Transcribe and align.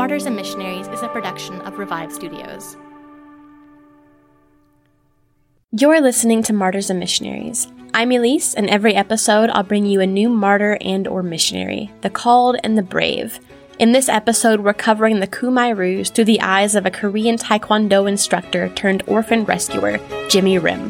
Martyrs 0.00 0.24
and 0.24 0.34
Missionaries 0.34 0.88
is 0.88 1.02
a 1.02 1.08
production 1.08 1.60
of 1.60 1.78
Revived 1.78 2.10
Studios. 2.10 2.74
You're 5.72 6.00
listening 6.00 6.42
to 6.44 6.54
Martyrs 6.54 6.88
and 6.88 6.98
Missionaries. 6.98 7.70
I'm 7.92 8.10
Elise, 8.10 8.54
and 8.54 8.70
every 8.70 8.94
episode 8.94 9.50
I'll 9.50 9.62
bring 9.62 9.84
you 9.84 10.00
a 10.00 10.06
new 10.06 10.30
martyr 10.30 10.78
and 10.80 11.06
or 11.06 11.22
missionary, 11.22 11.92
the 12.00 12.08
called 12.08 12.56
and 12.64 12.78
the 12.78 12.82
brave. 12.82 13.40
In 13.78 13.92
this 13.92 14.08
episode, 14.08 14.60
we're 14.60 14.72
covering 14.72 15.20
the 15.20 15.26
Khmer 15.26 15.76
Rouge 15.76 16.08
through 16.08 16.24
the 16.24 16.40
eyes 16.40 16.74
of 16.74 16.86
a 16.86 16.90
Korean 16.90 17.36
Taekwondo 17.36 18.08
instructor 18.08 18.70
turned 18.70 19.02
orphan 19.06 19.44
rescuer, 19.44 19.98
Jimmy 20.30 20.56
Rim. 20.56 20.88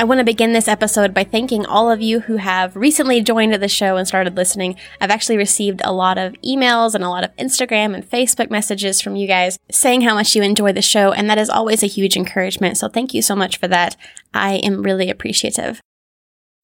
I 0.00 0.04
want 0.06 0.18
to 0.18 0.24
begin 0.24 0.52
this 0.52 0.66
episode 0.66 1.14
by 1.14 1.22
thanking 1.22 1.64
all 1.64 1.88
of 1.90 2.02
you 2.02 2.20
who 2.20 2.36
have 2.36 2.74
recently 2.74 3.22
joined 3.22 3.54
the 3.54 3.68
show 3.68 3.96
and 3.96 4.06
started 4.06 4.36
listening. 4.36 4.76
I've 5.00 5.10
actually 5.10 5.36
received 5.36 5.80
a 5.84 5.92
lot 5.92 6.18
of 6.18 6.34
emails 6.42 6.94
and 6.94 7.04
a 7.04 7.08
lot 7.08 7.22
of 7.22 7.34
Instagram 7.36 7.94
and 7.94 8.04
Facebook 8.04 8.50
messages 8.50 9.00
from 9.00 9.14
you 9.14 9.28
guys 9.28 9.56
saying 9.70 10.00
how 10.00 10.14
much 10.14 10.34
you 10.34 10.42
enjoy 10.42 10.72
the 10.72 10.82
show, 10.82 11.12
and 11.12 11.30
that 11.30 11.38
is 11.38 11.48
always 11.48 11.82
a 11.82 11.86
huge 11.86 12.16
encouragement. 12.16 12.76
So 12.76 12.88
thank 12.88 13.14
you 13.14 13.22
so 13.22 13.36
much 13.36 13.56
for 13.56 13.68
that. 13.68 13.96
I 14.34 14.56
am 14.56 14.82
really 14.82 15.10
appreciative. 15.10 15.80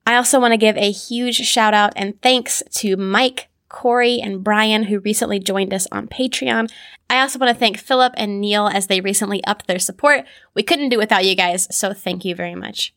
I 0.04 0.16
also 0.16 0.41
want 0.41 0.52
to 0.52 0.58
give 0.58 0.76
a 0.76 0.91
huge 0.91 1.36
shout 1.36 1.72
out 1.72 1.92
and 1.94 2.20
thanks 2.22 2.64
to 2.72 2.97
Mike, 2.97 3.48
Corey, 3.68 4.20
and 4.20 4.42
Brian, 4.42 4.84
who 4.84 4.98
recently 4.98 5.38
joined 5.38 5.72
us 5.72 5.86
on 5.92 6.08
Patreon. 6.08 6.68
I 7.08 7.20
also 7.20 7.38
want 7.38 7.54
to 7.54 7.58
thank 7.58 7.78
Philip 7.78 8.12
and 8.16 8.41
Neil 8.41 8.66
as 8.66 8.88
they 8.88 9.00
recently 9.00 9.42
upped 9.44 9.68
their 9.68 9.78
support. 9.78 10.24
We 10.52 10.64
couldn't 10.64 10.88
do 10.88 10.98
without 10.98 11.24
you 11.24 11.36
guys, 11.36 11.68
so 11.70 11.92
thank 11.92 12.24
you 12.24 12.34
very 12.34 12.56
much. 12.56 12.92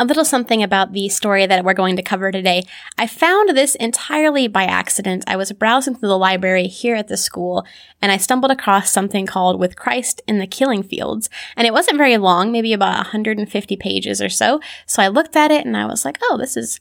A 0.00 0.04
little 0.04 0.24
something 0.24 0.62
about 0.62 0.92
the 0.92 1.08
story 1.08 1.44
that 1.44 1.64
we're 1.64 1.74
going 1.74 1.96
to 1.96 2.02
cover 2.02 2.30
today. 2.30 2.62
I 2.96 3.08
found 3.08 3.48
this 3.48 3.74
entirely 3.74 4.46
by 4.46 4.62
accident. 4.62 5.24
I 5.26 5.34
was 5.34 5.50
browsing 5.50 5.96
through 5.96 6.10
the 6.10 6.16
library 6.16 6.68
here 6.68 6.94
at 6.94 7.08
the 7.08 7.16
school 7.16 7.66
and 8.00 8.12
I 8.12 8.16
stumbled 8.16 8.52
across 8.52 8.92
something 8.92 9.26
called 9.26 9.58
With 9.58 9.74
Christ 9.74 10.22
in 10.28 10.38
the 10.38 10.46
Killing 10.46 10.84
Fields. 10.84 11.28
And 11.56 11.66
it 11.66 11.72
wasn't 11.72 11.98
very 11.98 12.16
long, 12.16 12.52
maybe 12.52 12.72
about 12.72 12.96
150 12.96 13.76
pages 13.76 14.22
or 14.22 14.28
so. 14.28 14.60
So 14.86 15.02
I 15.02 15.08
looked 15.08 15.34
at 15.34 15.50
it 15.50 15.66
and 15.66 15.76
I 15.76 15.86
was 15.86 16.04
like, 16.04 16.18
oh, 16.22 16.36
this 16.38 16.56
is 16.56 16.78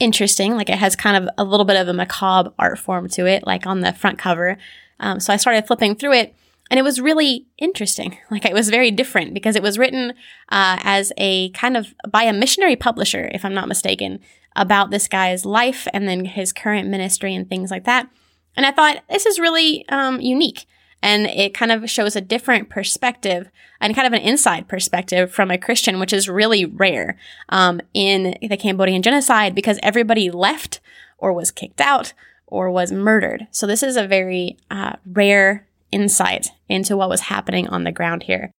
interesting. 0.00 0.56
Like 0.56 0.68
it 0.68 0.78
has 0.78 0.96
kind 0.96 1.16
of 1.16 1.32
a 1.38 1.44
little 1.44 1.66
bit 1.66 1.76
of 1.76 1.86
a 1.86 1.92
macabre 1.92 2.52
art 2.58 2.80
form 2.80 3.08
to 3.10 3.26
it, 3.26 3.46
like 3.46 3.64
on 3.64 3.82
the 3.82 3.92
front 3.92 4.18
cover. 4.18 4.58
Um, 4.98 5.20
so 5.20 5.32
I 5.32 5.36
started 5.36 5.68
flipping 5.68 5.94
through 5.94 6.14
it 6.14 6.34
and 6.70 6.78
it 6.78 6.82
was 6.82 7.00
really 7.00 7.46
interesting. 7.58 8.18
Like 8.30 8.44
it 8.44 8.54
was 8.54 8.70
very 8.70 8.90
different 8.90 9.34
because 9.34 9.56
it 9.56 9.62
was 9.62 9.78
written 9.78 10.10
uh, 10.50 10.78
as 10.82 11.12
a 11.16 11.50
kind 11.50 11.76
of 11.76 11.94
by 12.08 12.24
a 12.24 12.32
missionary 12.32 12.76
publisher, 12.76 13.30
if 13.32 13.44
I'm 13.44 13.54
not 13.54 13.68
mistaken, 13.68 14.20
about 14.54 14.90
this 14.90 15.08
guy's 15.08 15.46
life 15.46 15.86
and 15.94 16.08
then 16.08 16.24
his 16.24 16.52
current 16.52 16.88
ministry 16.88 17.34
and 17.34 17.48
things 17.48 17.70
like 17.70 17.84
that. 17.84 18.08
And 18.56 18.66
I 18.66 18.72
thought 18.72 19.02
this 19.08 19.26
is 19.26 19.38
really 19.38 19.88
um, 19.88 20.20
unique. 20.20 20.66
And 21.02 21.26
it 21.26 21.54
kind 21.54 21.70
of 21.70 21.88
shows 21.88 22.16
a 22.16 22.20
different 22.20 22.68
perspective 22.68 23.50
and 23.80 23.94
kind 23.94 24.06
of 24.06 24.12
an 24.12 24.26
inside 24.26 24.66
perspective 24.66 25.30
from 25.30 25.50
a 25.50 25.58
Christian, 25.58 26.00
which 26.00 26.12
is 26.12 26.28
really 26.28 26.64
rare 26.64 27.16
um, 27.48 27.80
in 27.94 28.36
the 28.42 28.56
Cambodian 28.56 29.02
genocide 29.02 29.54
because 29.54 29.78
everybody 29.82 30.30
left 30.30 30.80
or 31.18 31.32
was 31.32 31.50
kicked 31.50 31.80
out 31.80 32.12
or 32.46 32.70
was 32.70 32.90
murdered. 32.90 33.46
So 33.50 33.66
this 33.66 33.82
is 33.82 33.96
a 33.96 34.06
very 34.06 34.56
uh, 34.70 34.96
rare 35.06 35.65
insight 35.92 36.48
into 36.68 36.96
what 36.96 37.08
was 37.08 37.22
happening 37.22 37.68
on 37.68 37.84
the 37.84 37.92
ground 37.92 38.24
here. 38.24 38.50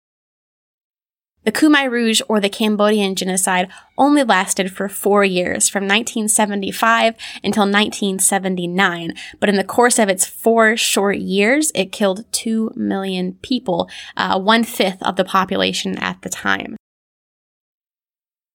The 1.46 1.52
Khmer 1.52 1.88
Rouge 1.88 2.20
or 2.28 2.40
the 2.40 2.48
Cambodian 2.48 3.14
genocide 3.14 3.68
only 3.96 4.24
lasted 4.24 4.72
for 4.72 4.88
four 4.88 5.24
years, 5.24 5.68
from 5.68 5.84
1975 5.84 7.14
until 7.44 7.62
1979. 7.62 9.14
But 9.38 9.48
in 9.48 9.54
the 9.54 9.62
course 9.62 10.00
of 10.00 10.08
its 10.08 10.26
four 10.26 10.76
short 10.76 11.18
years, 11.18 11.70
it 11.72 11.92
killed 11.92 12.24
2 12.32 12.72
million 12.74 13.34
people, 13.42 13.88
uh, 14.16 14.40
one 14.40 14.64
fifth 14.64 15.00
of 15.04 15.14
the 15.14 15.24
population 15.24 15.96
at 15.98 16.20
the 16.22 16.30
time. 16.30 16.76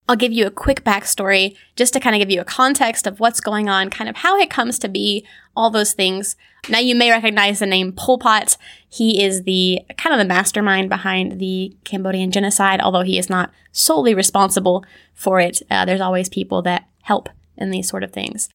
I'll 0.07 0.15
give 0.15 0.33
you 0.33 0.45
a 0.45 0.51
quick 0.51 0.83
backstory 0.83 1.55
just 1.75 1.93
to 1.93 1.99
kind 1.99 2.15
of 2.15 2.19
give 2.19 2.31
you 2.31 2.41
a 2.41 2.45
context 2.45 3.07
of 3.07 3.19
what's 3.19 3.39
going 3.39 3.69
on, 3.69 3.89
kind 3.89 4.09
of 4.09 4.17
how 4.17 4.37
it 4.37 4.49
comes 4.49 4.77
to 4.79 4.89
be, 4.89 5.25
all 5.55 5.69
those 5.69 5.93
things. 5.93 6.35
Now 6.69 6.79
you 6.79 6.95
may 6.95 7.09
recognize 7.09 7.59
the 7.59 7.65
name 7.65 7.93
Pol 7.93 8.17
Pot. 8.17 8.57
He 8.89 9.23
is 9.23 9.43
the 9.43 9.81
kind 9.97 10.13
of 10.13 10.19
the 10.19 10.31
mastermind 10.31 10.89
behind 10.89 11.39
the 11.39 11.75
Cambodian 11.85 12.31
genocide, 12.31 12.81
although 12.81 13.03
he 13.03 13.17
is 13.17 13.29
not 13.29 13.51
solely 13.71 14.13
responsible 14.13 14.83
for 15.13 15.39
it. 15.39 15.61
Uh, 15.69 15.85
there's 15.85 16.01
always 16.01 16.29
people 16.29 16.61
that 16.63 16.87
help 17.03 17.29
in 17.57 17.71
these 17.71 17.87
sort 17.87 18.03
of 18.03 18.11
things. 18.11 18.49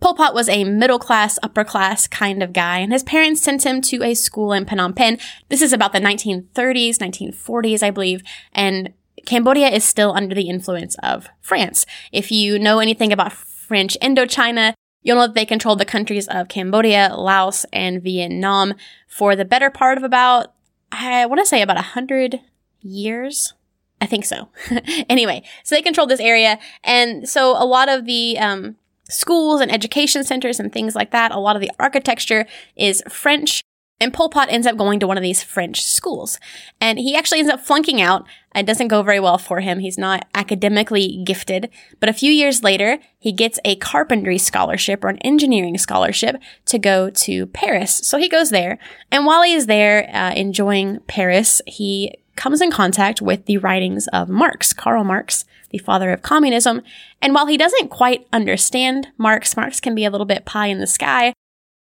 Pol 0.00 0.14
Pot 0.14 0.34
was 0.34 0.48
a 0.48 0.62
middle 0.62 1.00
class, 1.00 1.40
upper 1.42 1.64
class 1.64 2.06
kind 2.06 2.40
of 2.40 2.52
guy, 2.52 2.78
and 2.78 2.92
his 2.92 3.02
parents 3.02 3.42
sent 3.42 3.66
him 3.66 3.80
to 3.82 4.04
a 4.04 4.14
school 4.14 4.52
in 4.52 4.64
Phnom 4.64 4.94
Penh. 4.94 5.18
This 5.48 5.60
is 5.60 5.72
about 5.72 5.92
the 5.92 5.98
1930s, 5.98 6.98
1940s, 6.98 7.82
I 7.82 7.90
believe, 7.90 8.22
and 8.52 8.92
Cambodia 9.26 9.68
is 9.68 9.84
still 9.84 10.12
under 10.12 10.34
the 10.34 10.48
influence 10.48 10.96
of 11.02 11.28
France. 11.40 11.86
If 12.12 12.30
you 12.30 12.58
know 12.58 12.78
anything 12.78 13.12
about 13.12 13.32
French 13.32 13.96
Indochina, 14.00 14.74
you'll 15.02 15.16
know 15.16 15.26
that 15.26 15.34
they 15.34 15.46
controlled 15.46 15.78
the 15.78 15.84
countries 15.84 16.28
of 16.28 16.48
Cambodia, 16.48 17.14
Laos, 17.16 17.64
and 17.72 18.02
Vietnam 18.02 18.74
for 19.06 19.36
the 19.36 19.44
better 19.44 19.70
part 19.70 19.98
of 19.98 20.04
about, 20.04 20.52
I 20.92 21.26
want 21.26 21.40
to 21.40 21.46
say 21.46 21.62
about 21.62 21.78
a 21.78 21.82
hundred 21.82 22.40
years. 22.80 23.54
I 24.00 24.06
think 24.06 24.24
so. 24.24 24.48
anyway, 25.08 25.42
so 25.64 25.74
they 25.74 25.82
controlled 25.82 26.10
this 26.10 26.20
area. 26.20 26.58
And 26.84 27.28
so 27.28 27.50
a 27.62 27.66
lot 27.66 27.88
of 27.88 28.04
the, 28.04 28.38
um, 28.38 28.76
schools 29.08 29.60
and 29.60 29.72
education 29.72 30.22
centers 30.22 30.60
and 30.60 30.72
things 30.72 30.94
like 30.94 31.10
that, 31.10 31.32
a 31.32 31.38
lot 31.38 31.56
of 31.56 31.62
the 31.62 31.70
architecture 31.78 32.46
is 32.76 33.02
French. 33.08 33.62
And 34.00 34.14
Pol 34.14 34.28
Pot 34.28 34.48
ends 34.50 34.66
up 34.66 34.76
going 34.76 35.00
to 35.00 35.08
one 35.08 35.16
of 35.16 35.22
these 35.22 35.42
French 35.42 35.82
schools. 35.82 36.38
And 36.80 36.98
he 36.98 37.16
actually 37.16 37.40
ends 37.40 37.50
up 37.50 37.60
flunking 37.60 38.00
out 38.00 38.26
It 38.58 38.66
doesn't 38.66 38.88
go 38.88 39.02
very 39.02 39.20
well 39.20 39.38
for 39.38 39.60
him. 39.60 39.78
He's 39.78 39.98
not 39.98 40.26
academically 40.34 41.22
gifted. 41.24 41.70
But 42.00 42.08
a 42.08 42.12
few 42.12 42.32
years 42.32 42.62
later, 42.62 42.98
he 43.18 43.32
gets 43.32 43.58
a 43.64 43.76
carpentry 43.76 44.38
scholarship 44.38 45.04
or 45.04 45.08
an 45.08 45.18
engineering 45.18 45.78
scholarship 45.78 46.36
to 46.66 46.78
go 46.78 47.10
to 47.10 47.46
Paris. 47.46 47.96
So 47.96 48.18
he 48.18 48.28
goes 48.28 48.50
there. 48.50 48.78
And 49.10 49.26
while 49.26 49.42
he 49.42 49.54
is 49.54 49.66
there 49.66 50.10
uh, 50.12 50.32
enjoying 50.34 51.00
Paris, 51.06 51.62
he 51.66 52.18
comes 52.36 52.60
in 52.60 52.70
contact 52.70 53.20
with 53.20 53.46
the 53.46 53.58
writings 53.58 54.06
of 54.08 54.28
Marx, 54.28 54.72
Karl 54.72 55.04
Marx, 55.04 55.44
the 55.70 55.78
father 55.78 56.10
of 56.10 56.22
communism. 56.22 56.82
And 57.20 57.34
while 57.34 57.46
he 57.46 57.56
doesn't 57.56 57.88
quite 57.88 58.26
understand 58.32 59.08
Marx, 59.18 59.56
Marx 59.56 59.80
can 59.80 59.94
be 59.94 60.04
a 60.04 60.10
little 60.10 60.26
bit 60.26 60.44
pie 60.44 60.68
in 60.68 60.78
the 60.78 60.86
sky. 60.86 61.34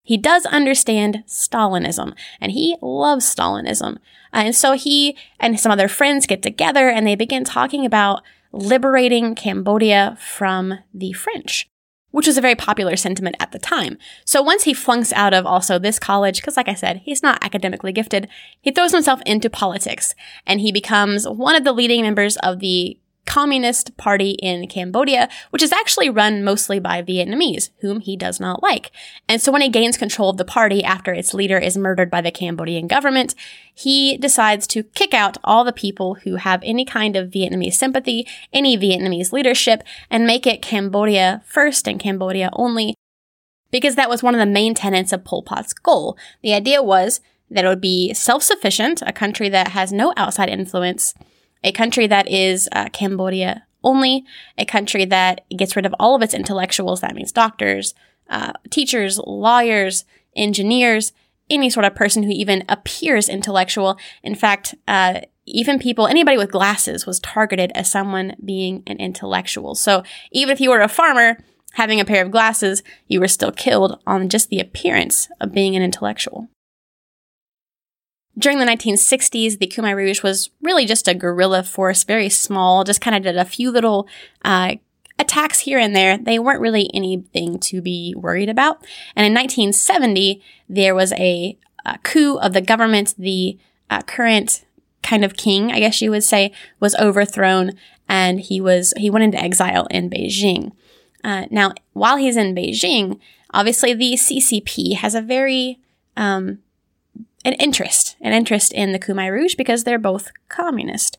He 0.03 0.17
does 0.17 0.45
understand 0.47 1.23
Stalinism, 1.27 2.13
and 2.39 2.51
he 2.51 2.75
loves 2.81 3.33
Stalinism. 3.33 3.97
Uh, 4.33 4.45
and 4.45 4.55
so 4.55 4.73
he 4.73 5.15
and 5.39 5.59
some 5.59 5.71
other 5.71 5.87
friends 5.87 6.25
get 6.25 6.41
together 6.41 6.89
and 6.89 7.05
they 7.05 7.15
begin 7.15 7.43
talking 7.43 7.85
about 7.85 8.23
liberating 8.51 9.35
Cambodia 9.35 10.17
from 10.19 10.79
the 10.93 11.13
French, 11.13 11.67
which 12.11 12.27
was 12.27 12.37
a 12.37 12.41
very 12.41 12.55
popular 12.55 12.95
sentiment 12.95 13.35
at 13.39 13.51
the 13.51 13.59
time. 13.59 13.97
So 14.25 14.41
once 14.41 14.63
he 14.63 14.73
flunks 14.73 15.13
out 15.13 15.33
of 15.33 15.45
also 15.45 15.77
this 15.77 15.99
college, 15.99 16.41
because 16.41 16.57
like 16.57 16.67
I 16.67 16.73
said, 16.73 17.01
he's 17.03 17.23
not 17.23 17.43
academically 17.43 17.93
gifted, 17.93 18.27
he 18.61 18.71
throws 18.71 18.91
himself 18.91 19.21
into 19.25 19.49
politics 19.49 20.15
and 20.45 20.59
he 20.59 20.71
becomes 20.71 21.27
one 21.27 21.55
of 21.55 21.63
the 21.63 21.73
leading 21.73 22.01
members 22.01 22.37
of 22.37 22.59
the 22.59 22.97
Communist 23.25 23.95
Party 23.97 24.31
in 24.31 24.67
Cambodia, 24.67 25.29
which 25.51 25.61
is 25.61 25.71
actually 25.71 26.09
run 26.09 26.43
mostly 26.43 26.79
by 26.79 27.01
Vietnamese, 27.01 27.69
whom 27.79 27.99
he 27.99 28.17
does 28.17 28.39
not 28.39 28.63
like. 28.63 28.91
And 29.29 29.41
so 29.41 29.51
when 29.51 29.61
he 29.61 29.69
gains 29.69 29.97
control 29.97 30.31
of 30.31 30.37
the 30.37 30.45
party 30.45 30.83
after 30.83 31.13
its 31.13 31.33
leader 31.33 31.57
is 31.57 31.77
murdered 31.77 32.09
by 32.09 32.21
the 32.21 32.31
Cambodian 32.31 32.87
government, 32.87 33.35
he 33.73 34.17
decides 34.17 34.67
to 34.67 34.83
kick 34.83 35.13
out 35.13 35.37
all 35.43 35.63
the 35.63 35.71
people 35.71 36.15
who 36.15 36.35
have 36.35 36.61
any 36.63 36.83
kind 36.83 37.15
of 37.15 37.29
Vietnamese 37.29 37.73
sympathy, 37.73 38.27
any 38.51 38.77
Vietnamese 38.77 39.31
leadership, 39.31 39.83
and 40.09 40.27
make 40.27 40.45
it 40.47 40.61
Cambodia 40.61 41.43
first 41.45 41.87
and 41.87 41.99
Cambodia 41.99 42.49
only, 42.53 42.95
because 43.69 43.95
that 43.95 44.09
was 44.09 44.23
one 44.23 44.33
of 44.35 44.39
the 44.39 44.45
main 44.45 44.73
tenets 44.73 45.13
of 45.13 45.23
Pol 45.23 45.43
Pot's 45.43 45.73
goal. 45.73 46.17
The 46.41 46.53
idea 46.53 46.83
was 46.83 47.21
that 47.49 47.65
it 47.65 47.67
would 47.67 47.81
be 47.81 48.13
self-sufficient, 48.13 49.01
a 49.05 49.13
country 49.13 49.47
that 49.49 49.69
has 49.69 49.93
no 49.93 50.13
outside 50.17 50.49
influence, 50.49 51.13
a 51.63 51.71
country 51.71 52.07
that 52.07 52.27
is 52.27 52.69
uh, 52.71 52.89
Cambodia 52.89 53.65
only, 53.83 54.25
a 54.57 54.65
country 54.65 55.05
that 55.05 55.45
gets 55.55 55.75
rid 55.75 55.85
of 55.85 55.95
all 55.99 56.15
of 56.15 56.21
its 56.21 56.33
intellectuals. 56.33 57.01
That 57.01 57.15
means 57.15 57.31
doctors, 57.31 57.93
uh, 58.29 58.53
teachers, 58.69 59.19
lawyers, 59.19 60.05
engineers, 60.35 61.13
any 61.49 61.69
sort 61.69 61.85
of 61.85 61.95
person 61.95 62.23
who 62.23 62.31
even 62.31 62.63
appears 62.69 63.27
intellectual. 63.27 63.97
In 64.23 64.35
fact, 64.35 64.75
uh, 64.87 65.21
even 65.45 65.79
people, 65.79 66.07
anybody 66.07 66.37
with 66.37 66.51
glasses 66.51 67.05
was 67.05 67.19
targeted 67.19 67.71
as 67.75 67.91
someone 67.91 68.35
being 68.43 68.83
an 68.87 68.97
intellectual. 68.97 69.75
So 69.75 70.03
even 70.31 70.53
if 70.53 70.61
you 70.61 70.69
were 70.69 70.81
a 70.81 70.87
farmer 70.87 71.37
having 71.73 71.99
a 71.99 72.05
pair 72.05 72.23
of 72.23 72.31
glasses, 72.31 72.83
you 73.07 73.19
were 73.19 73.27
still 73.27 73.51
killed 73.51 73.99
on 74.05 74.29
just 74.29 74.49
the 74.49 74.59
appearance 74.59 75.29
of 75.39 75.53
being 75.53 75.75
an 75.75 75.81
intellectual. 75.81 76.47
During 78.37 78.59
the 78.59 78.65
1960s, 78.65 79.59
the 79.59 79.67
Khmer 79.67 79.95
Rouge 79.95 80.23
was 80.23 80.49
really 80.61 80.85
just 80.85 81.07
a 81.07 81.13
guerrilla 81.13 81.63
force, 81.63 82.03
very 82.03 82.29
small, 82.29 82.83
just 82.83 83.01
kind 83.01 83.15
of 83.15 83.23
did 83.23 83.37
a 83.37 83.45
few 83.45 83.71
little 83.71 84.07
uh, 84.45 84.75
attacks 85.19 85.59
here 85.59 85.77
and 85.77 85.95
there. 85.95 86.17
They 86.17 86.39
weren't 86.39 86.61
really 86.61 86.89
anything 86.93 87.59
to 87.59 87.81
be 87.81 88.13
worried 88.17 88.49
about. 88.49 88.85
And 89.15 89.25
in 89.25 89.33
1970, 89.33 90.41
there 90.69 90.95
was 90.95 91.11
a, 91.13 91.57
a 91.85 91.97
coup 91.99 92.37
of 92.37 92.53
the 92.53 92.61
government. 92.61 93.15
The 93.17 93.57
uh, 93.89 94.01
current 94.03 94.63
kind 95.03 95.25
of 95.25 95.35
king, 95.35 95.71
I 95.71 95.79
guess 95.79 96.01
you 96.01 96.11
would 96.11 96.23
say, 96.23 96.53
was 96.79 96.95
overthrown, 96.95 97.73
and 98.07 98.39
he 98.39 98.61
was 98.61 98.93
he 98.97 99.09
went 99.09 99.23
into 99.25 99.41
exile 99.41 99.87
in 99.91 100.09
Beijing. 100.09 100.71
Uh, 101.23 101.45
now, 101.51 101.73
while 101.93 102.17
he's 102.17 102.37
in 102.37 102.55
Beijing, 102.55 103.19
obviously 103.51 103.93
the 103.93 104.13
CCP 104.13 104.95
has 104.95 105.15
a 105.15 105.21
very 105.21 105.79
um, 106.17 106.59
an 107.43 107.53
interest, 107.53 108.10
an 108.21 108.33
interest 108.33 108.71
in 108.71 108.91
the 108.91 108.99
Khmer 108.99 109.31
Rouge 109.31 109.55
because 109.55 109.83
they're 109.83 109.99
both 109.99 110.31
communist. 110.47 111.17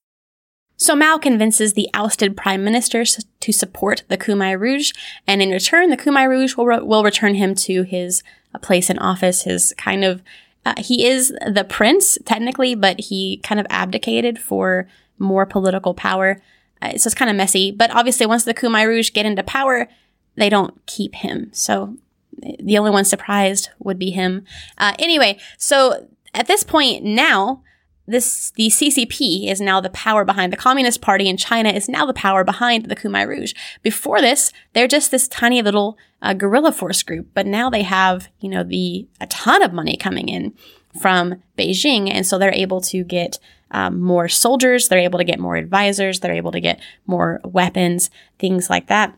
So 0.76 0.96
Mao 0.96 1.18
convinces 1.18 1.74
the 1.74 1.88
ousted 1.94 2.36
prime 2.36 2.64
ministers 2.64 3.24
to 3.40 3.52
support 3.52 4.02
the 4.08 4.18
Khmer 4.18 4.58
Rouge, 4.58 4.92
and 5.26 5.42
in 5.42 5.50
return, 5.50 5.90
the 5.90 5.96
Khmer 5.96 6.28
Rouge 6.28 6.56
will, 6.56 6.66
re- 6.66 6.80
will 6.80 7.04
return 7.04 7.34
him 7.34 7.54
to 7.56 7.82
his 7.82 8.22
uh, 8.54 8.58
place 8.58 8.90
in 8.90 8.98
office, 8.98 9.42
his 9.42 9.74
kind 9.76 10.04
of, 10.04 10.22
uh, 10.64 10.74
he 10.78 11.06
is 11.06 11.28
the 11.46 11.66
prince, 11.68 12.18
technically, 12.24 12.74
but 12.74 12.98
he 12.98 13.38
kind 13.44 13.60
of 13.60 13.66
abdicated 13.70 14.38
for 14.38 14.88
more 15.18 15.46
political 15.46 15.94
power. 15.94 16.42
Uh, 16.80 16.96
so 16.96 17.06
it's 17.06 17.14
kind 17.14 17.30
of 17.30 17.36
messy, 17.36 17.70
but 17.70 17.94
obviously 17.94 18.26
once 18.26 18.44
the 18.44 18.54
Khmer 18.54 18.86
Rouge 18.86 19.12
get 19.12 19.26
into 19.26 19.44
power, 19.44 19.88
they 20.34 20.48
don't 20.48 20.84
keep 20.86 21.14
him. 21.14 21.50
So 21.52 21.96
the 22.38 22.78
only 22.78 22.90
one 22.90 23.04
surprised 23.04 23.70
would 23.78 23.98
be 23.98 24.10
him. 24.10 24.44
Uh, 24.78 24.94
anyway, 24.98 25.38
so 25.58 26.08
at 26.34 26.46
this 26.46 26.62
point 26.62 27.04
now, 27.04 27.62
this 28.06 28.50
the 28.52 28.68
CCP 28.68 29.48
is 29.48 29.60
now 29.60 29.80
the 29.80 29.90
power 29.90 30.24
behind 30.24 30.52
the 30.52 30.56
Communist 30.56 31.00
Party 31.00 31.28
in 31.28 31.36
China 31.36 31.70
is 31.70 31.88
now 31.88 32.04
the 32.04 32.12
power 32.12 32.42
behind 32.42 32.86
the 32.86 32.96
Khmer 32.96 33.28
Rouge. 33.28 33.54
Before 33.82 34.20
this, 34.20 34.52
they're 34.72 34.88
just 34.88 35.10
this 35.10 35.28
tiny 35.28 35.62
little 35.62 35.96
uh, 36.20 36.34
guerrilla 36.34 36.72
force 36.72 37.02
group, 37.02 37.28
but 37.34 37.46
now 37.46 37.70
they 37.70 37.82
have 37.82 38.28
you 38.40 38.48
know 38.48 38.64
the 38.64 39.06
a 39.20 39.26
ton 39.28 39.62
of 39.62 39.72
money 39.72 39.96
coming 39.96 40.28
in 40.28 40.54
from 41.00 41.42
Beijing, 41.56 42.10
and 42.10 42.26
so 42.26 42.38
they're 42.38 42.52
able 42.52 42.80
to 42.82 43.04
get 43.04 43.38
um, 43.70 44.00
more 44.00 44.28
soldiers, 44.28 44.88
they're 44.88 44.98
able 44.98 45.18
to 45.18 45.24
get 45.24 45.38
more 45.38 45.56
advisors, 45.56 46.20
they're 46.20 46.34
able 46.34 46.52
to 46.52 46.60
get 46.60 46.80
more 47.06 47.40
weapons, 47.44 48.10
things 48.38 48.68
like 48.68 48.88
that. 48.88 49.16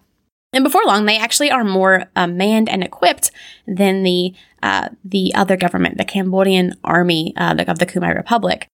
And 0.55 0.65
before 0.65 0.83
long, 0.87 1.05
they 1.05 1.19
actually 1.19 1.51
are 1.51 1.65
more 1.65 2.05
uh, 2.15 2.27
manned 2.27 2.69
and 2.69 2.83
equipped 2.83 3.31
than 3.67 4.03
the 4.03 4.35
uh, 4.62 4.89
the 5.05 5.35
other 5.35 5.56
government, 5.56 5.99
the 5.99 6.05
Cambodian 6.05 6.75
army 6.83 7.35
uh, 7.37 7.55
of 7.69 7.79
the 7.79 7.87
Khmer 7.87 8.15
Republic. 8.15 8.69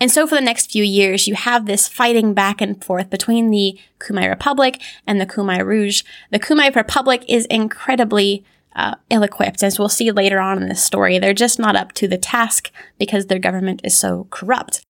And 0.00 0.10
so 0.10 0.26
for 0.26 0.34
the 0.34 0.42
next 0.42 0.70
few 0.70 0.84
years, 0.84 1.26
you 1.26 1.34
have 1.34 1.66
this 1.66 1.88
fighting 1.88 2.34
back 2.34 2.60
and 2.60 2.82
forth 2.84 3.10
between 3.10 3.50
the 3.50 3.78
Khmer 3.98 4.28
Republic 4.28 4.80
and 5.06 5.20
the 5.20 5.26
Khmer 5.26 5.64
Rouge. 5.64 6.02
The 6.30 6.38
Khmer 6.38 6.74
Republic 6.74 7.24
is 7.26 7.46
incredibly 7.46 8.44
uh, 8.76 8.94
ill-equipped, 9.10 9.62
as 9.62 9.78
we'll 9.78 9.88
see 9.88 10.12
later 10.12 10.38
on 10.38 10.62
in 10.62 10.68
this 10.68 10.84
story. 10.84 11.18
They're 11.18 11.34
just 11.34 11.58
not 11.58 11.74
up 11.74 11.92
to 11.92 12.06
the 12.06 12.18
task 12.18 12.70
because 12.98 13.26
their 13.26 13.40
government 13.40 13.80
is 13.82 13.96
so 13.96 14.28
corrupt. 14.30 14.82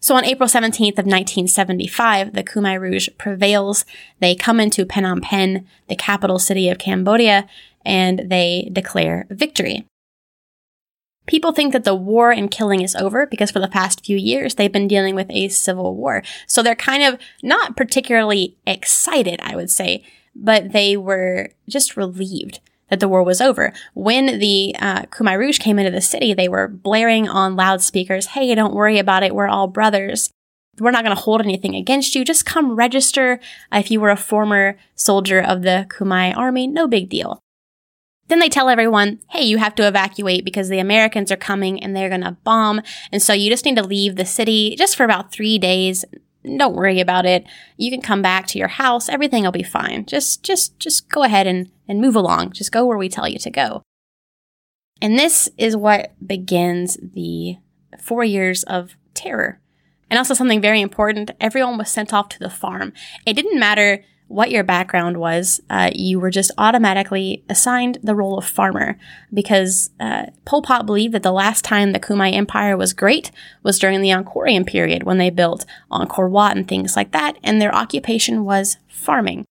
So 0.00 0.14
on 0.16 0.24
April 0.24 0.48
17th 0.48 0.98
of 0.98 1.06
1975, 1.06 2.34
the 2.34 2.44
Khmer 2.44 2.78
Rouge 2.78 3.08
prevails. 3.16 3.86
They 4.20 4.34
come 4.34 4.60
into 4.60 4.84
Phnom 4.84 5.22
Penh, 5.22 5.66
the 5.88 5.96
capital 5.96 6.38
city 6.38 6.68
of 6.68 6.78
Cambodia, 6.78 7.48
and 7.84 8.30
they 8.30 8.68
declare 8.72 9.26
victory. 9.30 9.86
People 11.26 11.52
think 11.52 11.72
that 11.72 11.84
the 11.84 11.94
war 11.94 12.30
and 12.30 12.50
killing 12.50 12.82
is 12.82 12.94
over 12.94 13.26
because 13.26 13.50
for 13.50 13.60
the 13.60 13.68
past 13.68 14.04
few 14.04 14.16
years 14.16 14.56
they've 14.56 14.70
been 14.70 14.88
dealing 14.88 15.14
with 15.14 15.30
a 15.30 15.48
civil 15.48 15.94
war. 15.94 16.22
So 16.46 16.62
they're 16.62 16.74
kind 16.74 17.02
of 17.02 17.18
not 17.42 17.76
particularly 17.76 18.58
excited, 18.66 19.40
I 19.42 19.56
would 19.56 19.70
say, 19.70 20.04
but 20.34 20.72
they 20.72 20.96
were 20.96 21.50
just 21.66 21.96
relieved 21.96 22.60
that 22.94 23.00
the 23.00 23.08
war 23.08 23.24
was 23.24 23.40
over. 23.40 23.72
When 23.94 24.38
the 24.38 24.76
uh, 24.78 25.02
Khmer 25.06 25.36
Rouge 25.36 25.58
came 25.58 25.80
into 25.80 25.90
the 25.90 26.00
city, 26.00 26.32
they 26.32 26.46
were 26.48 26.68
blaring 26.68 27.28
on 27.28 27.56
loudspeakers, 27.56 28.26
hey, 28.26 28.54
don't 28.54 28.74
worry 28.74 28.98
about 28.98 29.24
it, 29.24 29.34
we're 29.34 29.48
all 29.48 29.66
brothers. 29.66 30.30
We're 30.78 30.92
not 30.92 31.04
going 31.04 31.14
to 31.14 31.22
hold 31.22 31.40
anything 31.40 31.74
against 31.74 32.14
you. 32.14 32.24
Just 32.24 32.46
come 32.46 32.76
register 32.76 33.40
if 33.72 33.90
you 33.90 34.00
were 34.00 34.10
a 34.10 34.16
former 34.16 34.76
soldier 34.94 35.40
of 35.40 35.62
the 35.62 35.86
Khmer 35.88 36.36
army. 36.36 36.68
No 36.68 36.86
big 36.86 37.08
deal. 37.08 37.40
Then 38.28 38.38
they 38.38 38.48
tell 38.48 38.68
everyone, 38.68 39.20
hey, 39.30 39.42
you 39.42 39.58
have 39.58 39.74
to 39.74 39.86
evacuate 39.86 40.44
because 40.44 40.68
the 40.68 40.78
Americans 40.78 41.32
are 41.32 41.36
coming 41.36 41.82
and 41.82 41.94
they're 41.94 42.08
going 42.08 42.22
to 42.22 42.36
bomb. 42.44 42.80
And 43.10 43.20
so 43.20 43.32
you 43.32 43.50
just 43.50 43.64
need 43.64 43.76
to 43.76 43.82
leave 43.82 44.14
the 44.14 44.24
city 44.24 44.76
just 44.78 44.96
for 44.96 45.04
about 45.04 45.32
three 45.32 45.58
days. 45.58 46.04
Don't 46.44 46.76
worry 46.76 47.00
about 47.00 47.24
it. 47.24 47.46
You 47.76 47.90
can 47.90 48.02
come 48.02 48.22
back 48.22 48.46
to 48.48 48.58
your 48.58 48.68
house. 48.68 49.08
Everything 49.08 49.44
will 49.44 49.52
be 49.52 49.62
fine. 49.62 50.04
Just, 50.04 50.42
just, 50.42 50.78
just 50.78 51.08
go 51.08 51.22
ahead 51.22 51.46
and, 51.46 51.70
and 51.88 52.00
move 52.00 52.14
along. 52.14 52.52
Just 52.52 52.72
go 52.72 52.84
where 52.84 52.98
we 52.98 53.08
tell 53.08 53.28
you 53.28 53.38
to 53.38 53.50
go. 53.50 53.82
And 55.00 55.18
this 55.18 55.48
is 55.56 55.76
what 55.76 56.12
begins 56.24 56.98
the 57.02 57.56
four 57.98 58.24
years 58.24 58.62
of 58.64 58.96
terror. 59.14 59.60
And 60.10 60.18
also 60.18 60.34
something 60.34 60.60
very 60.60 60.80
important. 60.80 61.30
Everyone 61.40 61.78
was 61.78 61.90
sent 61.90 62.12
off 62.12 62.28
to 62.30 62.38
the 62.38 62.50
farm. 62.50 62.92
It 63.26 63.34
didn't 63.34 63.58
matter 63.58 64.04
what 64.28 64.50
your 64.50 64.64
background 64.64 65.18
was, 65.18 65.60
uh, 65.70 65.90
you 65.94 66.18
were 66.18 66.30
just 66.30 66.50
automatically 66.56 67.44
assigned 67.48 67.98
the 68.02 68.14
role 68.14 68.38
of 68.38 68.44
farmer 68.44 68.98
because 69.32 69.90
uh, 70.00 70.26
Pol 70.44 70.62
Pot 70.62 70.86
believed 70.86 71.14
that 71.14 71.22
the 71.22 71.32
last 71.32 71.64
time 71.64 71.92
the 71.92 72.00
Khmer 72.00 72.32
Empire 72.32 72.76
was 72.76 72.92
great 72.92 73.30
was 73.62 73.78
during 73.78 74.00
the 74.00 74.08
Angkorian 74.08 74.66
period 74.66 75.02
when 75.02 75.18
they 75.18 75.30
built 75.30 75.66
Angkor 75.90 76.30
Wat 76.30 76.56
and 76.56 76.66
things 76.66 76.96
like 76.96 77.12
that, 77.12 77.36
and 77.42 77.60
their 77.60 77.74
occupation 77.74 78.44
was 78.44 78.78
farming. 78.88 79.44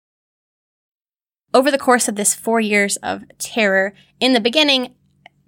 Over 1.53 1.69
the 1.69 1.77
course 1.77 2.07
of 2.07 2.15
this 2.15 2.33
four 2.33 2.59
years 2.59 2.97
of 2.97 3.23
terror, 3.37 3.93
in 4.19 4.33
the 4.33 4.39
beginning, 4.39 4.95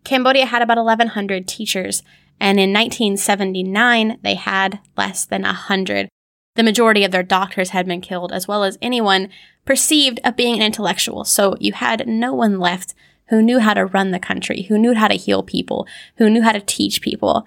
Cambodia 0.03 0.45
had 0.45 0.61
about 0.61 0.77
1,100 0.77 1.47
teachers 1.47 2.03
And 2.39 2.59
in 2.59 2.73
1979, 2.73 4.19
they 4.21 4.35
had 4.35 4.79
less 4.97 5.25
than 5.25 5.43
100. 5.43 6.09
The 6.55 6.63
majority 6.63 7.03
of 7.03 7.11
their 7.11 7.23
doctors 7.23 7.69
had 7.69 7.85
been 7.85 8.01
killed, 8.01 8.31
as 8.31 8.47
well 8.47 8.63
as 8.63 8.77
anyone 8.81 9.29
perceived 9.65 10.19
of 10.23 10.35
being 10.35 10.55
an 10.55 10.61
intellectual. 10.61 11.25
So 11.25 11.55
you 11.59 11.73
had 11.73 12.07
no 12.07 12.33
one 12.33 12.59
left 12.59 12.93
who 13.27 13.41
knew 13.41 13.59
how 13.59 13.73
to 13.73 13.85
run 13.85 14.11
the 14.11 14.19
country, 14.19 14.63
who 14.63 14.77
knew 14.77 14.93
how 14.93 15.07
to 15.07 15.15
heal 15.15 15.43
people, 15.43 15.87
who 16.17 16.29
knew 16.29 16.43
how 16.43 16.51
to 16.51 16.61
teach 16.61 17.01
people. 17.01 17.45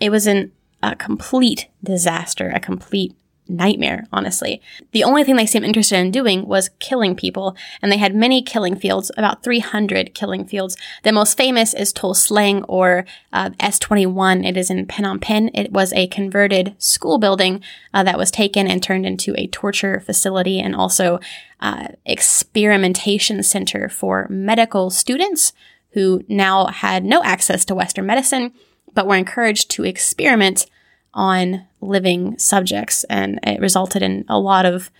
It 0.00 0.10
was 0.10 0.26
an, 0.26 0.52
a 0.82 0.94
complete 0.96 1.68
disaster, 1.82 2.50
a 2.50 2.60
complete 2.60 3.14
nightmare, 3.48 4.06
honestly. 4.12 4.60
The 4.92 5.04
only 5.04 5.24
thing 5.24 5.36
they 5.36 5.46
seemed 5.46 5.64
interested 5.64 5.98
in 5.98 6.10
doing 6.10 6.46
was 6.46 6.70
killing 6.78 7.16
people, 7.16 7.56
and 7.80 7.90
they 7.90 7.96
had 7.96 8.14
many 8.14 8.42
killing 8.42 8.76
fields, 8.76 9.10
about 9.16 9.42
300 9.42 10.14
killing 10.14 10.44
fields. 10.44 10.76
The 11.02 11.12
most 11.12 11.36
famous 11.36 11.74
is 11.74 11.92
Tuol 11.92 12.14
Sleng 12.14 12.64
or 12.68 13.06
uh, 13.32 13.50
S21. 13.60 14.46
It 14.46 14.56
is 14.56 14.70
in 14.70 14.86
Phnom 14.86 15.20
Penh. 15.20 15.50
It 15.54 15.72
was 15.72 15.92
a 15.92 16.06
converted 16.08 16.74
school 16.78 17.18
building 17.18 17.62
uh, 17.94 18.02
that 18.02 18.18
was 18.18 18.30
taken 18.30 18.66
and 18.66 18.82
turned 18.82 19.06
into 19.06 19.34
a 19.36 19.46
torture 19.46 20.00
facility 20.00 20.60
and 20.60 20.74
also 20.76 21.18
uh, 21.60 21.88
experimentation 22.04 23.42
center 23.42 23.88
for 23.88 24.26
medical 24.28 24.90
students 24.90 25.52
who 25.92 26.22
now 26.28 26.66
had 26.66 27.04
no 27.04 27.22
access 27.24 27.64
to 27.64 27.74
Western 27.74 28.06
medicine, 28.06 28.52
but 28.92 29.06
were 29.06 29.16
encouraged 29.16 29.70
to 29.70 29.84
experiment 29.84 30.66
on 31.18 31.66
living 31.80 32.38
subjects, 32.38 33.02
and 33.04 33.40
it 33.42 33.60
resulted 33.60 34.02
in 34.02 34.24
a 34.28 34.38
lot 34.38 34.64
of 34.64 34.90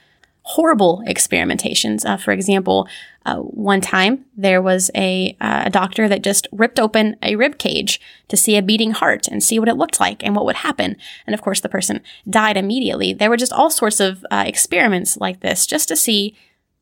horrible 0.42 1.02
experimentations. 1.06 2.04
Uh, 2.04 2.16
for 2.16 2.32
example, 2.32 2.88
uh, 3.24 3.36
one 3.36 3.80
time 3.80 4.24
there 4.36 4.60
was 4.60 4.90
a, 4.94 5.36
uh, 5.40 5.64
a 5.66 5.70
doctor 5.70 6.08
that 6.08 6.22
just 6.22 6.48
ripped 6.50 6.80
open 6.80 7.16
a 7.22 7.36
rib 7.36 7.58
cage 7.58 8.00
to 8.26 8.36
see 8.36 8.56
a 8.56 8.62
beating 8.62 8.90
heart 8.92 9.28
and 9.28 9.44
see 9.44 9.58
what 9.58 9.68
it 9.68 9.76
looked 9.76 10.00
like 10.00 10.24
and 10.24 10.34
what 10.34 10.44
would 10.44 10.56
happen. 10.56 10.96
And 11.26 11.34
of 11.34 11.42
course, 11.42 11.60
the 11.60 11.68
person 11.68 12.02
died 12.28 12.56
immediately. 12.56 13.12
There 13.12 13.30
were 13.30 13.36
just 13.36 13.52
all 13.52 13.70
sorts 13.70 14.00
of 14.00 14.24
uh, 14.30 14.44
experiments 14.46 15.18
like 15.18 15.40
this 15.40 15.66
just 15.66 15.86
to 15.88 15.96
see 15.96 16.34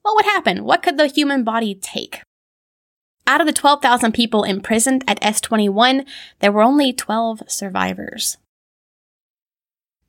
what 0.03 0.15
would 0.15 0.25
happen. 0.25 0.65
What 0.65 0.83
could 0.83 0.97
the 0.97 1.09
human 1.09 1.45
body 1.45 1.75
take? 1.75 2.23
Out 3.27 3.41
of 3.41 3.49
the 3.49 3.53
12,000 3.53 4.13
people 4.13 4.45
imprisoned 4.45 5.05
at 5.09 5.21
S21, 5.21 6.07
there 6.39 6.53
were 6.53 6.63
only 6.63 6.93
12 6.93 7.43
survivors. 7.49 8.39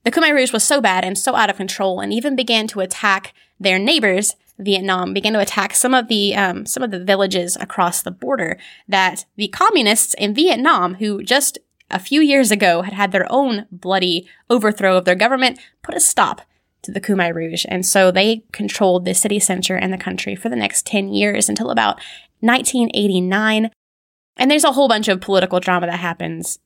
The 0.08 0.12
Khmer 0.12 0.34
Rouge 0.34 0.54
was 0.54 0.64
so 0.64 0.80
bad 0.80 1.04
and 1.04 1.18
so 1.18 1.36
out 1.36 1.50
of 1.50 1.58
control, 1.58 2.00
and 2.00 2.14
even 2.14 2.38
began 2.38 2.66
to 2.68 2.80
attack 2.80 3.34
their 3.60 3.78
neighbors, 3.78 4.38
Vietnam, 4.58 5.14
began 5.14 5.34
to 5.34 5.42
attack 5.42 5.76
some 5.76 5.94
of 5.94 6.08
the 6.08 6.34
um, 6.34 6.66
some 6.66 6.82
of 6.82 6.92
the 6.92 7.04
villages 7.04 7.58
across 7.58 8.02
the 8.02 8.10
border. 8.10 8.58
That 8.88 9.26
the 9.36 9.50
communists 9.50 10.14
in 10.14 10.34
Vietnam, 10.34 10.94
who 10.94 11.24
just 11.24 11.60
a 11.92 12.00
few 12.00 12.22
years 12.22 12.52
ago 12.52 12.84
had 12.84 12.94
had 12.94 13.12
their 13.12 13.30
own 13.30 13.66
bloody 13.70 14.30
overthrow 14.50 14.96
of 14.96 15.04
their 15.04 15.14
government, 15.14 15.60
put 15.84 15.94
a 15.94 16.00
stop 16.00 16.42
to 16.84 16.92
the 16.94 17.02
Khmer 17.02 17.36
Rouge, 17.36 17.66
and 17.68 17.86
so 17.86 18.10
they 18.10 18.46
controlled 18.54 19.04
the 19.04 19.14
city 19.14 19.40
center 19.40 19.76
and 19.76 19.92
the 19.92 19.98
country 19.98 20.38
for 20.38 20.48
the 20.48 20.56
next 20.56 20.86
ten 20.86 21.10
years 21.10 21.50
until 21.50 21.70
about 21.70 21.98
1989. 22.40 23.72
And 24.38 24.50
there's 24.50 24.64
a 24.64 24.72
whole 24.72 24.88
bunch 24.88 25.10
of 25.10 25.20
political 25.20 25.60
drama 25.60 25.88
that 25.88 26.00
happens 26.00 26.60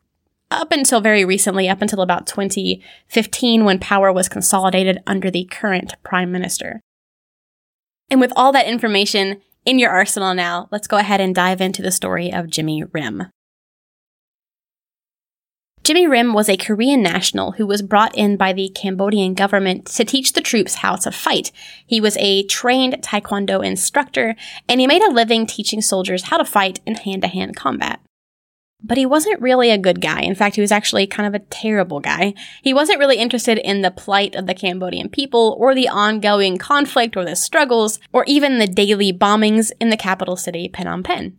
up 0.52 0.72
until 0.72 1.02
very 1.02 1.26
recently, 1.26 1.68
up 1.68 1.82
until 1.82 2.02
about 2.02 2.28
2015, 2.28 3.66
when 3.66 3.80
power 3.80 4.12
was 4.12 4.30
consolidated 4.30 5.00
under 5.08 5.32
the 5.32 5.46
current 5.46 5.96
prime 6.04 6.32
minister. 6.32 6.82
And 8.10 8.20
with 8.20 8.34
all 8.36 8.52
that 8.52 8.68
information 8.68 9.42
in 9.66 9.80
your 9.80 9.90
arsenal 9.90 10.34
now, 10.34 10.68
let's 10.72 10.88
go 10.88 10.98
ahead 10.98 11.22
and 11.22 11.34
dive 11.34 11.62
into 11.62 11.82
the 11.82 11.92
story 11.92 12.32
of 12.32 12.50
Jimmy 12.50 12.84
Rim. 12.84 13.28
Jimmy 15.84 16.06
Rim 16.06 16.34
was 16.34 16.48
a 16.48 16.58
Korean 16.58 17.02
national 17.02 17.54
who 17.54 17.66
was 17.66 17.82
brought 17.82 18.16
in 18.16 18.38
by 18.38 18.54
the 18.54 18.70
Cambodian 18.70 19.34
government 19.34 19.88
to 19.88 20.06
teach 20.06 20.34
the 20.34 20.42
troops 20.42 20.76
how 20.76 20.96
to 20.98 21.12
fight. 21.12 21.52
He 21.88 22.00
was 22.00 22.18
a 22.18 22.44
trained 22.44 23.02
Taekwondo 23.02 23.66
instructor, 23.66 24.36
and 24.70 24.80
he 24.80 24.86
made 24.86 25.02
a 25.02 25.12
living 25.12 25.48
teaching 25.48 25.82
soldiers 25.82 26.26
how 26.26 26.38
to 26.38 26.46
fight 26.46 26.82
in 26.86 26.96
hand 26.96 27.24
to 27.24 27.28
hand 27.28 27.56
combat. 27.56 28.00
But 28.84 28.98
he 28.98 29.06
wasn't 29.06 29.42
really 29.42 29.70
a 29.70 29.78
good 29.78 30.02
guy. 30.02 30.22
In 30.22 30.36
fact, 30.36 30.56
he 30.56 30.62
was 30.62 30.72
actually 30.72 31.06
kind 31.08 31.28
of 31.28 31.40
a 31.40 31.46
terrible 31.46 32.00
guy. 32.00 32.34
He 32.64 32.74
wasn't 32.74 33.00
really 33.00 33.18
interested 33.18 33.58
in 33.60 33.82
the 33.82 33.92
plight 33.92 34.36
of 34.36 34.48
the 34.48 34.56
Cambodian 34.56 35.10
people 35.10 35.56
or 35.60 35.76
the 35.76 35.88
ongoing 35.88 36.58
conflict 36.58 37.16
or 37.16 37.24
the 37.24 37.36
struggles 37.36 38.00
or 38.12 38.24
even 38.28 38.58
the 38.58 38.68
daily 38.68 39.14
bombings 39.14 39.72
in 39.80 39.90
the 39.90 39.98
capital 39.98 40.36
city, 40.36 40.68
Phnom 40.68 41.04
Penh. 41.04 41.38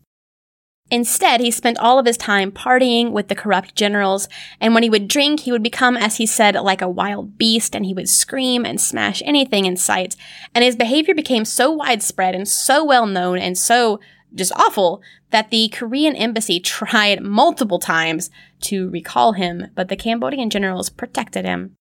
Instead, 0.92 1.40
he 1.40 1.50
spent 1.50 1.78
all 1.78 1.98
of 1.98 2.04
his 2.04 2.18
time 2.18 2.52
partying 2.52 3.12
with 3.12 3.28
the 3.28 3.34
corrupt 3.34 3.74
generals, 3.74 4.28
and 4.60 4.74
when 4.74 4.82
he 4.82 4.90
would 4.90 5.08
drink, 5.08 5.40
he 5.40 5.50
would 5.50 5.62
become, 5.62 5.96
as 5.96 6.18
he 6.18 6.26
said, 6.26 6.54
like 6.54 6.82
a 6.82 6.88
wild 6.88 7.38
beast, 7.38 7.74
and 7.74 7.86
he 7.86 7.94
would 7.94 8.10
scream 8.10 8.66
and 8.66 8.78
smash 8.78 9.22
anything 9.24 9.64
in 9.64 9.74
sight. 9.78 10.16
And 10.54 10.62
his 10.62 10.76
behavior 10.76 11.14
became 11.14 11.46
so 11.46 11.70
widespread 11.70 12.34
and 12.34 12.46
so 12.46 12.84
well 12.84 13.06
known 13.06 13.38
and 13.38 13.56
so 13.56 14.00
just 14.34 14.52
awful 14.52 15.02
that 15.30 15.50
the 15.50 15.68
Korean 15.68 16.16
embassy 16.16 16.60
tried 16.60 17.22
multiple 17.22 17.78
times 17.78 18.30
to 18.62 18.90
recall 18.90 19.32
him, 19.32 19.68
but 19.74 19.88
the 19.88 19.96
Cambodian 19.96 20.50
generals 20.50 20.90
protected 20.90 21.44
him. 21.44 21.76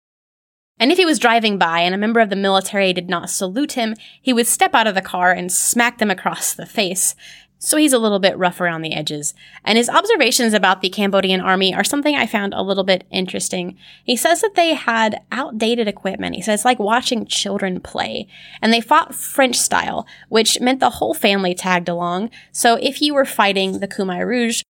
And 0.80 0.92
if 0.92 0.98
he 0.98 1.06
was 1.06 1.20
driving 1.20 1.58
by 1.58 1.82
and 1.82 1.94
a 1.94 1.98
member 1.98 2.20
of 2.20 2.30
the 2.30 2.36
military 2.36 2.92
did 2.92 3.08
not 3.08 3.30
salute 3.30 3.74
him, 3.74 3.96
he 4.20 4.34
would 4.34 4.48
step 4.48 4.74
out 4.74 4.88
of 4.88 4.96
the 4.96 5.02
car 5.02 5.32
and 5.32 5.52
smack 5.52 6.00
them 6.00 6.10
across 6.10 6.54
the 6.54 6.66
face 6.66 7.16
so 7.64 7.78
he's 7.78 7.94
a 7.94 8.00
little 8.00 8.18
bit 8.18 8.36
rough 8.40 8.60
around 8.60 8.82
the 8.82 8.94
edges. 8.94 9.36
And 9.64 9.78
his 9.78 9.88
observations 9.88 10.56
about 10.56 10.82
the 10.82 10.90
Cambodian 10.90 11.42
army 11.42 11.76
are 11.76 11.84
something 11.84 12.16
I 12.16 12.26
found 12.26 12.56
a 12.56 12.64
little 12.64 12.84
bit 12.84 13.06
interesting. 13.12 13.78
He 14.04 14.16
says 14.16 14.42
that 14.42 14.56
they 14.56 14.74
had 14.74 15.22
outdated 15.32 15.88
equipment. 15.88 16.34
He 16.36 16.42
says 16.42 16.62
it's 16.62 16.66
like 16.66 16.80
watching 16.80 17.28
children 17.28 17.80
play. 17.80 18.28
And 18.64 18.74
they 18.74 18.82
fought 18.82 19.14
French 19.14 19.58
style, 19.58 20.08
which 20.28 20.60
meant 20.60 20.80
the 20.80 20.90
whole 20.90 21.14
family 21.14 21.54
tagged 21.54 21.88
along. 21.88 22.32
So 22.52 22.80
if 22.82 23.00
you 23.00 23.14
were 23.14 23.26
fighting 23.26 23.80
the 23.80 23.88
Khmer 23.88 24.26
Rouge, 24.26 24.64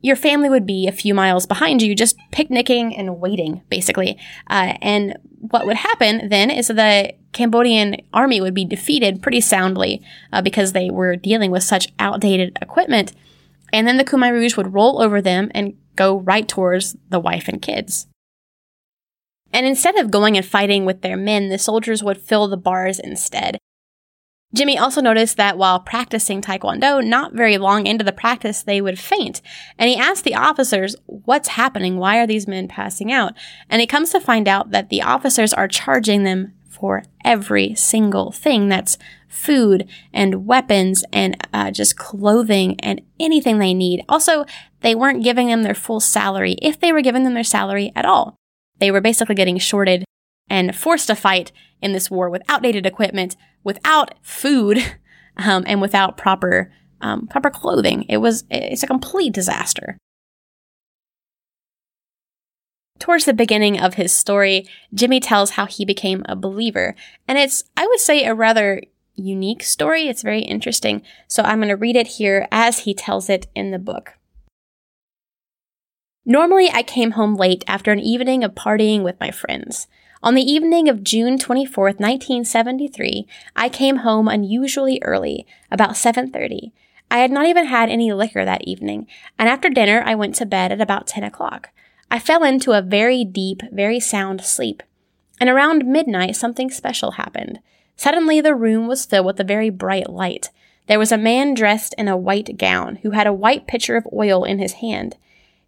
your 0.00 0.16
family 0.16 0.48
would 0.48 0.66
be 0.66 0.86
a 0.86 0.92
few 0.92 1.12
miles 1.12 1.46
behind 1.46 1.82
you, 1.82 1.94
just 1.94 2.16
picnicking 2.30 2.96
and 2.96 3.18
waiting, 3.18 3.62
basically. 3.68 4.16
Uh, 4.48 4.74
and 4.80 5.18
what 5.40 5.66
would 5.66 5.76
happen 5.76 6.28
then 6.28 6.50
is 6.50 6.68
the 6.68 7.14
Cambodian 7.32 7.96
army 8.12 8.40
would 8.40 8.54
be 8.54 8.64
defeated 8.64 9.22
pretty 9.22 9.40
soundly 9.40 10.02
uh, 10.32 10.40
because 10.40 10.72
they 10.72 10.88
were 10.90 11.16
dealing 11.16 11.50
with 11.50 11.62
such 11.62 11.88
outdated 11.98 12.56
equipment. 12.62 13.12
And 13.72 13.86
then 13.86 13.96
the 13.96 14.04
Khmer 14.04 14.32
Rouge 14.32 14.56
would 14.56 14.72
roll 14.72 15.02
over 15.02 15.20
them 15.20 15.50
and 15.54 15.76
go 15.96 16.18
right 16.20 16.48
towards 16.48 16.96
the 17.08 17.20
wife 17.20 17.48
and 17.48 17.60
kids. 17.60 18.06
And 19.52 19.66
instead 19.66 19.96
of 19.96 20.10
going 20.10 20.36
and 20.36 20.46
fighting 20.46 20.84
with 20.84 21.02
their 21.02 21.16
men, 21.16 21.48
the 21.48 21.58
soldiers 21.58 22.02
would 22.02 22.18
fill 22.18 22.48
the 22.48 22.56
bars 22.56 22.98
instead. 22.98 23.58
Jimmy 24.54 24.78
also 24.78 25.02
noticed 25.02 25.36
that 25.36 25.58
while 25.58 25.78
practicing 25.78 26.40
Taekwondo, 26.40 27.04
not 27.04 27.34
very 27.34 27.58
long 27.58 27.86
into 27.86 28.04
the 28.04 28.12
practice, 28.12 28.62
they 28.62 28.80
would 28.80 28.98
faint. 28.98 29.42
And 29.78 29.90
he 29.90 29.96
asked 29.96 30.24
the 30.24 30.34
officers, 30.34 30.96
What's 31.04 31.48
happening? 31.48 31.98
Why 31.98 32.18
are 32.18 32.26
these 32.26 32.48
men 32.48 32.66
passing 32.66 33.12
out? 33.12 33.34
And 33.68 33.80
he 33.80 33.86
comes 33.86 34.10
to 34.10 34.20
find 34.20 34.48
out 34.48 34.70
that 34.70 34.88
the 34.88 35.02
officers 35.02 35.52
are 35.52 35.68
charging 35.68 36.22
them 36.22 36.54
for 36.66 37.04
every 37.24 37.74
single 37.74 38.32
thing 38.32 38.68
that's 38.68 38.96
food 39.28 39.86
and 40.14 40.46
weapons 40.46 41.04
and 41.12 41.36
uh, 41.52 41.70
just 41.70 41.98
clothing 41.98 42.78
and 42.80 43.02
anything 43.20 43.58
they 43.58 43.74
need. 43.74 44.02
Also, 44.08 44.46
they 44.80 44.94
weren't 44.94 45.24
giving 45.24 45.48
them 45.48 45.62
their 45.62 45.74
full 45.74 46.00
salary 46.00 46.56
if 46.62 46.80
they 46.80 46.92
were 46.92 47.02
giving 47.02 47.24
them 47.24 47.34
their 47.34 47.44
salary 47.44 47.92
at 47.94 48.06
all. 48.06 48.36
They 48.78 48.90
were 48.90 49.00
basically 49.00 49.34
getting 49.34 49.58
shorted 49.58 50.04
and 50.48 50.74
forced 50.74 51.08
to 51.08 51.14
fight 51.14 51.52
in 51.82 51.92
this 51.92 52.10
war 52.10 52.30
with 52.30 52.42
outdated 52.48 52.86
equipment, 52.86 53.36
without 53.64 54.14
food, 54.22 54.78
um, 55.36 55.64
and 55.66 55.80
without 55.80 56.16
proper 56.16 56.72
um, 57.00 57.26
proper 57.26 57.50
clothing. 57.50 58.04
It 58.08 58.18
was 58.18 58.44
it's 58.50 58.82
a 58.82 58.86
complete 58.86 59.32
disaster. 59.32 59.96
Towards 62.98 63.26
the 63.26 63.32
beginning 63.32 63.80
of 63.80 63.94
his 63.94 64.12
story, 64.12 64.66
Jimmy 64.92 65.20
tells 65.20 65.50
how 65.50 65.66
he 65.66 65.84
became 65.84 66.24
a 66.28 66.34
believer, 66.34 66.94
and 67.26 67.38
it's 67.38 67.64
I 67.76 67.86
would 67.86 68.00
say 68.00 68.24
a 68.24 68.34
rather 68.34 68.82
unique 69.14 69.62
story. 69.62 70.08
It's 70.08 70.22
very 70.22 70.40
interesting. 70.40 71.02
So 71.26 71.42
I'm 71.42 71.58
going 71.58 71.68
to 71.68 71.76
read 71.76 71.96
it 71.96 72.06
here 72.06 72.46
as 72.50 72.80
he 72.80 72.94
tells 72.94 73.28
it 73.28 73.48
in 73.54 73.70
the 73.70 73.78
book. 73.78 74.14
Normally, 76.24 76.70
I 76.70 76.82
came 76.82 77.12
home 77.12 77.36
late 77.36 77.64
after 77.66 77.90
an 77.90 78.00
evening 78.00 78.44
of 78.44 78.54
partying 78.54 79.02
with 79.02 79.18
my 79.18 79.30
friends. 79.30 79.88
On 80.20 80.34
the 80.34 80.42
evening 80.42 80.88
of 80.88 81.04
June 81.04 81.38
24, 81.38 81.84
1973, 81.84 83.26
I 83.54 83.68
came 83.68 83.98
home 83.98 84.26
unusually 84.26 84.98
early, 85.02 85.46
about 85.70 85.96
7:30. 85.96 86.72
I 87.08 87.18
had 87.18 87.30
not 87.30 87.46
even 87.46 87.66
had 87.66 87.88
any 87.88 88.12
liquor 88.12 88.44
that 88.44 88.64
evening, 88.64 89.06
and 89.38 89.48
after 89.48 89.68
dinner 89.68 90.02
I 90.04 90.16
went 90.16 90.34
to 90.36 90.46
bed 90.46 90.72
at 90.72 90.80
about 90.80 91.06
10 91.06 91.22
o'clock. 91.22 91.70
I 92.10 92.18
fell 92.18 92.42
into 92.42 92.72
a 92.72 92.82
very 92.82 93.24
deep, 93.24 93.62
very 93.70 94.00
sound 94.00 94.44
sleep. 94.44 94.82
And 95.40 95.48
around 95.48 95.86
midnight 95.86 96.34
something 96.34 96.68
special 96.68 97.12
happened. 97.12 97.60
Suddenly 97.94 98.40
the 98.40 98.56
room 98.56 98.88
was 98.88 99.06
filled 99.06 99.26
with 99.26 99.38
a 99.38 99.44
very 99.44 99.70
bright 99.70 100.10
light. 100.10 100.50
There 100.88 100.98
was 100.98 101.12
a 101.12 101.18
man 101.18 101.54
dressed 101.54 101.94
in 101.96 102.08
a 102.08 102.16
white 102.16 102.58
gown 102.58 102.96
who 103.02 103.12
had 103.12 103.28
a 103.28 103.32
white 103.32 103.68
pitcher 103.68 103.96
of 103.96 104.08
oil 104.12 104.42
in 104.42 104.58
his 104.58 104.74
hand. 104.74 105.16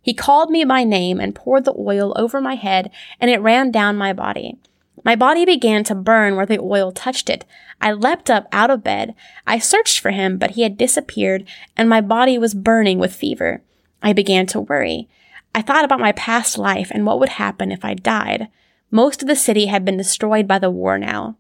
He 0.03 0.15
called 0.15 0.51
me 0.51 0.65
by 0.65 0.85
name 0.85 1.21
and 1.21 1.35
poured 1.35 1.65
the 1.65 1.75
oil 1.77 2.13
over 2.17 2.41
my 2.41 2.55
head, 2.55 2.91
and 3.21 3.31
it 3.31 3.41
ran 3.41 3.71
down 3.71 3.97
my 3.97 4.13
body. 4.13 4.59
My 5.05 5.17
body 5.17 5.45
began 5.45 5.85
to 5.85 5.95
burn 5.95 6.37
where 6.37 6.47
the 6.47 6.61
oil 6.61 6.93
touched 6.93 7.31
it. 7.31 7.45
I 7.81 7.93
leapt 7.93 8.31
up 8.31 8.47
out 8.53 8.71
of 8.71 8.85
bed. 8.85 9.15
I 9.47 9.59
searched 9.59 10.01
for 10.01 10.11
him, 10.11 10.37
but 10.37 10.53
he 10.53 10.63
had 10.63 10.77
disappeared, 10.77 11.47
and 11.77 11.89
my 11.89 12.01
body 12.01 12.39
was 12.39 12.55
burning 12.55 12.99
with 12.99 13.15
fever. 13.15 13.63
I 14.03 14.13
began 14.13 14.47
to 14.49 14.61
worry. 14.61 15.09
I 15.55 15.63
thought 15.63 15.85
about 15.85 16.01
my 16.01 16.13
past 16.13 16.59
life 16.59 16.91
and 16.91 17.05
what 17.05 17.19
would 17.19 17.31
happen 17.31 17.73
if 17.73 17.85
I 17.85 17.95
died. 17.95 18.49
Most 18.91 19.23
of 19.23 19.29
the 19.29 19.37
city 19.37 19.67
had 19.67 19.85
been 19.85 19.97
destroyed 19.97 20.47
by 20.47 20.59
the 20.59 20.71
war 20.71 20.99
now. 20.99 21.37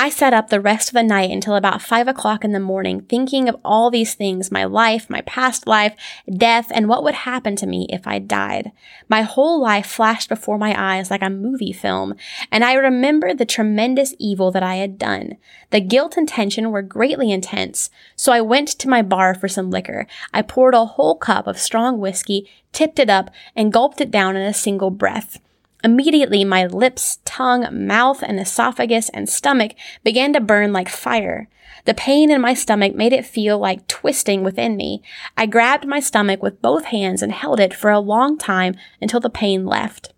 I 0.00 0.10
sat 0.10 0.32
up 0.32 0.48
the 0.48 0.60
rest 0.60 0.90
of 0.90 0.94
the 0.94 1.02
night 1.02 1.32
until 1.32 1.56
about 1.56 1.82
five 1.82 2.06
o'clock 2.06 2.44
in 2.44 2.52
the 2.52 2.60
morning, 2.60 3.00
thinking 3.00 3.48
of 3.48 3.56
all 3.64 3.90
these 3.90 4.14
things 4.14 4.52
my 4.52 4.62
life, 4.62 5.10
my 5.10 5.22
past 5.22 5.66
life, 5.66 5.96
death, 6.32 6.70
and 6.72 6.88
what 6.88 7.02
would 7.02 7.16
happen 7.16 7.56
to 7.56 7.66
me 7.66 7.88
if 7.90 8.06
I 8.06 8.20
died. 8.20 8.70
My 9.08 9.22
whole 9.22 9.60
life 9.60 9.86
flashed 9.86 10.28
before 10.28 10.56
my 10.56 10.72
eyes 10.78 11.10
like 11.10 11.20
a 11.20 11.28
movie 11.28 11.72
film, 11.72 12.14
and 12.52 12.62
I 12.62 12.74
remembered 12.74 13.38
the 13.38 13.44
tremendous 13.44 14.14
evil 14.20 14.52
that 14.52 14.62
I 14.62 14.76
had 14.76 14.98
done. 14.98 15.36
The 15.70 15.80
guilt 15.80 16.16
and 16.16 16.28
tension 16.28 16.70
were 16.70 16.80
greatly 16.80 17.32
intense, 17.32 17.90
so 18.14 18.30
I 18.30 18.40
went 18.40 18.68
to 18.68 18.88
my 18.88 19.02
bar 19.02 19.34
for 19.34 19.48
some 19.48 19.68
liquor. 19.68 20.06
I 20.32 20.42
poured 20.42 20.74
a 20.74 20.84
whole 20.84 21.16
cup 21.16 21.48
of 21.48 21.58
strong 21.58 21.98
whiskey, 21.98 22.48
tipped 22.72 23.00
it 23.00 23.10
up, 23.10 23.30
and 23.56 23.72
gulped 23.72 24.00
it 24.00 24.12
down 24.12 24.36
in 24.36 24.42
a 24.42 24.54
single 24.54 24.90
breath. 24.90 25.40
Immediately, 25.84 26.44
my 26.44 26.66
lips, 26.66 27.18
tongue, 27.24 27.66
mouth, 27.86 28.22
and 28.22 28.40
esophagus 28.40 29.08
and 29.10 29.28
stomach 29.28 29.72
began 30.02 30.32
to 30.32 30.40
burn 30.40 30.72
like 30.72 30.88
fire. 30.88 31.48
The 31.84 31.94
pain 31.94 32.30
in 32.30 32.40
my 32.40 32.54
stomach 32.54 32.94
made 32.94 33.12
it 33.12 33.24
feel 33.24 33.58
like 33.58 33.86
twisting 33.86 34.42
within 34.42 34.76
me. 34.76 35.02
I 35.36 35.46
grabbed 35.46 35.86
my 35.86 36.00
stomach 36.00 36.42
with 36.42 36.60
both 36.60 36.86
hands 36.86 37.22
and 37.22 37.32
held 37.32 37.60
it 37.60 37.72
for 37.72 37.90
a 37.90 38.00
long 38.00 38.36
time 38.36 38.74
until 39.00 39.20
the 39.20 39.30
pain 39.30 39.64
left. 39.64 40.12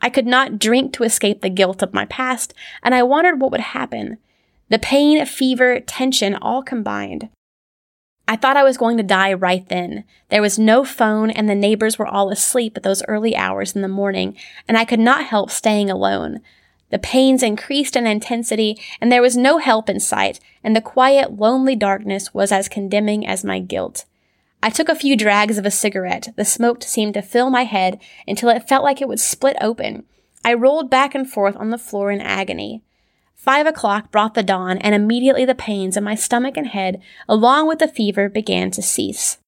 I 0.00 0.10
could 0.10 0.26
not 0.26 0.58
drink 0.58 0.92
to 0.92 1.04
escape 1.04 1.40
the 1.40 1.48
guilt 1.48 1.82
of 1.82 1.94
my 1.94 2.04
past, 2.04 2.54
and 2.82 2.94
I 2.94 3.02
wondered 3.02 3.40
what 3.40 3.50
would 3.50 3.60
happen. 3.60 4.18
The 4.68 4.78
pain, 4.78 5.24
fever, 5.24 5.80
tension 5.80 6.34
all 6.36 6.62
combined. 6.62 7.30
I 8.30 8.36
thought 8.36 8.58
I 8.58 8.62
was 8.62 8.76
going 8.76 8.98
to 8.98 9.02
die 9.02 9.32
right 9.32 9.66
then. 9.68 10.04
There 10.28 10.42
was 10.42 10.58
no 10.58 10.84
phone 10.84 11.30
and 11.30 11.48
the 11.48 11.54
neighbors 11.54 11.98
were 11.98 12.06
all 12.06 12.30
asleep 12.30 12.76
at 12.76 12.82
those 12.82 13.02
early 13.08 13.34
hours 13.34 13.74
in 13.74 13.80
the 13.80 13.88
morning, 13.88 14.36
and 14.68 14.76
I 14.76 14.84
could 14.84 15.00
not 15.00 15.24
help 15.24 15.50
staying 15.50 15.90
alone. 15.90 16.40
The 16.90 16.98
pains 16.98 17.42
increased 17.42 17.96
in 17.96 18.06
intensity, 18.06 18.78
and 19.00 19.10
there 19.10 19.22
was 19.22 19.36
no 19.36 19.56
help 19.58 19.88
in 19.88 19.98
sight, 19.98 20.40
and 20.62 20.76
the 20.76 20.82
quiet, 20.82 21.38
lonely 21.38 21.74
darkness 21.74 22.34
was 22.34 22.52
as 22.52 22.68
condemning 22.68 23.26
as 23.26 23.44
my 23.44 23.60
guilt. 23.60 24.04
I 24.62 24.70
took 24.70 24.90
a 24.90 24.94
few 24.94 25.16
drags 25.16 25.56
of 25.56 25.64
a 25.64 25.70
cigarette. 25.70 26.28
The 26.36 26.44
smoke 26.44 26.82
seemed 26.82 27.14
to 27.14 27.22
fill 27.22 27.48
my 27.48 27.64
head 27.64 27.98
until 28.26 28.50
it 28.50 28.68
felt 28.68 28.84
like 28.84 29.00
it 29.00 29.08
would 29.08 29.20
split 29.20 29.56
open. 29.60 30.04
I 30.44 30.52
rolled 30.52 30.90
back 30.90 31.14
and 31.14 31.30
forth 31.30 31.56
on 31.56 31.70
the 31.70 31.78
floor 31.78 32.10
in 32.10 32.20
agony. 32.20 32.82
Five 33.48 33.66
o'clock 33.66 34.10
brought 34.10 34.34
the 34.34 34.42
dawn, 34.42 34.76
and 34.76 34.94
immediately 34.94 35.46
the 35.46 35.54
pains 35.54 35.96
in 35.96 36.04
my 36.04 36.14
stomach 36.14 36.58
and 36.58 36.66
head, 36.66 37.00
along 37.26 37.66
with 37.66 37.78
the 37.78 37.88
fever, 37.88 38.28
began 38.28 38.70
to 38.72 38.82
cease. 38.82 39.38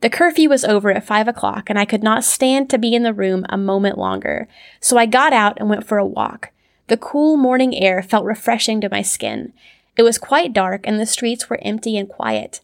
The 0.00 0.08
curfew 0.08 0.48
was 0.48 0.64
over 0.64 0.90
at 0.90 1.04
five 1.04 1.28
o'clock, 1.28 1.68
and 1.68 1.78
I 1.78 1.84
could 1.84 2.02
not 2.02 2.24
stand 2.24 2.70
to 2.70 2.78
be 2.78 2.94
in 2.94 3.02
the 3.02 3.12
room 3.12 3.44
a 3.50 3.58
moment 3.58 3.98
longer, 3.98 4.48
so 4.80 4.96
I 4.96 5.04
got 5.04 5.34
out 5.34 5.58
and 5.60 5.68
went 5.68 5.86
for 5.86 5.98
a 5.98 6.06
walk. 6.06 6.52
The 6.86 6.96
cool 6.96 7.36
morning 7.36 7.74
air 7.74 8.02
felt 8.02 8.24
refreshing 8.24 8.80
to 8.80 8.88
my 8.88 9.02
skin. 9.02 9.52
It 9.98 10.04
was 10.04 10.16
quite 10.16 10.54
dark, 10.54 10.86
and 10.86 10.98
the 10.98 11.04
streets 11.04 11.50
were 11.50 11.60
empty 11.60 11.98
and 11.98 12.08
quiet. 12.08 12.62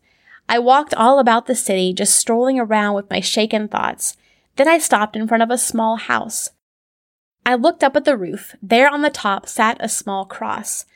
I 0.49 0.61
walked 0.61 0.95
all 0.95 1.19
about 1.19 1.45
the 1.45 1.55
city, 1.55 1.93
just 1.93 2.17
strolling 2.17 2.59
around 2.59 2.95
with 2.95 3.11
my 3.11 3.21
shaken 3.21 3.69
thoughts. 3.69 4.17
Then 4.57 4.67
I 4.67 4.79
stopped 4.79 5.15
in 5.15 5.29
front 5.29 5.43
of 5.43 5.51
a 5.51 5.59
small 5.59 5.97
house. 5.97 6.53
I 7.47 7.55
looked 7.55 7.85
up 7.85 7.95
at 7.97 8.05
the 8.05 8.17
roof. 8.17 8.55
There 8.63 8.89
on 8.89 9.03
the 9.03 9.11
top 9.11 9.47
sat 9.47 9.77
a 9.81 9.89
small 9.89 10.25
cross. 10.25 10.87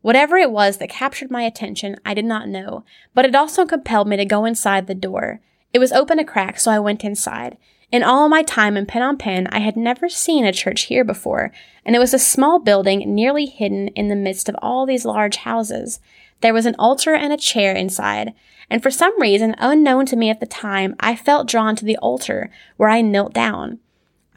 Whatever 0.00 0.36
it 0.38 0.50
was 0.50 0.78
that 0.78 0.88
captured 0.88 1.30
my 1.30 1.42
attention, 1.42 1.96
I 2.04 2.14
did 2.14 2.24
not 2.24 2.48
know, 2.48 2.84
but 3.14 3.24
it 3.24 3.34
also 3.34 3.66
compelled 3.66 4.08
me 4.08 4.16
to 4.16 4.24
go 4.24 4.44
inside 4.44 4.86
the 4.86 4.94
door. 4.94 5.40
It 5.72 5.80
was 5.80 5.92
open 5.92 6.18
a 6.18 6.24
crack, 6.24 6.58
so 6.60 6.70
I 6.70 6.78
went 6.78 7.04
inside. 7.04 7.58
In 7.90 8.02
all 8.02 8.28
my 8.28 8.42
time 8.42 8.76
in 8.76 8.86
Phnom 8.86 9.48
I 9.50 9.58
had 9.58 9.76
never 9.76 10.08
seen 10.08 10.44
a 10.44 10.52
church 10.52 10.82
here 10.82 11.04
before, 11.04 11.52
and 11.84 11.96
it 11.96 11.98
was 11.98 12.14
a 12.14 12.18
small 12.18 12.58
building 12.58 13.14
nearly 13.14 13.46
hidden 13.46 13.88
in 13.88 14.08
the 14.08 14.16
midst 14.16 14.48
of 14.48 14.56
all 14.62 14.86
these 14.86 15.04
large 15.04 15.36
houses. 15.36 16.00
There 16.40 16.54
was 16.54 16.66
an 16.66 16.76
altar 16.78 17.14
and 17.14 17.32
a 17.32 17.36
chair 17.36 17.74
inside, 17.74 18.34
and 18.70 18.82
for 18.82 18.90
some 18.90 19.18
reason 19.20 19.54
unknown 19.58 20.06
to 20.06 20.16
me 20.16 20.30
at 20.30 20.40
the 20.40 20.46
time, 20.46 20.96
I 21.00 21.16
felt 21.16 21.48
drawn 21.48 21.76
to 21.76 21.84
the 21.84 21.96
altar, 21.98 22.50
where 22.76 22.90
I 22.90 23.00
knelt 23.00 23.32
down. 23.32 23.80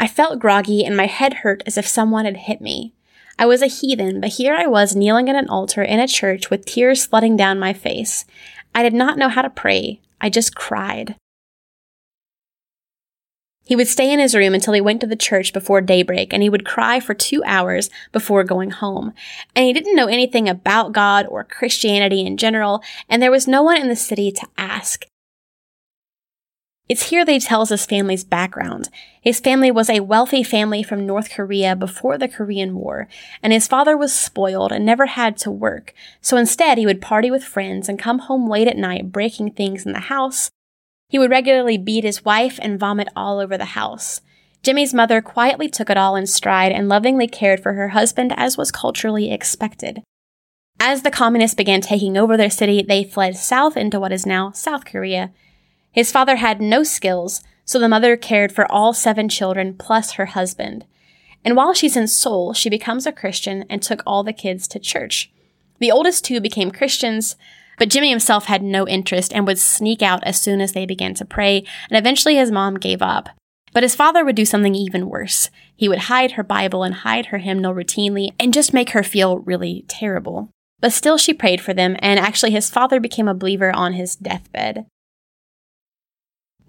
I 0.01 0.07
felt 0.07 0.39
groggy 0.39 0.83
and 0.83 0.97
my 0.97 1.05
head 1.05 1.35
hurt 1.35 1.61
as 1.67 1.77
if 1.77 1.87
someone 1.87 2.25
had 2.25 2.35
hit 2.35 2.59
me. 2.59 2.95
I 3.37 3.45
was 3.45 3.61
a 3.61 3.67
heathen, 3.67 4.19
but 4.19 4.31
here 4.31 4.55
I 4.55 4.65
was 4.65 4.95
kneeling 4.95 5.29
at 5.29 5.35
an 5.35 5.47
altar 5.47 5.83
in 5.83 5.99
a 5.99 6.07
church 6.07 6.49
with 6.49 6.65
tears 6.65 7.05
flooding 7.05 7.37
down 7.37 7.59
my 7.59 7.71
face. 7.71 8.25
I 8.73 8.81
did 8.81 8.95
not 8.95 9.19
know 9.19 9.29
how 9.29 9.43
to 9.43 9.49
pray. 9.51 10.01
I 10.19 10.31
just 10.31 10.55
cried. 10.55 11.15
He 13.63 13.75
would 13.75 13.87
stay 13.87 14.11
in 14.11 14.19
his 14.19 14.33
room 14.33 14.55
until 14.55 14.73
he 14.73 14.81
went 14.81 15.01
to 15.01 15.07
the 15.07 15.15
church 15.15 15.53
before 15.53 15.81
daybreak, 15.81 16.33
and 16.33 16.41
he 16.41 16.49
would 16.49 16.65
cry 16.65 16.99
for 16.99 17.13
two 17.13 17.43
hours 17.45 17.91
before 18.11 18.43
going 18.43 18.71
home. 18.71 19.13
And 19.55 19.67
he 19.67 19.71
didn't 19.71 19.95
know 19.95 20.07
anything 20.07 20.49
about 20.49 20.93
God 20.93 21.27
or 21.27 21.43
Christianity 21.43 22.25
in 22.25 22.37
general, 22.37 22.81
and 23.07 23.21
there 23.21 23.29
was 23.29 23.47
no 23.47 23.61
one 23.61 23.79
in 23.79 23.87
the 23.87 23.95
city 23.95 24.31
to 24.31 24.47
ask. 24.57 25.05
It's 26.91 27.03
here 27.03 27.23
he 27.25 27.39
tells 27.39 27.69
his 27.69 27.85
family's 27.85 28.25
background. 28.25 28.89
His 29.21 29.39
family 29.39 29.71
was 29.71 29.89
a 29.89 30.01
wealthy 30.01 30.43
family 30.43 30.83
from 30.83 31.05
North 31.05 31.29
Korea 31.31 31.73
before 31.73 32.17
the 32.17 32.27
Korean 32.27 32.75
War, 32.75 33.07
and 33.41 33.53
his 33.53 33.65
father 33.65 33.95
was 33.95 34.13
spoiled 34.13 34.73
and 34.73 34.85
never 34.85 35.05
had 35.05 35.37
to 35.37 35.49
work. 35.49 35.93
So 36.19 36.35
instead, 36.35 36.77
he 36.77 36.85
would 36.85 36.99
party 36.99 37.31
with 37.31 37.45
friends 37.45 37.87
and 37.87 37.97
come 37.97 38.19
home 38.19 38.49
late 38.49 38.67
at 38.67 38.75
night 38.75 39.09
breaking 39.09 39.51
things 39.51 39.85
in 39.85 39.93
the 39.93 40.11
house. 40.11 40.51
He 41.07 41.17
would 41.17 41.31
regularly 41.31 41.77
beat 41.77 42.03
his 42.03 42.25
wife 42.25 42.59
and 42.61 42.77
vomit 42.77 43.07
all 43.15 43.39
over 43.39 43.57
the 43.57 43.79
house. 43.79 44.19
Jimmy's 44.61 44.93
mother 44.93 45.21
quietly 45.21 45.69
took 45.69 45.89
it 45.89 45.95
all 45.95 46.17
in 46.17 46.27
stride 46.27 46.73
and 46.73 46.89
lovingly 46.89 47.25
cared 47.25 47.63
for 47.63 47.71
her 47.71 47.89
husband 47.89 48.33
as 48.35 48.57
was 48.57 48.69
culturally 48.69 49.31
expected. 49.31 50.03
As 50.77 51.03
the 51.03 51.09
communists 51.09 51.55
began 51.55 51.79
taking 51.79 52.17
over 52.17 52.35
their 52.35 52.49
city, 52.49 52.83
they 52.83 53.05
fled 53.05 53.37
south 53.37 53.77
into 53.77 53.97
what 53.97 54.11
is 54.11 54.25
now 54.25 54.51
South 54.51 54.83
Korea. 54.83 55.31
His 55.91 56.11
father 56.11 56.37
had 56.37 56.61
no 56.61 56.83
skills, 56.83 57.41
so 57.65 57.79
the 57.79 57.89
mother 57.89 58.15
cared 58.17 58.51
for 58.51 58.69
all 58.71 58.93
seven 58.93 59.29
children 59.29 59.73
plus 59.73 60.11
her 60.13 60.27
husband. 60.27 60.85
And 61.43 61.55
while 61.55 61.73
she's 61.73 61.97
in 61.97 62.07
Seoul, 62.07 62.53
she 62.53 62.69
becomes 62.69 63.05
a 63.05 63.11
Christian 63.11 63.65
and 63.69 63.81
took 63.81 64.01
all 64.05 64.23
the 64.23 64.33
kids 64.33 64.67
to 64.69 64.79
church. 64.79 65.31
The 65.79 65.91
oldest 65.91 66.23
two 66.23 66.39
became 66.39 66.71
Christians, 66.71 67.35
but 67.77 67.89
Jimmy 67.89 68.09
himself 68.09 68.45
had 68.45 68.61
no 68.61 68.87
interest 68.87 69.33
and 69.33 69.47
would 69.47 69.57
sneak 69.57 70.01
out 70.01 70.23
as 70.23 70.39
soon 70.39 70.61
as 70.61 70.73
they 70.73 70.85
began 70.85 71.13
to 71.15 71.25
pray, 71.25 71.63
and 71.89 71.97
eventually 71.97 72.35
his 72.35 72.51
mom 72.51 72.75
gave 72.75 73.01
up. 73.01 73.29
But 73.73 73.83
his 73.83 73.95
father 73.95 74.23
would 74.23 74.35
do 74.35 74.45
something 74.45 74.75
even 74.75 75.09
worse. 75.09 75.49
He 75.75 75.89
would 75.89 75.97
hide 75.99 76.33
her 76.33 76.43
Bible 76.43 76.83
and 76.83 76.93
hide 76.93 77.27
her 77.27 77.39
hymnal 77.39 77.73
routinely 77.73 78.29
and 78.39 78.53
just 78.53 78.73
make 78.73 78.91
her 78.91 79.01
feel 79.01 79.39
really 79.39 79.85
terrible. 79.87 80.49
But 80.79 80.93
still, 80.93 81.17
she 81.17 81.33
prayed 81.33 81.61
for 81.61 81.73
them, 81.73 81.95
and 81.99 82.19
actually, 82.19 82.51
his 82.51 82.69
father 82.69 82.99
became 82.99 83.27
a 83.27 83.33
believer 83.33 83.73
on 83.73 83.93
his 83.93 84.15
deathbed. 84.15 84.85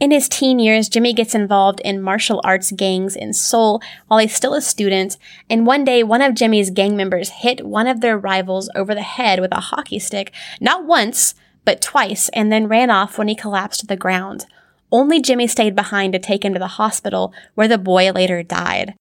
In 0.03 0.11
his 0.11 0.29
teen 0.29 0.59
years, 0.59 0.89
Jimmy 0.89 1.13
gets 1.13 1.33
involved 1.33 1.79
in 1.85 2.03
martial 2.03 2.41
arts 2.43 2.73
gangs 2.73 3.15
in 3.15 3.33
Seoul 3.33 3.81
while 4.09 4.19
he's 4.19 4.35
still 4.35 4.53
a 4.53 4.61
student, 4.61 5.17
and 5.49 5.65
one 5.65 5.85
day 5.85 6.03
one 6.03 6.21
of 6.21 6.35
Jimmy's 6.35 6.71
gang 6.71 6.97
members 6.97 7.29
hit 7.29 7.65
one 7.65 7.87
of 7.87 8.01
their 8.01 8.19
rivals 8.19 8.69
over 8.75 8.97
the 8.97 9.03
head 9.03 9.39
with 9.39 9.53
a 9.53 9.61
hockey 9.61 10.01
stick, 10.01 10.33
not 10.61 10.85
once, 10.85 11.37
but 11.65 11.81
twice, 11.81 12.29
and 12.31 12.51
then 12.51 12.67
ran 12.67 12.91
off 12.91 13.17
when 13.17 13.29
he 13.29 13.37
collapsed 13.37 13.79
to 13.79 13.87
the 13.87 13.95
ground. 13.95 14.45
Only 14.91 15.23
Jimmy 15.23 15.47
stayed 15.47 15.77
behind 15.77 16.15
to 16.15 16.19
take 16.19 16.45
him 16.45 16.55
to 16.55 16.59
the 16.59 16.67
hospital, 16.67 17.33
where 17.55 17.69
the 17.69 17.79
boy 17.79 18.11
later 18.11 18.43
died. 18.43 18.95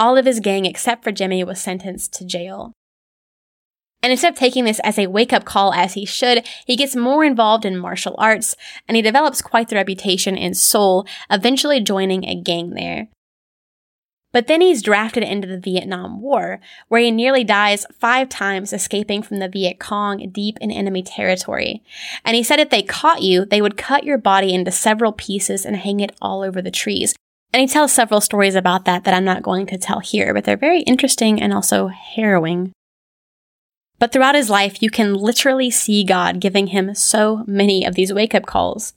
All 0.00 0.16
of 0.16 0.24
his 0.24 0.40
gang, 0.40 0.64
except 0.64 1.04
for 1.04 1.12
Jimmy, 1.12 1.44
was 1.44 1.60
sentenced 1.60 2.14
to 2.14 2.24
jail. 2.24 2.72
And 4.02 4.10
instead 4.10 4.32
of 4.32 4.38
taking 4.38 4.64
this 4.64 4.80
as 4.80 4.98
a 4.98 5.06
wake 5.06 5.32
up 5.32 5.44
call 5.44 5.72
as 5.72 5.94
he 5.94 6.04
should, 6.04 6.46
he 6.66 6.76
gets 6.76 6.96
more 6.96 7.24
involved 7.24 7.64
in 7.64 7.78
martial 7.78 8.16
arts 8.18 8.56
and 8.88 8.96
he 8.96 9.02
develops 9.02 9.40
quite 9.40 9.68
the 9.68 9.76
reputation 9.76 10.36
in 10.36 10.54
Seoul, 10.54 11.06
eventually 11.30 11.80
joining 11.80 12.24
a 12.24 12.34
gang 12.34 12.70
there. 12.70 13.08
But 14.32 14.46
then 14.46 14.62
he's 14.62 14.82
drafted 14.82 15.22
into 15.22 15.46
the 15.46 15.60
Vietnam 15.60 16.20
War, 16.22 16.58
where 16.88 17.02
he 17.02 17.10
nearly 17.10 17.44
dies 17.44 17.86
five 18.00 18.30
times 18.30 18.72
escaping 18.72 19.22
from 19.22 19.38
the 19.38 19.48
Viet 19.48 19.78
Cong 19.78 20.30
deep 20.30 20.56
in 20.60 20.70
enemy 20.70 21.02
territory. 21.02 21.82
And 22.24 22.34
he 22.34 22.42
said 22.42 22.58
if 22.58 22.70
they 22.70 22.82
caught 22.82 23.22
you, 23.22 23.44
they 23.44 23.60
would 23.60 23.76
cut 23.76 24.04
your 24.04 24.18
body 24.18 24.54
into 24.54 24.70
several 24.70 25.12
pieces 25.12 25.66
and 25.66 25.76
hang 25.76 26.00
it 26.00 26.16
all 26.22 26.42
over 26.42 26.62
the 26.62 26.70
trees. 26.70 27.14
And 27.52 27.60
he 27.60 27.66
tells 27.66 27.92
several 27.92 28.22
stories 28.22 28.54
about 28.54 28.86
that 28.86 29.04
that 29.04 29.12
I'm 29.12 29.26
not 29.26 29.42
going 29.42 29.66
to 29.66 29.76
tell 29.76 30.00
here, 30.00 30.32
but 30.32 30.44
they're 30.44 30.56
very 30.56 30.80
interesting 30.80 31.40
and 31.40 31.52
also 31.52 31.88
harrowing. 31.88 32.72
But 34.02 34.10
throughout 34.10 34.34
his 34.34 34.50
life, 34.50 34.82
you 34.82 34.90
can 34.90 35.14
literally 35.14 35.70
see 35.70 36.02
God 36.02 36.40
giving 36.40 36.66
him 36.66 36.92
so 36.92 37.44
many 37.46 37.84
of 37.84 37.94
these 37.94 38.12
wake 38.12 38.34
up 38.34 38.46
calls. 38.46 38.94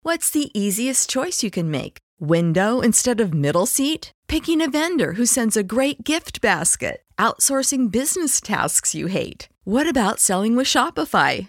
What's 0.00 0.30
the 0.30 0.50
easiest 0.58 1.10
choice 1.10 1.42
you 1.42 1.50
can 1.50 1.70
make? 1.70 1.98
Window 2.18 2.80
instead 2.80 3.20
of 3.20 3.34
middle 3.34 3.66
seat? 3.66 4.10
Picking 4.26 4.62
a 4.62 4.70
vendor 4.70 5.12
who 5.12 5.26
sends 5.26 5.54
a 5.54 5.62
great 5.62 6.02
gift 6.02 6.40
basket? 6.40 7.02
Outsourcing 7.18 7.90
business 7.90 8.40
tasks 8.40 8.94
you 8.94 9.08
hate? 9.08 9.50
What 9.64 9.86
about 9.86 10.18
selling 10.18 10.56
with 10.56 10.66
Shopify? 10.66 11.48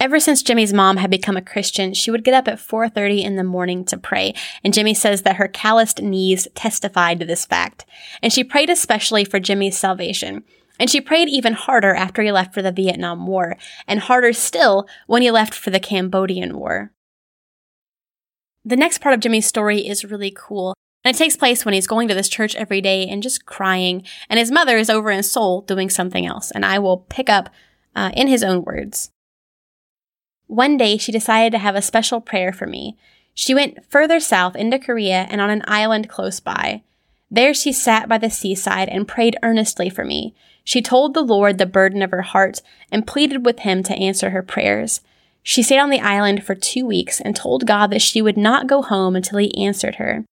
Ever 0.00 0.18
since 0.18 0.42
Jimmy's 0.42 0.72
mom 0.72 0.96
had 0.96 1.10
become 1.10 1.36
a 1.36 1.42
Christian, 1.42 1.92
she 1.92 2.10
would 2.10 2.24
get 2.24 2.32
up 2.32 2.48
at 2.48 2.58
4:30 2.58 3.22
in 3.22 3.36
the 3.36 3.44
morning 3.44 3.84
to 3.84 3.98
pray, 3.98 4.32
and 4.64 4.72
Jimmy 4.72 4.94
says 4.94 5.22
that 5.22 5.36
her 5.36 5.46
calloused 5.46 6.00
knees 6.00 6.48
testified 6.54 7.20
to 7.20 7.26
this 7.26 7.44
fact. 7.44 7.84
And 8.22 8.32
she 8.32 8.42
prayed 8.42 8.70
especially 8.70 9.26
for 9.26 9.38
Jimmy's 9.38 9.76
salvation. 9.76 10.42
And 10.78 10.88
she 10.88 11.02
prayed 11.02 11.28
even 11.28 11.52
harder 11.52 11.94
after 11.94 12.22
he 12.22 12.32
left 12.32 12.54
for 12.54 12.62
the 12.62 12.72
Vietnam 12.72 13.26
War, 13.26 13.58
and 13.86 14.00
harder 14.00 14.32
still 14.32 14.88
when 15.06 15.20
he 15.20 15.30
left 15.30 15.52
for 15.52 15.68
the 15.68 15.78
Cambodian 15.78 16.56
War. 16.56 16.92
The 18.64 18.76
next 18.76 19.02
part 19.02 19.14
of 19.14 19.20
Jimmy's 19.20 19.46
story 19.46 19.86
is 19.86 20.06
really 20.06 20.32
cool. 20.34 20.72
And 21.04 21.14
it 21.14 21.18
takes 21.18 21.36
place 21.36 21.66
when 21.66 21.74
he's 21.74 21.86
going 21.86 22.08
to 22.08 22.14
this 22.14 22.28
church 22.30 22.56
every 22.56 22.80
day 22.80 23.06
and 23.06 23.22
just 23.22 23.44
crying, 23.44 24.02
and 24.30 24.38
his 24.38 24.50
mother 24.50 24.78
is 24.78 24.88
over 24.88 25.10
in 25.10 25.22
Seoul 25.22 25.60
doing 25.60 25.90
something 25.90 26.24
else. 26.24 26.50
And 26.50 26.64
I 26.64 26.78
will 26.78 27.04
pick 27.10 27.28
up 27.28 27.50
uh, 27.94 28.10
in 28.14 28.28
his 28.28 28.42
own 28.42 28.64
words. 28.64 29.10
One 30.50 30.76
day, 30.76 30.96
she 30.96 31.12
decided 31.12 31.52
to 31.52 31.58
have 31.58 31.76
a 31.76 31.80
special 31.80 32.20
prayer 32.20 32.52
for 32.52 32.66
me. 32.66 32.96
She 33.34 33.54
went 33.54 33.88
further 33.88 34.18
south 34.18 34.56
into 34.56 34.80
Korea 34.80 35.28
and 35.30 35.40
on 35.40 35.48
an 35.48 35.62
island 35.68 36.08
close 36.08 36.40
by. 36.40 36.82
There 37.30 37.54
she 37.54 37.72
sat 37.72 38.08
by 38.08 38.18
the 38.18 38.30
seaside 38.30 38.88
and 38.88 39.06
prayed 39.06 39.36
earnestly 39.44 39.88
for 39.88 40.04
me. 40.04 40.34
She 40.64 40.82
told 40.82 41.14
the 41.14 41.22
Lord 41.22 41.58
the 41.58 41.66
burden 41.66 42.02
of 42.02 42.10
her 42.10 42.22
heart 42.22 42.62
and 42.90 43.06
pleaded 43.06 43.46
with 43.46 43.60
him 43.60 43.84
to 43.84 43.94
answer 43.94 44.30
her 44.30 44.42
prayers. 44.42 45.02
She 45.44 45.62
stayed 45.62 45.78
on 45.78 45.90
the 45.90 46.00
island 46.00 46.42
for 46.42 46.56
two 46.56 46.84
weeks 46.84 47.20
and 47.20 47.36
told 47.36 47.64
God 47.64 47.92
that 47.92 48.02
she 48.02 48.20
would 48.20 48.36
not 48.36 48.66
go 48.66 48.82
home 48.82 49.14
until 49.14 49.38
he 49.38 49.56
answered 49.56 49.94
her. 49.94 50.24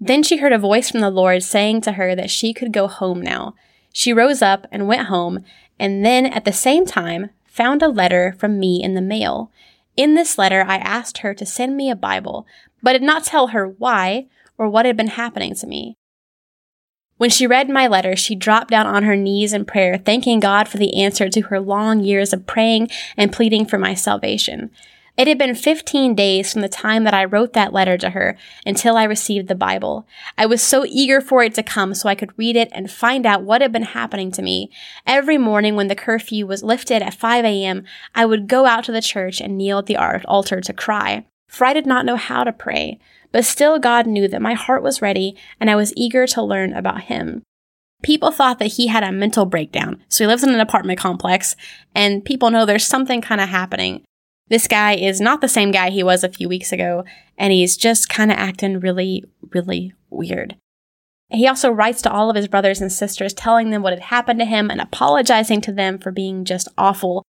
Then 0.00 0.24
she 0.24 0.38
heard 0.38 0.52
a 0.52 0.58
voice 0.58 0.90
from 0.90 0.98
the 0.98 1.10
Lord 1.10 1.44
saying 1.44 1.82
to 1.82 1.92
her 1.92 2.16
that 2.16 2.30
she 2.30 2.52
could 2.52 2.72
go 2.72 2.88
home 2.88 3.22
now. 3.22 3.54
She 3.92 4.12
rose 4.12 4.42
up 4.42 4.66
and 4.72 4.88
went 4.88 5.06
home, 5.06 5.44
and 5.78 6.04
then 6.04 6.26
at 6.26 6.44
the 6.44 6.52
same 6.52 6.84
time 6.84 7.30
found 7.58 7.82
a 7.82 7.88
letter 7.88 8.36
from 8.38 8.60
me 8.60 8.80
in 8.80 8.94
the 8.94 9.00
mail. 9.00 9.50
In 9.96 10.14
this 10.14 10.38
letter, 10.38 10.64
I 10.64 10.76
asked 10.76 11.18
her 11.18 11.34
to 11.34 11.44
send 11.44 11.76
me 11.76 11.90
a 11.90 11.96
Bible, 11.96 12.46
but 12.80 12.92
did 12.92 13.02
not 13.02 13.24
tell 13.24 13.48
her 13.48 13.66
why 13.66 14.28
or 14.56 14.68
what 14.68 14.86
had 14.86 14.96
been 14.96 15.08
happening 15.08 15.56
to 15.56 15.66
me. 15.66 15.96
When 17.16 17.30
she 17.30 17.48
read 17.48 17.68
my 17.68 17.88
letter, 17.88 18.14
she 18.14 18.36
dropped 18.36 18.70
down 18.70 18.86
on 18.86 19.02
her 19.02 19.16
knees 19.16 19.52
in 19.52 19.64
prayer, 19.64 19.98
thanking 19.98 20.38
God 20.38 20.68
for 20.68 20.76
the 20.76 21.02
answer 21.02 21.28
to 21.28 21.40
her 21.42 21.58
long 21.58 21.98
years 21.98 22.32
of 22.32 22.46
praying 22.46 22.90
and 23.16 23.32
pleading 23.32 23.66
for 23.66 23.76
my 23.76 23.92
salvation. 23.92 24.70
It 25.18 25.26
had 25.26 25.36
been 25.36 25.56
15 25.56 26.14
days 26.14 26.52
from 26.52 26.62
the 26.62 26.68
time 26.68 27.02
that 27.02 27.12
I 27.12 27.24
wrote 27.24 27.52
that 27.54 27.72
letter 27.72 27.98
to 27.98 28.10
her 28.10 28.38
until 28.64 28.96
I 28.96 29.02
received 29.02 29.48
the 29.48 29.56
Bible. 29.56 30.06
I 30.38 30.46
was 30.46 30.62
so 30.62 30.84
eager 30.86 31.20
for 31.20 31.42
it 31.42 31.54
to 31.54 31.62
come 31.64 31.92
so 31.94 32.08
I 32.08 32.14
could 32.14 32.38
read 32.38 32.54
it 32.54 32.68
and 32.70 32.88
find 32.88 33.26
out 33.26 33.42
what 33.42 33.60
had 33.60 33.72
been 33.72 33.82
happening 33.82 34.30
to 34.30 34.42
me. 34.42 34.70
Every 35.08 35.36
morning 35.36 35.74
when 35.74 35.88
the 35.88 35.96
curfew 35.96 36.46
was 36.46 36.62
lifted 36.62 37.02
at 37.02 37.14
5 37.14 37.44
a.m., 37.44 37.84
I 38.14 38.26
would 38.26 38.46
go 38.46 38.66
out 38.66 38.84
to 38.84 38.92
the 38.92 39.02
church 39.02 39.40
and 39.40 39.58
kneel 39.58 39.78
at 39.78 39.86
the 39.86 39.96
altar 39.96 40.60
to 40.60 40.72
cry, 40.72 41.24
for 41.48 41.64
I 41.64 41.72
did 41.72 41.84
not 41.84 42.06
know 42.06 42.16
how 42.16 42.44
to 42.44 42.52
pray. 42.52 43.00
But 43.32 43.44
still, 43.44 43.80
God 43.80 44.06
knew 44.06 44.28
that 44.28 44.40
my 44.40 44.54
heart 44.54 44.84
was 44.84 45.02
ready 45.02 45.36
and 45.58 45.68
I 45.68 45.74
was 45.74 45.92
eager 45.96 46.28
to 46.28 46.42
learn 46.42 46.72
about 46.72 47.02
Him. 47.02 47.42
People 48.04 48.30
thought 48.30 48.60
that 48.60 48.74
he 48.74 48.86
had 48.86 49.02
a 49.02 49.10
mental 49.10 49.44
breakdown. 49.44 50.00
So 50.08 50.22
he 50.22 50.28
lives 50.28 50.44
in 50.44 50.50
an 50.50 50.60
apartment 50.60 51.00
complex, 51.00 51.56
and 51.96 52.24
people 52.24 52.52
know 52.52 52.64
there's 52.64 52.86
something 52.86 53.20
kind 53.20 53.40
of 53.40 53.48
happening. 53.48 54.04
This 54.48 54.66
guy 54.66 54.94
is 54.94 55.20
not 55.20 55.40
the 55.40 55.48
same 55.48 55.70
guy 55.70 55.90
he 55.90 56.02
was 56.02 56.24
a 56.24 56.28
few 56.28 56.48
weeks 56.48 56.72
ago, 56.72 57.04
and 57.36 57.52
he's 57.52 57.76
just 57.76 58.08
kind 58.08 58.30
of 58.30 58.38
acting 58.38 58.80
really, 58.80 59.24
really 59.52 59.92
weird. 60.10 60.56
He 61.30 61.46
also 61.46 61.70
writes 61.70 62.00
to 62.02 62.10
all 62.10 62.30
of 62.30 62.36
his 62.36 62.48
brothers 62.48 62.80
and 62.80 62.90
sisters, 62.90 63.34
telling 63.34 63.70
them 63.70 63.82
what 63.82 63.92
had 63.92 64.04
happened 64.04 64.38
to 64.40 64.46
him 64.46 64.70
and 64.70 64.80
apologizing 64.80 65.60
to 65.62 65.72
them 65.72 65.98
for 65.98 66.10
being 66.10 66.44
just 66.44 66.68
awful. 66.78 67.22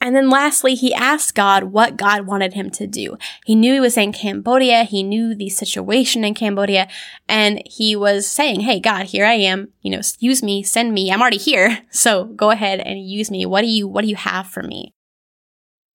And 0.00 0.14
then 0.14 0.30
lastly, 0.30 0.74
he 0.74 0.94
asked 0.94 1.34
God 1.34 1.64
what 1.64 1.96
God 1.96 2.24
wanted 2.26 2.54
him 2.54 2.70
to 2.70 2.86
do. 2.86 3.18
He 3.44 3.56
knew 3.56 3.74
he 3.74 3.80
was 3.80 3.96
in 3.96 4.12
Cambodia. 4.12 4.84
He 4.84 5.02
knew 5.02 5.34
the 5.34 5.48
situation 5.48 6.24
in 6.24 6.34
Cambodia 6.34 6.88
and 7.28 7.60
he 7.66 7.96
was 7.96 8.26
saying, 8.28 8.60
Hey, 8.60 8.78
God, 8.78 9.06
here 9.06 9.26
I 9.26 9.34
am. 9.34 9.72
You 9.82 9.90
know, 9.90 10.00
use 10.20 10.40
me, 10.40 10.62
send 10.62 10.94
me. 10.94 11.10
I'm 11.10 11.20
already 11.20 11.38
here. 11.38 11.80
So 11.90 12.26
go 12.26 12.50
ahead 12.50 12.78
and 12.78 13.04
use 13.04 13.28
me. 13.28 13.44
What 13.44 13.62
do 13.62 13.66
you, 13.66 13.88
what 13.88 14.02
do 14.02 14.08
you 14.08 14.14
have 14.14 14.46
for 14.46 14.62
me? 14.62 14.92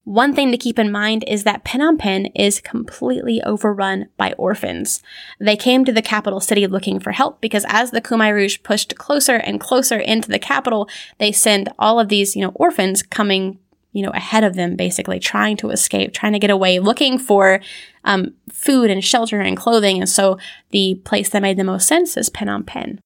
One 0.06 0.36
thing 0.36 0.52
to 0.52 0.58
keep 0.58 0.78
in 0.78 0.92
mind 0.92 1.24
is 1.28 1.46
that 1.46 1.64
Phnom 1.64 1.98
Penh 1.98 2.26
is 2.36 2.60
completely 2.60 3.42
overrun 3.44 4.10
by 4.18 4.34
orphans. 4.34 5.02
They 5.40 5.56
came 5.56 5.86
to 5.86 5.94
the 5.94 6.02
capital 6.02 6.42
city 6.42 6.68
looking 6.68 7.00
for 7.00 7.14
help 7.14 7.40
because 7.40 7.66
as 7.70 7.92
the 7.92 8.02
Khmer 8.02 8.34
Rouge 8.34 8.58
pushed 8.64 8.98
closer 8.98 9.36
and 9.36 9.62
closer 9.62 9.98
into 9.98 10.28
the 10.28 10.40
capital, 10.40 10.90
they 11.20 11.32
send 11.32 11.70
all 11.80 12.02
of 12.02 12.10
these, 12.10 12.36
you 12.36 12.42
know, 12.42 12.52
orphans 12.56 13.02
coming, 13.02 13.60
you 13.94 14.04
know, 14.04 14.12
ahead 14.12 14.44
of 14.44 14.56
them, 14.56 14.76
basically 14.76 15.20
trying 15.20 15.56
to 15.58 15.70
escape, 15.70 16.14
trying 16.14 16.34
to 16.34 16.40
get 16.40 16.50
away, 16.50 16.80
looking 16.80 17.18
for 17.18 17.62
um, 18.04 18.34
food 18.52 18.92
and 18.92 19.06
shelter 19.06 19.40
and 19.40 19.56
clothing. 19.56 20.00
And 20.00 20.10
so 20.10 20.38
the 20.72 20.96
place 21.06 21.30
that 21.30 21.42
made 21.42 21.56
the 21.56 21.64
most 21.64 21.88
sense 21.88 22.18
is 22.18 22.30
Phnom 22.30 22.66
Penh. 22.66 23.00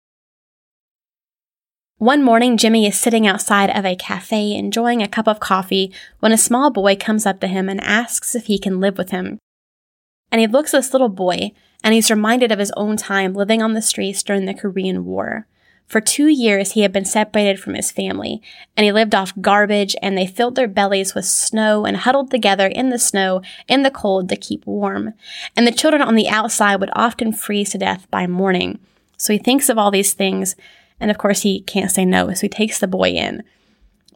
One 1.99 2.23
morning, 2.23 2.57
Jimmy 2.57 2.86
is 2.86 2.95
sitting 2.95 3.25
outside 3.25 3.71
of 3.71 3.83
a 3.83 3.95
cafe 3.95 4.53
enjoying 4.53 5.01
a 5.01 5.07
cup 5.07 5.27
of 5.27 5.39
coffee 5.39 5.91
when 6.19 6.31
a 6.31 6.38
small 6.38 6.69
boy 6.69 6.95
comes 6.95 7.25
up 7.25 7.39
to 7.39 7.47
him 7.47 7.67
and 7.67 7.81
asks 7.81 8.36
if 8.36 8.45
he 8.45 8.60
can 8.60 8.79
live 8.79 8.99
with 8.99 9.10
him. 9.10 9.39
And 10.31 10.39
he 10.39 10.45
looks 10.45 10.75
at 10.75 10.77
this 10.77 10.93
little 10.93 11.10
boy 11.10 11.53
and 11.83 11.95
he's 11.95 12.12
reminded 12.12 12.51
of 12.51 12.60
his 12.60 12.71
own 12.77 12.97
time 12.97 13.33
living 13.33 13.63
on 13.63 13.73
the 13.73 13.81
streets 13.81 14.21
during 14.21 14.45
the 14.45 14.53
Korean 14.53 15.05
War. 15.05 15.47
For 15.88 15.99
two 15.99 16.27
years, 16.27 16.73
he 16.73 16.81
had 16.81 16.93
been 16.93 17.05
separated 17.05 17.60
from 17.60 17.73
his 17.73 17.91
family, 17.91 18.41
and 18.75 18.83
he 18.83 18.91
lived 18.91 19.15
off 19.15 19.31
garbage, 19.39 19.95
and 20.01 20.17
they 20.17 20.27
filled 20.27 20.55
their 20.55 20.67
bellies 20.67 21.15
with 21.15 21.23
snow 21.23 21.86
and 21.86 21.95
huddled 21.95 22.29
together 22.29 22.67
in 22.67 22.89
the 22.89 22.99
snow 22.99 23.41
in 23.69 23.83
the 23.83 23.89
cold 23.89 24.27
to 24.29 24.36
keep 24.36 24.67
warm. 24.67 25.13
And 25.55 25.65
the 25.65 25.71
children 25.71 26.01
on 26.01 26.15
the 26.15 26.27
outside 26.27 26.75
would 26.81 26.89
often 26.93 27.31
freeze 27.31 27.69
to 27.69 27.77
death 27.77 28.05
by 28.12 28.27
morning. 28.27 28.79
So 29.15 29.31
he 29.31 29.39
thinks 29.39 29.69
of 29.69 29.77
all 29.77 29.89
these 29.89 30.13
things 30.13 30.57
and 30.99 31.12
of 31.12 31.17
course, 31.17 31.41
he 31.41 31.62
can't 31.62 31.91
say 31.91 32.05
no, 32.05 32.33
so 32.33 32.41
he 32.41 32.49
takes 32.49 32.79
the 32.79 32.88
boy 32.88 33.10
in. 33.10 33.43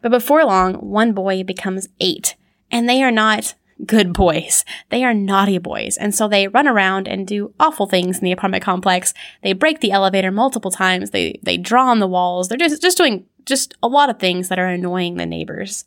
But 0.02 0.10
before 0.10 0.44
long, 0.46 0.76
one 0.76 1.14
boy 1.14 1.44
becomes 1.44 1.90
eight, 2.00 2.36
and 2.72 2.90
they 2.90 3.04
are 3.04 3.12
not 3.12 3.54
good 3.86 4.14
boys. 4.14 4.64
They 4.90 5.04
are 5.04 5.14
naughty 5.14 5.58
boys. 5.58 5.98
And 5.98 6.14
so 6.14 6.28
they 6.28 6.48
run 6.48 6.68
around 6.68 7.08
and 7.08 7.28
do 7.28 7.54
awful 7.60 7.88
things 7.88 8.20
in 8.20 8.24
the 8.24 8.32
apartment 8.32 8.64
complex. 8.64 9.14
They 9.42 9.54
break 9.54 9.80
the 9.80 9.92
elevator 9.92 10.32
multiple 10.32 10.72
times. 10.72 11.12
They, 11.12 11.40
they 11.42 11.58
draw 11.58 11.88
on 11.88 12.00
the 12.00 12.08
walls. 12.08 12.48
They're 12.48 12.58
just, 12.58 12.82
just 12.82 12.98
doing 12.98 13.26
just 13.46 13.74
a 13.82 13.88
lot 13.88 14.10
of 14.10 14.20
things 14.20 14.50
that 14.50 14.60
are 14.60 14.68
annoying 14.68 15.16
the 15.16 15.26
neighbors. 15.26 15.86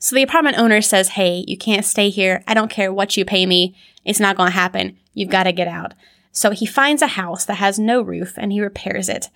So 0.00 0.16
the 0.16 0.22
apartment 0.22 0.58
owner 0.58 0.80
says, 0.80 1.10
Hey, 1.10 1.44
you 1.46 1.56
can't 1.56 1.84
stay 1.84 2.08
here. 2.10 2.42
I 2.48 2.54
don't 2.54 2.70
care 2.70 2.92
what 2.92 3.16
you 3.16 3.24
pay 3.24 3.46
me. 3.46 3.76
It's 4.04 4.20
not 4.20 4.36
going 4.36 4.48
to 4.48 4.56
happen. 4.56 4.96
You've 5.12 5.30
got 5.30 5.44
to 5.44 5.52
get 5.52 5.68
out. 5.68 5.92
So 6.32 6.50
he 6.50 6.66
finds 6.66 7.02
a 7.02 7.08
house 7.08 7.44
that 7.44 7.56
has 7.56 7.78
no 7.78 8.00
roof 8.00 8.34
and 8.36 8.52
he 8.52 8.60
repairs 8.60 9.08
it. 9.08 9.28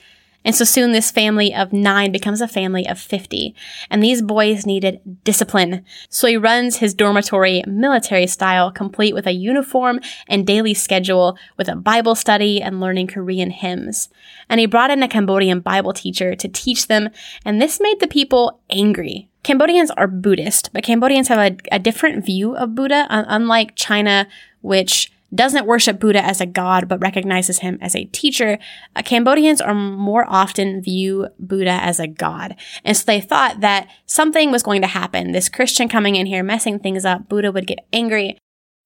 And 0.44 0.54
so 0.54 0.64
soon 0.64 0.92
this 0.92 1.10
family 1.10 1.54
of 1.54 1.72
nine 1.72 2.12
becomes 2.12 2.40
a 2.40 2.48
family 2.48 2.86
of 2.86 2.98
50. 2.98 3.54
And 3.90 4.02
these 4.02 4.22
boys 4.22 4.66
needed 4.66 5.00
discipline. 5.24 5.84
So 6.08 6.26
he 6.26 6.36
runs 6.36 6.76
his 6.76 6.94
dormitory 6.94 7.62
military 7.66 8.26
style, 8.26 8.70
complete 8.70 9.14
with 9.14 9.26
a 9.26 9.32
uniform 9.32 10.00
and 10.28 10.46
daily 10.46 10.74
schedule 10.74 11.38
with 11.56 11.68
a 11.68 11.76
Bible 11.76 12.14
study 12.14 12.60
and 12.60 12.80
learning 12.80 13.08
Korean 13.08 13.50
hymns. 13.50 14.08
And 14.48 14.60
he 14.60 14.66
brought 14.66 14.90
in 14.90 15.02
a 15.02 15.08
Cambodian 15.08 15.60
Bible 15.60 15.92
teacher 15.92 16.34
to 16.34 16.48
teach 16.48 16.88
them. 16.88 17.08
And 17.44 17.60
this 17.60 17.80
made 17.80 18.00
the 18.00 18.08
people 18.08 18.60
angry. 18.68 19.28
Cambodians 19.42 19.90
are 19.90 20.06
Buddhist, 20.06 20.70
but 20.72 20.84
Cambodians 20.84 21.28
have 21.28 21.38
a, 21.38 21.56
a 21.70 21.78
different 21.78 22.24
view 22.24 22.56
of 22.56 22.74
Buddha, 22.74 23.06
unlike 23.10 23.76
China, 23.76 24.26
which 24.62 25.12
doesn't 25.34 25.66
worship 25.66 26.00
Buddha 26.00 26.24
as 26.24 26.40
a 26.40 26.46
god 26.46 26.88
but 26.88 27.00
recognizes 27.00 27.58
him 27.58 27.78
as 27.80 27.94
a 27.94 28.04
teacher, 28.06 28.58
uh, 28.96 29.02
Cambodians 29.02 29.60
are 29.60 29.74
more 29.74 30.24
often 30.28 30.82
view 30.82 31.28
Buddha 31.38 31.78
as 31.82 32.00
a 32.00 32.06
god. 32.06 32.56
And 32.84 32.96
so 32.96 33.04
they 33.06 33.20
thought 33.20 33.60
that 33.60 33.88
something 34.06 34.50
was 34.50 34.62
going 34.62 34.82
to 34.82 34.88
happen. 34.88 35.32
This 35.32 35.48
Christian 35.48 35.88
coming 35.88 36.16
in 36.16 36.26
here 36.26 36.42
messing 36.42 36.78
things 36.78 37.04
up, 37.04 37.28
Buddha 37.28 37.52
would 37.52 37.66
get 37.66 37.86
angry. 37.92 38.38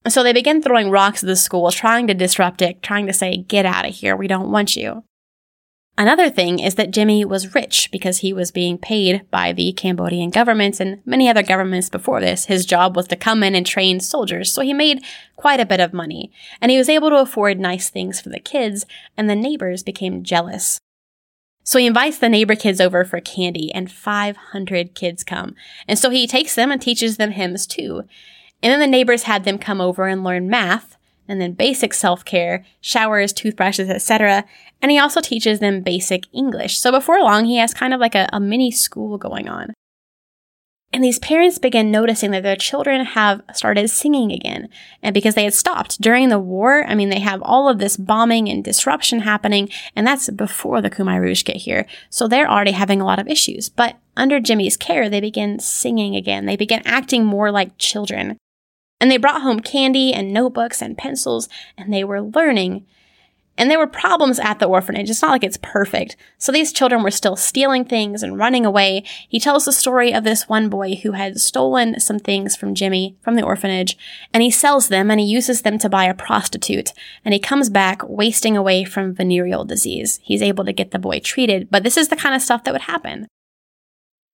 So 0.07 0.23
they 0.23 0.33
began 0.33 0.61
throwing 0.61 0.89
rocks 0.89 1.23
at 1.23 1.27
the 1.27 1.35
school, 1.35 1.71
trying 1.71 2.07
to 2.07 2.13
disrupt 2.13 2.61
it, 2.61 2.81
trying 2.81 3.05
to 3.07 3.13
say, 3.13 3.37
get 3.37 3.65
out 3.65 3.85
of 3.85 3.93
here, 3.93 4.15
we 4.15 4.27
don't 4.27 4.51
want 4.51 4.75
you. 4.75 5.03
Another 5.99 6.29
thing 6.29 6.59
is 6.59 6.75
that 6.75 6.91
Jimmy 6.91 7.25
was 7.25 7.53
rich 7.53 7.89
because 7.91 8.19
he 8.19 8.31
was 8.31 8.51
being 8.51 8.77
paid 8.77 9.29
by 9.29 9.51
the 9.51 9.73
Cambodian 9.73 10.29
government 10.29 10.79
and 10.79 11.01
many 11.05 11.27
other 11.27 11.43
governments 11.43 11.89
before 11.89 12.21
this. 12.21 12.45
His 12.45 12.65
job 12.65 12.95
was 12.95 13.05
to 13.09 13.17
come 13.17 13.43
in 13.43 13.53
and 13.53 13.65
train 13.65 13.99
soldiers, 13.99 14.49
so 14.49 14.61
he 14.61 14.73
made 14.73 15.03
quite 15.35 15.59
a 15.59 15.65
bit 15.65 15.81
of 15.81 15.91
money. 15.91 16.31
And 16.61 16.71
he 16.71 16.77
was 16.77 16.87
able 16.87 17.09
to 17.09 17.17
afford 17.17 17.59
nice 17.59 17.89
things 17.89 18.21
for 18.21 18.29
the 18.29 18.39
kids, 18.39 18.85
and 19.17 19.29
the 19.29 19.35
neighbors 19.35 19.83
became 19.83 20.23
jealous. 20.23 20.79
So 21.65 21.77
he 21.77 21.85
invites 21.85 22.17
the 22.17 22.29
neighbor 22.29 22.55
kids 22.55 22.79
over 22.79 23.03
for 23.03 23.19
candy, 23.19 23.69
and 23.73 23.91
500 23.91 24.95
kids 24.95 25.25
come. 25.25 25.53
And 25.85 25.99
so 25.99 26.09
he 26.11 26.27
takes 26.27 26.55
them 26.55 26.71
and 26.71 26.81
teaches 26.81 27.17
them 27.17 27.31
hymns 27.31 27.67
too. 27.67 28.05
And 28.63 28.71
then 28.71 28.79
the 28.79 28.87
neighbors 28.87 29.23
had 29.23 29.43
them 29.43 29.57
come 29.57 29.81
over 29.81 30.07
and 30.07 30.23
learn 30.23 30.49
math, 30.49 30.95
and 31.27 31.39
then 31.39 31.51
basic 31.51 31.93
self-care, 31.93 32.65
showers, 32.81 33.33
toothbrushes, 33.33 33.89
etc. 33.89 34.45
And 34.81 34.91
he 34.91 34.99
also 34.99 35.21
teaches 35.21 35.59
them 35.59 35.81
basic 35.81 36.23
English. 36.33 36.79
So 36.79 36.91
before 36.91 37.19
long, 37.19 37.45
he 37.45 37.57
has 37.57 37.73
kind 37.73 37.93
of 37.93 37.99
like 37.99 38.15
a, 38.15 38.29
a 38.31 38.39
mini 38.39 38.71
school 38.71 39.17
going 39.17 39.49
on. 39.49 39.73
And 40.91 41.03
these 41.03 41.19
parents 41.19 41.59
begin 41.59 41.91
noticing 41.91 42.31
that 42.31 42.41
their 42.41 42.55
children 42.55 43.05
have 43.05 43.43
started 43.53 43.89
singing 43.89 44.31
again. 44.31 44.69
And 45.03 45.13
because 45.13 45.35
they 45.35 45.43
had 45.43 45.53
stopped 45.53 46.01
during 46.01 46.29
the 46.29 46.39
war, 46.39 46.83
I 46.87 46.95
mean, 46.95 47.09
they 47.09 47.19
have 47.19 47.43
all 47.43 47.69
of 47.69 47.77
this 47.77 47.95
bombing 47.95 48.49
and 48.49 48.63
disruption 48.63 49.19
happening, 49.19 49.69
and 49.95 50.07
that's 50.07 50.31
before 50.31 50.81
the 50.81 50.89
Khmer 50.89 51.21
Rouge 51.21 51.43
get 51.43 51.57
here. 51.57 51.85
So 52.09 52.27
they're 52.27 52.49
already 52.49 52.71
having 52.71 53.01
a 53.01 53.05
lot 53.05 53.19
of 53.19 53.27
issues. 53.27 53.69
But 53.69 53.97
under 54.17 54.39
Jimmy's 54.39 54.77
care, 54.77 55.09
they 55.09 55.21
begin 55.21 55.59
singing 55.59 56.15
again. 56.15 56.47
They 56.47 56.55
begin 56.55 56.81
acting 56.85 57.23
more 57.23 57.51
like 57.51 57.77
children. 57.77 58.37
And 58.99 59.11
they 59.11 59.17
brought 59.17 59.43
home 59.43 59.59
candy 59.59 60.11
and 60.11 60.33
notebooks 60.33 60.81
and 60.81 60.97
pencils, 60.97 61.49
and 61.77 61.93
they 61.93 62.03
were 62.03 62.21
learning. 62.21 62.87
And 63.59 63.69
there 63.69 63.77
were 63.77 63.87
problems 63.87 64.39
at 64.39 64.59
the 64.59 64.67
orphanage. 64.67 65.09
It's 65.09 65.21
not 65.21 65.31
like 65.31 65.43
it's 65.43 65.59
perfect. 65.61 66.15
So 66.37 66.53
these 66.53 66.71
children 66.71 67.03
were 67.03 67.11
still 67.11 67.35
stealing 67.35 67.83
things 67.83 68.23
and 68.23 68.37
running 68.37 68.65
away. 68.65 69.03
He 69.27 69.37
tells 69.37 69.65
the 69.65 69.73
story 69.73 70.13
of 70.13 70.23
this 70.23 70.47
one 70.47 70.69
boy 70.69 70.95
who 70.95 71.11
had 71.11 71.41
stolen 71.41 71.99
some 71.99 72.19
things 72.19 72.55
from 72.55 72.73
Jimmy 72.73 73.17
from 73.21 73.35
the 73.35 73.43
orphanage, 73.43 73.97
and 74.33 74.41
he 74.41 74.49
sells 74.49 74.87
them 74.87 75.11
and 75.11 75.19
he 75.19 75.25
uses 75.25 75.63
them 75.63 75.77
to 75.79 75.89
buy 75.89 76.05
a 76.05 76.13
prostitute. 76.13 76.93
And 77.25 77.33
he 77.33 77.39
comes 77.39 77.69
back 77.69 78.01
wasting 78.07 78.55
away 78.55 78.85
from 78.85 79.13
venereal 79.13 79.65
disease. 79.65 80.21
He's 80.23 80.41
able 80.41 80.63
to 80.63 80.71
get 80.71 80.91
the 80.91 80.97
boy 80.97 81.19
treated, 81.19 81.69
but 81.69 81.83
this 81.83 81.97
is 81.97 82.07
the 82.07 82.15
kind 82.15 82.33
of 82.33 82.41
stuff 82.41 82.63
that 82.63 82.71
would 82.71 82.83
happen. 82.83 83.27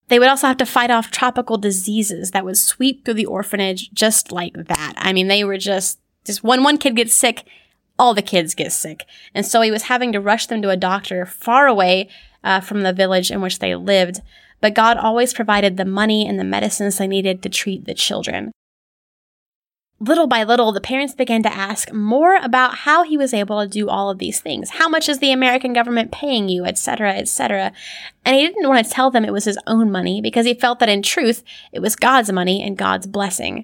They 0.08 0.20
would 0.20 0.28
also 0.28 0.46
have 0.46 0.58
to 0.58 0.68
fight 0.68 0.92
off 0.92 1.10
tropical 1.10 1.58
diseases 1.58 2.30
that 2.30 2.46
would 2.46 2.58
sweep 2.58 3.04
through 3.04 3.16
the 3.16 3.26
orphanage 3.26 3.92
just 3.92 4.32
like 4.32 4.54
that. 4.54 4.94
I 4.98 5.14
mean, 5.14 5.30
they 5.30 5.44
were 5.44 5.58
just, 5.58 6.00
just 6.24 6.44
when 6.44 6.62
one 6.62 6.78
kid 6.78 6.96
gets 6.96 7.16
sick, 7.16 7.48
all 7.98 8.14
the 8.14 8.22
kids 8.22 8.56
get 8.56 8.72
sick. 8.72 9.06
And 9.34 9.46
so 9.46 9.62
he 9.62 9.72
was 9.72 9.84
having 9.84 10.12
to 10.12 10.22
rush 10.22 10.48
them 10.48 10.62
to 10.62 10.70
a 10.70 10.78
doctor 10.78 11.26
far 11.26 11.68
away 11.68 12.10
uh, 12.44 12.60
from 12.60 12.84
the 12.84 12.94
village 12.94 13.32
in 13.32 13.42
which 13.42 13.60
they 13.60 13.76
lived. 13.76 14.22
But 14.62 14.74
God 14.74 14.98
always 14.98 15.34
provided 15.34 15.78
the 15.78 15.86
money 15.86 16.28
and 16.28 16.40
the 16.40 16.44
medicines 16.44 16.98
they 16.98 17.08
needed 17.08 17.42
to 17.44 17.50
treat 17.50 17.86
the 17.86 17.94
children. 17.94 18.52
Little 20.00 20.28
by 20.28 20.44
little, 20.44 20.74
the 20.74 20.82
parents 20.82 21.16
began 21.16 21.42
to 21.44 21.54
ask 21.54 21.94
more 21.94 22.36
about 22.36 22.80
how 22.80 23.04
he 23.04 23.18
was 23.18 23.34
able 23.34 23.62
to 23.62 23.68
do 23.68 23.88
all 23.88 24.10
of 24.10 24.18
these 24.18 24.42
things. 24.42 24.72
How 24.72 24.90
much 24.90 25.08
is 25.08 25.20
the 25.20 25.32
American 25.32 25.72
government 25.72 26.12
paying 26.12 26.50
you, 26.50 26.66
etc., 26.66 27.14
etc. 27.14 27.72
And 28.26 28.36
he 28.36 28.46
didn't 28.46 28.68
want 28.68 28.86
to 28.86 28.92
tell 28.92 29.10
them 29.10 29.24
it 29.24 29.32
was 29.32 29.46
his 29.46 29.58
own 29.68 29.92
money 29.92 30.20
because 30.22 30.46
he 30.46 30.54
felt 30.54 30.80
that 30.80 30.90
in 30.90 31.02
truth, 31.02 31.44
it 31.72 31.80
was 31.80 31.96
God's 31.96 32.30
money 32.30 32.62
and 32.62 32.78
God's 32.78 33.08
blessing. 33.08 33.64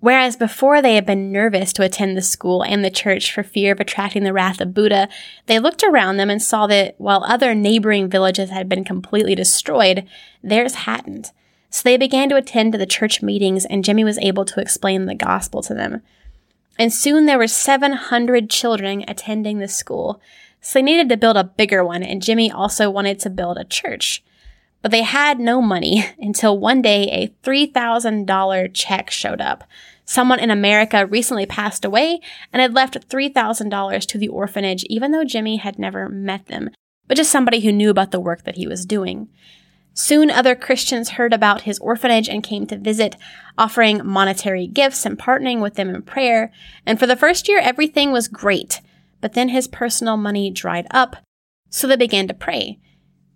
Whereas 0.00 0.36
before 0.36 0.80
they 0.80 0.94
had 0.94 1.04
been 1.04 1.32
nervous 1.32 1.72
to 1.72 1.82
attend 1.82 2.16
the 2.16 2.22
school 2.22 2.62
and 2.62 2.84
the 2.84 2.90
church 2.90 3.32
for 3.32 3.42
fear 3.42 3.72
of 3.72 3.80
attracting 3.80 4.22
the 4.22 4.32
wrath 4.32 4.60
of 4.60 4.72
Buddha, 4.72 5.08
they 5.46 5.58
looked 5.58 5.82
around 5.82 6.16
them 6.16 6.30
and 6.30 6.40
saw 6.40 6.68
that 6.68 6.94
while 6.98 7.24
other 7.24 7.52
neighboring 7.54 8.08
villages 8.08 8.50
had 8.50 8.68
been 8.68 8.84
completely 8.84 9.34
destroyed, 9.34 10.06
theirs 10.42 10.74
hadn't. 10.74 11.32
So 11.70 11.82
they 11.82 11.96
began 11.96 12.28
to 12.28 12.36
attend 12.36 12.72
to 12.72 12.78
the 12.78 12.86
church 12.86 13.22
meetings, 13.22 13.66
and 13.66 13.84
Jimmy 13.84 14.04
was 14.04 14.18
able 14.18 14.44
to 14.46 14.60
explain 14.60 15.06
the 15.06 15.14
gospel 15.14 15.62
to 15.62 15.74
them. 15.74 16.02
And 16.78 16.92
soon 16.92 17.26
there 17.26 17.38
were 17.38 17.48
700 17.48 18.48
children 18.48 19.04
attending 19.08 19.58
the 19.58 19.68
school. 19.68 20.20
So 20.60 20.78
they 20.78 20.82
needed 20.84 21.08
to 21.08 21.16
build 21.16 21.36
a 21.36 21.44
bigger 21.44 21.84
one, 21.84 22.04
and 22.04 22.22
Jimmy 22.22 22.50
also 22.50 22.88
wanted 22.88 23.18
to 23.20 23.30
build 23.30 23.58
a 23.58 23.64
church. 23.64 24.22
But 24.80 24.90
they 24.90 25.02
had 25.02 25.40
no 25.40 25.60
money 25.60 26.04
until 26.18 26.58
one 26.58 26.82
day 26.82 27.08
a 27.10 27.46
$3,000 27.46 28.74
check 28.74 29.10
showed 29.10 29.40
up. 29.40 29.64
Someone 30.04 30.40
in 30.40 30.50
America 30.50 31.04
recently 31.04 31.44
passed 31.44 31.84
away 31.84 32.20
and 32.52 32.62
had 32.62 32.74
left 32.74 33.08
$3,000 33.08 34.06
to 34.06 34.18
the 34.18 34.28
orphanage, 34.28 34.84
even 34.84 35.10
though 35.10 35.24
Jimmy 35.24 35.56
had 35.56 35.78
never 35.78 36.08
met 36.08 36.46
them, 36.46 36.70
but 37.06 37.16
just 37.16 37.30
somebody 37.30 37.60
who 37.60 37.72
knew 37.72 37.90
about 37.90 38.10
the 38.10 38.20
work 38.20 38.44
that 38.44 38.56
he 38.56 38.66
was 38.66 38.86
doing. 38.86 39.28
Soon 39.92 40.30
other 40.30 40.54
Christians 40.54 41.10
heard 41.10 41.32
about 41.32 41.62
his 41.62 41.80
orphanage 41.80 42.28
and 42.28 42.42
came 42.42 42.66
to 42.68 42.78
visit, 42.78 43.16
offering 43.58 44.00
monetary 44.06 44.68
gifts 44.68 45.04
and 45.04 45.18
partnering 45.18 45.60
with 45.60 45.74
them 45.74 45.92
in 45.92 46.02
prayer. 46.02 46.52
And 46.86 47.00
for 47.00 47.06
the 47.06 47.16
first 47.16 47.48
year, 47.48 47.58
everything 47.58 48.12
was 48.12 48.28
great. 48.28 48.80
But 49.20 49.32
then 49.32 49.48
his 49.48 49.66
personal 49.66 50.16
money 50.16 50.50
dried 50.50 50.86
up, 50.92 51.16
so 51.68 51.88
they 51.88 51.96
began 51.96 52.28
to 52.28 52.34
pray. 52.34 52.78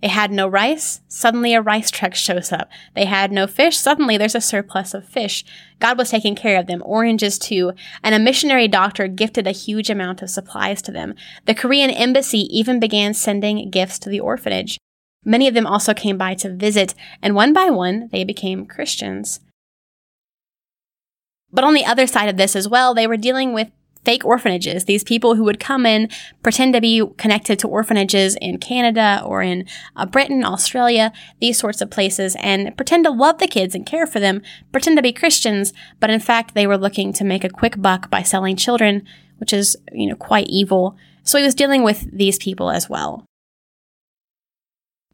They 0.02 0.08
had 0.08 0.32
no 0.32 0.48
rice, 0.48 1.00
suddenly 1.06 1.54
a 1.54 1.62
rice 1.62 1.88
truck 1.88 2.16
shows 2.16 2.50
up. 2.50 2.68
They 2.94 3.04
had 3.04 3.30
no 3.30 3.46
fish, 3.46 3.76
suddenly 3.76 4.18
there's 4.18 4.34
a 4.34 4.40
surplus 4.40 4.94
of 4.94 5.08
fish. 5.08 5.44
God 5.78 5.96
was 5.96 6.10
taking 6.10 6.34
care 6.34 6.58
of 6.58 6.66
them, 6.66 6.82
oranges 6.84 7.38
too, 7.38 7.72
and 8.02 8.12
a 8.12 8.18
missionary 8.18 8.66
doctor 8.66 9.06
gifted 9.06 9.46
a 9.46 9.52
huge 9.52 9.88
amount 9.88 10.20
of 10.20 10.28
supplies 10.28 10.82
to 10.82 10.92
them. 10.92 11.14
The 11.46 11.54
Korean 11.54 11.90
embassy 11.90 12.40
even 12.50 12.80
began 12.80 13.14
sending 13.14 13.70
gifts 13.70 14.00
to 14.00 14.08
the 14.08 14.18
orphanage. 14.18 14.76
Many 15.24 15.46
of 15.46 15.54
them 15.54 15.68
also 15.68 15.94
came 15.94 16.18
by 16.18 16.34
to 16.34 16.52
visit, 16.52 16.96
and 17.22 17.36
one 17.36 17.52
by 17.52 17.70
one, 17.70 18.08
they 18.10 18.24
became 18.24 18.66
Christians. 18.66 19.38
But 21.52 21.62
on 21.62 21.74
the 21.74 21.84
other 21.84 22.08
side 22.08 22.28
of 22.28 22.36
this 22.36 22.56
as 22.56 22.68
well, 22.68 22.92
they 22.92 23.06
were 23.06 23.16
dealing 23.16 23.52
with 23.52 23.68
fake 24.04 24.24
orphanages. 24.24 24.84
These 24.84 25.04
people 25.04 25.34
who 25.34 25.44
would 25.44 25.60
come 25.60 25.86
in, 25.86 26.08
pretend 26.42 26.74
to 26.74 26.80
be 26.80 27.06
connected 27.16 27.58
to 27.60 27.68
orphanages 27.68 28.36
in 28.40 28.58
Canada 28.58 29.22
or 29.24 29.42
in 29.42 29.66
uh, 29.96 30.06
Britain, 30.06 30.44
Australia, 30.44 31.12
these 31.40 31.58
sorts 31.58 31.80
of 31.80 31.90
places, 31.90 32.36
and 32.40 32.76
pretend 32.76 33.04
to 33.04 33.10
love 33.10 33.38
the 33.38 33.46
kids 33.46 33.74
and 33.74 33.86
care 33.86 34.06
for 34.06 34.20
them, 34.20 34.42
pretend 34.72 34.96
to 34.96 35.02
be 35.02 35.12
Christians, 35.12 35.72
but 36.00 36.10
in 36.10 36.20
fact, 36.20 36.54
they 36.54 36.66
were 36.66 36.78
looking 36.78 37.12
to 37.12 37.24
make 37.24 37.44
a 37.44 37.48
quick 37.48 37.80
buck 37.80 38.10
by 38.10 38.22
selling 38.22 38.56
children, 38.56 39.06
which 39.38 39.52
is, 39.52 39.76
you 39.92 40.08
know, 40.08 40.16
quite 40.16 40.46
evil. 40.48 40.96
So 41.22 41.38
he 41.38 41.44
was 41.44 41.54
dealing 41.54 41.82
with 41.82 42.10
these 42.12 42.38
people 42.38 42.70
as 42.70 42.88
well. 42.88 43.24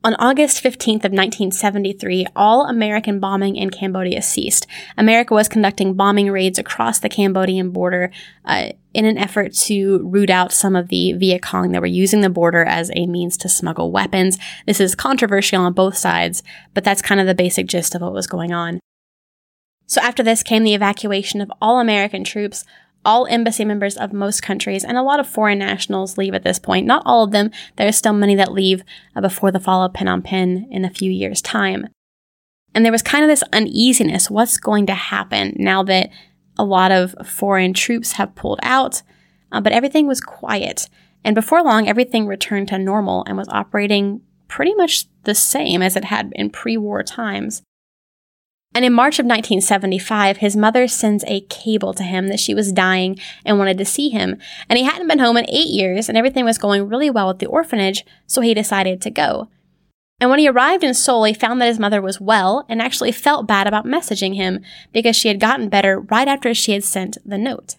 On 0.04 0.14
August 0.14 0.62
15th 0.62 1.04
of 1.04 1.12
1973, 1.12 2.26
all 2.36 2.66
American 2.66 3.18
bombing 3.18 3.56
in 3.56 3.68
Cambodia 3.68 4.22
ceased. 4.22 4.64
America 4.96 5.34
was 5.34 5.48
conducting 5.48 5.94
bombing 5.94 6.30
raids 6.30 6.56
across 6.56 7.00
the 7.00 7.08
Cambodian 7.08 7.70
border 7.70 8.12
uh, 8.44 8.68
in 8.94 9.04
an 9.04 9.18
effort 9.18 9.52
to 9.54 9.98
root 10.08 10.30
out 10.30 10.52
some 10.52 10.76
of 10.76 10.86
the 10.86 11.14
Viet 11.14 11.42
Cong 11.42 11.72
that 11.72 11.80
were 11.80 11.86
using 11.86 12.20
the 12.20 12.30
border 12.30 12.64
as 12.64 12.92
a 12.94 13.06
means 13.08 13.36
to 13.38 13.48
smuggle 13.48 13.90
weapons. 13.90 14.38
This 14.66 14.80
is 14.80 14.94
controversial 14.94 15.62
on 15.62 15.72
both 15.72 15.96
sides, 15.96 16.44
but 16.74 16.84
that's 16.84 17.02
kind 17.02 17.20
of 17.20 17.26
the 17.26 17.34
basic 17.34 17.66
gist 17.66 17.96
of 17.96 18.00
what 18.00 18.12
was 18.12 18.28
going 18.28 18.52
on. 18.52 18.78
So 19.86 20.00
after 20.00 20.22
this 20.22 20.44
came 20.44 20.62
the 20.62 20.74
evacuation 20.74 21.40
of 21.40 21.50
all 21.60 21.80
American 21.80 22.22
troops, 22.22 22.64
all 23.04 23.26
embassy 23.26 23.64
members 23.64 23.96
of 23.96 24.12
most 24.12 24.42
countries, 24.42 24.84
and 24.84 24.96
a 24.96 25.02
lot 25.02 25.20
of 25.20 25.28
foreign 25.28 25.58
nationals 25.58 26.18
leave 26.18 26.34
at 26.34 26.44
this 26.44 26.58
point. 26.58 26.86
Not 26.86 27.02
all 27.06 27.24
of 27.24 27.30
them. 27.30 27.50
There 27.76 27.88
are 27.88 27.92
still 27.92 28.12
many 28.12 28.34
that 28.34 28.52
leave 28.52 28.82
uh, 29.14 29.20
before 29.20 29.50
the 29.50 29.60
fall 29.60 29.82
of 29.82 29.92
Phnom 29.92 30.24
Penh 30.24 30.68
in 30.70 30.84
a 30.84 30.90
few 30.90 31.10
years' 31.10 31.40
time. 31.40 31.88
And 32.74 32.84
there 32.84 32.92
was 32.92 33.02
kind 33.02 33.24
of 33.24 33.28
this 33.28 33.44
uneasiness. 33.52 34.30
What's 34.30 34.58
going 34.58 34.86
to 34.86 34.94
happen 34.94 35.54
now 35.56 35.82
that 35.84 36.10
a 36.58 36.64
lot 36.64 36.92
of 36.92 37.14
foreign 37.26 37.72
troops 37.72 38.12
have 38.12 38.34
pulled 38.34 38.60
out? 38.62 39.02
Uh, 39.50 39.60
but 39.60 39.72
everything 39.72 40.06
was 40.06 40.20
quiet. 40.20 40.88
And 41.24 41.34
before 41.34 41.62
long, 41.62 41.88
everything 41.88 42.26
returned 42.26 42.68
to 42.68 42.78
normal 42.78 43.24
and 43.26 43.36
was 43.36 43.48
operating 43.48 44.20
pretty 44.48 44.74
much 44.74 45.06
the 45.24 45.34
same 45.34 45.82
as 45.82 45.96
it 45.96 46.04
had 46.04 46.32
in 46.34 46.50
pre 46.50 46.76
war 46.76 47.02
times. 47.02 47.62
And 48.78 48.84
in 48.84 48.92
March 48.92 49.18
of 49.18 49.26
1975, 49.26 50.36
his 50.36 50.54
mother 50.54 50.86
sends 50.86 51.24
a 51.26 51.40
cable 51.40 51.92
to 51.94 52.04
him 52.04 52.28
that 52.28 52.38
she 52.38 52.54
was 52.54 52.70
dying 52.70 53.18
and 53.44 53.58
wanted 53.58 53.76
to 53.78 53.84
see 53.84 54.08
him. 54.08 54.36
And 54.68 54.78
he 54.78 54.84
hadn't 54.84 55.08
been 55.08 55.18
home 55.18 55.36
in 55.36 55.46
eight 55.48 55.70
years, 55.70 56.08
and 56.08 56.16
everything 56.16 56.44
was 56.44 56.58
going 56.58 56.88
really 56.88 57.10
well 57.10 57.28
at 57.28 57.40
the 57.40 57.46
orphanage, 57.46 58.04
so 58.28 58.40
he 58.40 58.54
decided 58.54 59.02
to 59.02 59.10
go. 59.10 59.48
And 60.20 60.30
when 60.30 60.38
he 60.38 60.48
arrived 60.48 60.84
in 60.84 60.94
Seoul, 60.94 61.24
he 61.24 61.34
found 61.34 61.60
that 61.60 61.66
his 61.66 61.80
mother 61.80 62.00
was 62.00 62.20
well 62.20 62.64
and 62.68 62.80
actually 62.80 63.10
felt 63.10 63.48
bad 63.48 63.66
about 63.66 63.84
messaging 63.84 64.36
him 64.36 64.60
because 64.92 65.16
she 65.16 65.26
had 65.26 65.40
gotten 65.40 65.68
better 65.68 65.98
right 65.98 66.28
after 66.28 66.54
she 66.54 66.70
had 66.70 66.84
sent 66.84 67.18
the 67.26 67.36
note. 67.36 67.74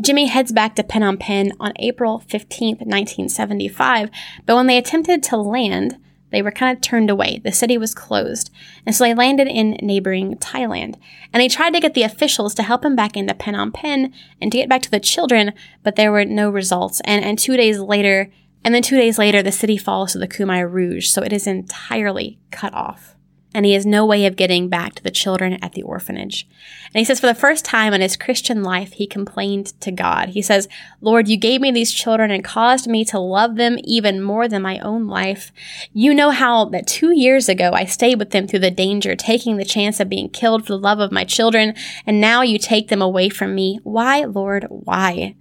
Jimmy 0.00 0.26
heads 0.26 0.52
back 0.52 0.76
to 0.76 0.84
Phnom 0.84 1.18
Penh 1.18 1.50
on 1.58 1.72
April 1.80 2.20
15, 2.20 2.76
1975, 2.76 4.10
but 4.46 4.54
when 4.54 4.68
they 4.68 4.78
attempted 4.78 5.24
to 5.24 5.36
land, 5.36 5.98
they 6.30 6.42
were 6.42 6.50
kind 6.50 6.76
of 6.76 6.80
turned 6.80 7.10
away. 7.10 7.40
The 7.42 7.52
city 7.52 7.78
was 7.78 7.94
closed. 7.94 8.50
And 8.84 8.94
so 8.94 9.04
they 9.04 9.14
landed 9.14 9.48
in 9.48 9.78
neighboring 9.82 10.36
Thailand. 10.36 10.96
And 11.32 11.40
they 11.40 11.48
tried 11.48 11.72
to 11.74 11.80
get 11.80 11.94
the 11.94 12.02
officials 12.02 12.54
to 12.54 12.62
help 12.62 12.84
him 12.84 12.96
back 12.96 13.16
into 13.16 13.34
Phnom 13.34 13.72
Penh 13.72 14.12
and 14.40 14.52
to 14.52 14.58
get 14.58 14.68
back 14.68 14.82
to 14.82 14.90
the 14.90 15.00
children, 15.00 15.52
but 15.82 15.96
there 15.96 16.12
were 16.12 16.24
no 16.24 16.50
results. 16.50 17.00
And, 17.04 17.24
and 17.24 17.38
two 17.38 17.56
days 17.56 17.78
later, 17.80 18.30
and 18.64 18.74
then 18.74 18.82
two 18.82 18.96
days 18.96 19.18
later, 19.18 19.42
the 19.42 19.52
city 19.52 19.76
falls 19.76 20.12
to 20.12 20.18
the 20.18 20.28
Khmer 20.28 20.70
Rouge, 20.70 21.08
so 21.08 21.22
it 21.22 21.32
is 21.32 21.46
entirely 21.46 22.38
cut 22.50 22.74
off 22.74 23.14
and 23.58 23.66
he 23.66 23.72
has 23.72 23.84
no 23.84 24.06
way 24.06 24.24
of 24.24 24.36
getting 24.36 24.68
back 24.68 24.94
to 24.94 25.02
the 25.02 25.10
children 25.10 25.54
at 25.54 25.72
the 25.72 25.82
orphanage. 25.82 26.46
And 26.94 27.00
he 27.00 27.04
says, 27.04 27.18
for 27.18 27.26
the 27.26 27.34
first 27.34 27.64
time 27.64 27.92
in 27.92 28.00
his 28.00 28.16
Christian 28.16 28.62
life, 28.62 28.92
he 28.92 29.04
complained 29.08 29.72
to 29.80 29.90
God. 29.90 30.28
He 30.28 30.42
says, 30.42 30.68
Lord, 31.00 31.26
you 31.26 31.36
gave 31.36 31.60
me 31.60 31.72
these 31.72 31.90
children 31.90 32.30
and 32.30 32.44
caused 32.44 32.86
me 32.86 33.04
to 33.06 33.18
love 33.18 33.56
them 33.56 33.76
even 33.82 34.22
more 34.22 34.46
than 34.46 34.62
my 34.62 34.78
own 34.78 35.08
life. 35.08 35.50
You 35.92 36.14
know 36.14 36.30
how 36.30 36.66
that 36.66 36.86
two 36.86 37.12
years 37.12 37.48
ago 37.48 37.72
I 37.72 37.84
stayed 37.84 38.20
with 38.20 38.30
them 38.30 38.46
through 38.46 38.60
the 38.60 38.70
danger, 38.70 39.16
taking 39.16 39.56
the 39.56 39.64
chance 39.64 39.98
of 39.98 40.08
being 40.08 40.28
killed 40.28 40.64
for 40.64 40.74
the 40.74 40.78
love 40.78 41.00
of 41.00 41.10
my 41.10 41.24
children, 41.24 41.74
and 42.06 42.20
now 42.20 42.42
you 42.42 42.58
take 42.58 42.86
them 42.86 43.02
away 43.02 43.28
from 43.28 43.56
me. 43.56 43.80
Why, 43.82 44.20
Lord, 44.22 44.66
why? 44.68 45.34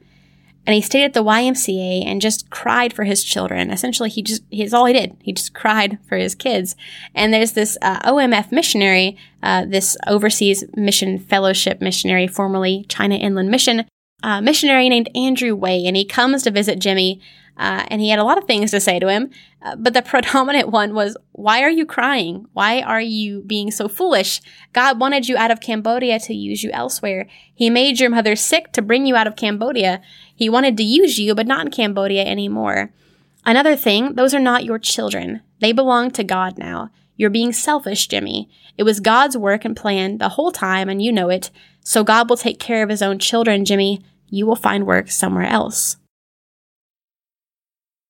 And 0.67 0.73
he 0.73 0.81
stayed 0.81 1.05
at 1.05 1.13
the 1.13 1.23
YMCA 1.23 2.05
and 2.05 2.19
just 2.19 2.49
cried 2.49 2.91
for 2.91 3.05
his 3.05 3.23
children. 3.23 3.71
Essentially, 3.71 4.09
he 4.09 4.21
just, 4.21 4.43
he's 4.49 4.73
all 4.73 4.85
he 4.85 4.91
did. 4.91 5.15
He 5.23 5.31
just 5.31 5.53
cried 5.53 5.97
for 6.09 6.17
his 6.17 6.35
kids. 6.35 6.75
And 7.15 7.33
there's 7.33 7.53
this 7.53 7.77
uh, 7.81 8.01
OMF 8.01 8.51
missionary, 8.51 9.17
uh, 9.41 9.63
this 9.65 9.95
overseas 10.07 10.65
mission 10.75 11.19
fellowship 11.19 11.79
missionary, 11.79 12.27
formerly 12.27 12.85
China 12.89 13.15
Inland 13.15 13.49
Mission, 13.49 13.85
uh, 14.23 14.41
missionary 14.41 14.89
named 14.89 15.09
Andrew 15.15 15.55
Way, 15.55 15.85
and 15.85 15.95
he 15.95 16.03
comes 16.03 16.43
to 16.43 16.51
visit 16.51 16.79
Jimmy 16.79 17.21
uh, 17.57 17.85
and 17.87 18.01
he 18.01 18.09
had 18.09 18.19
a 18.19 18.23
lot 18.23 18.37
of 18.37 18.43
things 18.43 18.71
to 18.71 18.79
say 18.79 18.99
to 18.99 19.09
him, 19.09 19.31
uh, 19.61 19.75
but 19.75 19.93
the 19.93 20.01
predominant 20.03 20.69
one 20.69 20.93
was, 20.93 21.17
Why 21.31 21.61
are 21.61 21.69
you 21.69 21.85
crying? 21.85 22.47
Why 22.53 22.81
are 22.81 23.01
you 23.01 23.41
being 23.41 23.71
so 23.71 23.87
foolish? 23.87 24.41
God 24.73 24.99
wanted 24.99 25.27
you 25.27 25.37
out 25.37 25.51
of 25.51 25.61
Cambodia 25.61 26.19
to 26.19 26.33
use 26.33 26.63
you 26.63 26.71
elsewhere. 26.71 27.27
He 27.53 27.69
made 27.69 27.99
your 27.99 28.09
mother 28.09 28.35
sick 28.35 28.71
to 28.73 28.81
bring 28.81 29.05
you 29.05 29.15
out 29.15 29.27
of 29.27 29.35
Cambodia. 29.35 30.01
He 30.35 30.49
wanted 30.49 30.77
to 30.77 30.83
use 30.83 31.17
you, 31.17 31.33
but 31.33 31.47
not 31.47 31.65
in 31.65 31.71
Cambodia 31.71 32.23
anymore. 32.25 32.91
Another 33.45 33.75
thing, 33.75 34.15
those 34.15 34.33
are 34.33 34.39
not 34.39 34.65
your 34.65 34.77
children. 34.77 35.41
They 35.59 35.71
belong 35.71 36.11
to 36.11 36.23
God 36.23 36.57
now. 36.57 36.91
You're 37.15 37.31
being 37.31 37.51
selfish, 37.51 38.07
Jimmy. 38.07 38.49
It 38.77 38.83
was 38.83 38.99
God's 38.99 39.35
work 39.35 39.65
and 39.65 39.75
plan 39.75 40.19
the 40.19 40.29
whole 40.29 40.51
time, 40.51 40.87
and 40.87 41.01
you 41.01 41.11
know 41.11 41.29
it. 41.29 41.49
So 41.83 42.03
God 42.03 42.29
will 42.29 42.37
take 42.37 42.59
care 42.59 42.83
of 42.83 42.89
his 42.89 43.01
own 43.01 43.17
children, 43.17 43.65
Jimmy. 43.65 44.01
You 44.29 44.45
will 44.45 44.55
find 44.55 44.85
work 44.85 45.09
somewhere 45.09 45.45
else. 45.45 45.97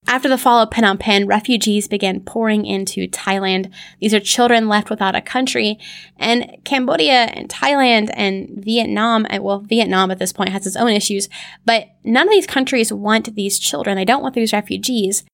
After 0.10 0.30
the 0.30 0.38
fall 0.38 0.60
of 0.62 0.70
Phnom 0.70 1.00
Penh, 1.00 1.28
refugees 1.28 1.90
began 1.90 2.22
pouring 2.22 2.66
into 2.66 3.10
Thailand. 3.10 3.70
These 4.00 4.14
are 4.14 4.22
children 4.22 4.70
left 4.70 4.90
without 4.90 5.16
a 5.16 5.22
country. 5.22 5.78
And 6.16 6.58
Cambodia 6.64 7.26
and 7.26 7.50
Thailand 7.50 8.10
and 8.14 8.64
Vietnam, 8.64 9.28
well, 9.42 9.60
Vietnam 9.60 10.10
at 10.10 10.18
this 10.18 10.32
point 10.32 10.52
has 10.52 10.66
its 10.66 10.78
own 10.78 10.92
issues, 10.92 11.28
but 11.66 11.88
none 12.06 12.28
of 12.28 12.32
these 12.32 12.48
countries 12.48 12.94
want 12.94 13.36
these 13.36 13.60
children. 13.60 13.98
They 13.98 14.06
don't 14.06 14.24
want 14.24 14.34
these 14.34 14.54
refugees. 14.54 15.26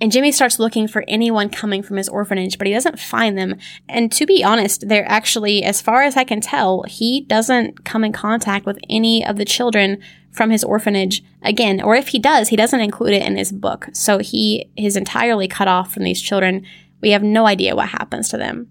And 0.00 0.12
Jimmy 0.12 0.30
starts 0.30 0.58
looking 0.58 0.88
for 0.88 1.04
anyone 1.08 1.48
coming 1.48 1.82
from 1.82 1.96
his 1.96 2.08
orphanage, 2.08 2.58
but 2.58 2.66
he 2.66 2.72
doesn't 2.72 2.98
find 2.98 3.38
them. 3.38 3.56
And 3.88 4.12
to 4.12 4.26
be 4.26 4.44
honest, 4.44 4.88
they're 4.88 5.08
actually, 5.08 5.62
as 5.62 5.80
far 5.80 6.02
as 6.02 6.16
I 6.16 6.24
can 6.24 6.42
tell, 6.42 6.82
he 6.82 7.22
doesn't 7.22 7.84
come 7.84 8.04
in 8.04 8.12
contact 8.12 8.66
with 8.66 8.78
any 8.90 9.24
of 9.24 9.36
the 9.36 9.46
children 9.46 10.02
from 10.36 10.50
his 10.50 10.62
orphanage 10.62 11.22
again, 11.42 11.80
or 11.80 11.96
if 11.96 12.08
he 12.08 12.18
does, 12.18 12.48
he 12.48 12.56
doesn't 12.56 12.80
include 12.80 13.14
it 13.14 13.22
in 13.22 13.36
his 13.36 13.52
book. 13.52 13.88
So 13.92 14.18
he 14.18 14.70
is 14.76 14.96
entirely 14.96 15.48
cut 15.48 15.66
off 15.66 15.92
from 15.92 16.04
these 16.04 16.20
children. 16.20 16.66
We 17.00 17.10
have 17.10 17.22
no 17.22 17.46
idea 17.46 17.74
what 17.74 17.88
happens 17.88 18.28
to 18.28 18.36
them. 18.36 18.70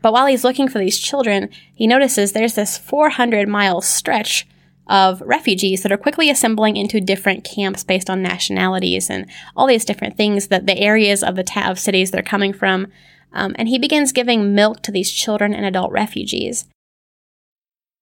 But 0.00 0.12
while 0.12 0.26
he's 0.26 0.44
looking 0.44 0.68
for 0.68 0.78
these 0.78 0.98
children, 0.98 1.50
he 1.74 1.86
notices 1.86 2.32
there's 2.32 2.54
this 2.54 2.78
400 2.78 3.48
mile 3.48 3.80
stretch 3.80 4.46
of 4.88 5.20
refugees 5.20 5.82
that 5.82 5.92
are 5.92 5.98
quickly 5.98 6.30
assembling 6.30 6.76
into 6.76 7.00
different 7.00 7.44
camps 7.44 7.84
based 7.84 8.08
on 8.08 8.22
nationalities 8.22 9.10
and 9.10 9.26
all 9.54 9.66
these 9.66 9.84
different 9.84 10.16
things 10.16 10.48
that 10.48 10.66
the 10.66 10.78
areas 10.78 11.22
of 11.22 11.36
the 11.36 11.44
ta- 11.44 11.70
of 11.70 11.78
cities 11.78 12.10
they're 12.10 12.22
coming 12.22 12.52
from. 12.52 12.86
Um, 13.32 13.54
and 13.58 13.68
he 13.68 13.78
begins 13.78 14.12
giving 14.12 14.54
milk 14.54 14.82
to 14.82 14.92
these 14.92 15.10
children 15.10 15.52
and 15.52 15.66
adult 15.66 15.92
refugees. 15.92 16.66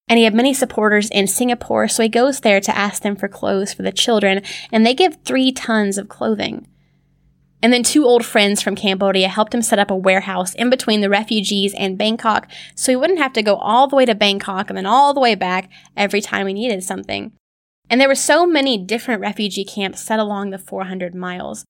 And 0.07 0.17
he 0.17 0.23
had 0.23 0.33
many 0.33 0.53
supporters 0.53 1.09
in 1.09 1.27
Singapore, 1.27 1.87
so 1.87 2.01
he 2.01 2.09
goes 2.09 2.39
there 2.39 2.61
to 2.61 2.77
ask 2.77 3.01
them 3.01 3.15
for 3.15 3.27
clothes 3.27 3.73
for 3.73 3.83
the 3.83 3.91
children, 3.91 4.41
and 4.71 4.85
they 4.85 4.93
give 4.93 5.17
three 5.25 5.51
tons 5.51 5.97
of 5.97 6.07
clothing. 6.07 6.67
And 7.61 7.73
then 7.73 7.83
two 7.83 8.05
old 8.05 8.23
friends 8.23 8.61
from 8.61 8.75
Cambodia 8.75 9.27
helped 9.27 9.53
him 9.53 9.61
set 9.61 9.79
up 9.79 9.89
a 9.89 9.95
warehouse 9.95 10.53
in 10.53 10.69
between 10.69 11.01
the 11.01 11.09
refugees 11.09 11.73
and 11.73 11.97
Bangkok 11.97 12.47
so 12.75 12.91
he 12.91 12.95
wouldn't 12.95 13.19
have 13.19 13.33
to 13.33 13.41
go 13.41 13.55
all 13.55 13.87
the 13.87 13.95
way 13.95 14.05
to 14.05 14.13
Bangkok 14.13 14.69
and 14.69 14.77
then 14.77 14.85
all 14.85 15.13
the 15.13 15.19
way 15.19 15.33
back 15.33 15.69
every 15.95 16.21
time 16.21 16.47
he 16.47 16.53
needed 16.53 16.83
something. 16.83 17.31
And 17.89 17.99
there 17.99 18.07
were 18.07 18.15
so 18.15 18.45
many 18.45 18.77
different 18.77 19.21
refugee 19.21 19.65
camps 19.65 20.01
set 20.01 20.19
along 20.19 20.51
the 20.51 20.57
400 20.57 21.15
miles. 21.15 21.65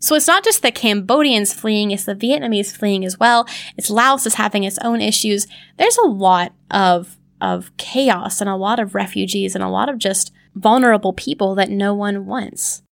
So 0.00 0.14
it's 0.14 0.26
not 0.26 0.44
just 0.44 0.62
the 0.62 0.70
Cambodians 0.70 1.52
fleeing, 1.52 1.90
it's 1.90 2.04
the 2.04 2.14
Vietnamese 2.14 2.74
fleeing 2.74 3.04
as 3.04 3.18
well. 3.18 3.46
It's 3.76 3.90
Laos 3.90 4.26
is 4.26 4.34
having 4.34 4.64
its 4.64 4.78
own 4.78 5.00
issues. 5.00 5.46
There's 5.78 5.96
a 5.98 6.06
lot 6.06 6.52
of 6.70 7.16
of 7.40 7.76
chaos 7.76 8.40
and 8.40 8.50
a 8.50 8.56
lot 8.56 8.78
of 8.78 8.94
refugees 8.94 9.54
and 9.54 9.62
a 9.62 9.68
lot 9.68 9.88
of 9.88 9.98
just 9.98 10.32
vulnerable 10.54 11.12
people 11.12 11.54
that 11.54 11.70
no 11.70 11.94
one 11.94 12.26
wants. 12.26 12.82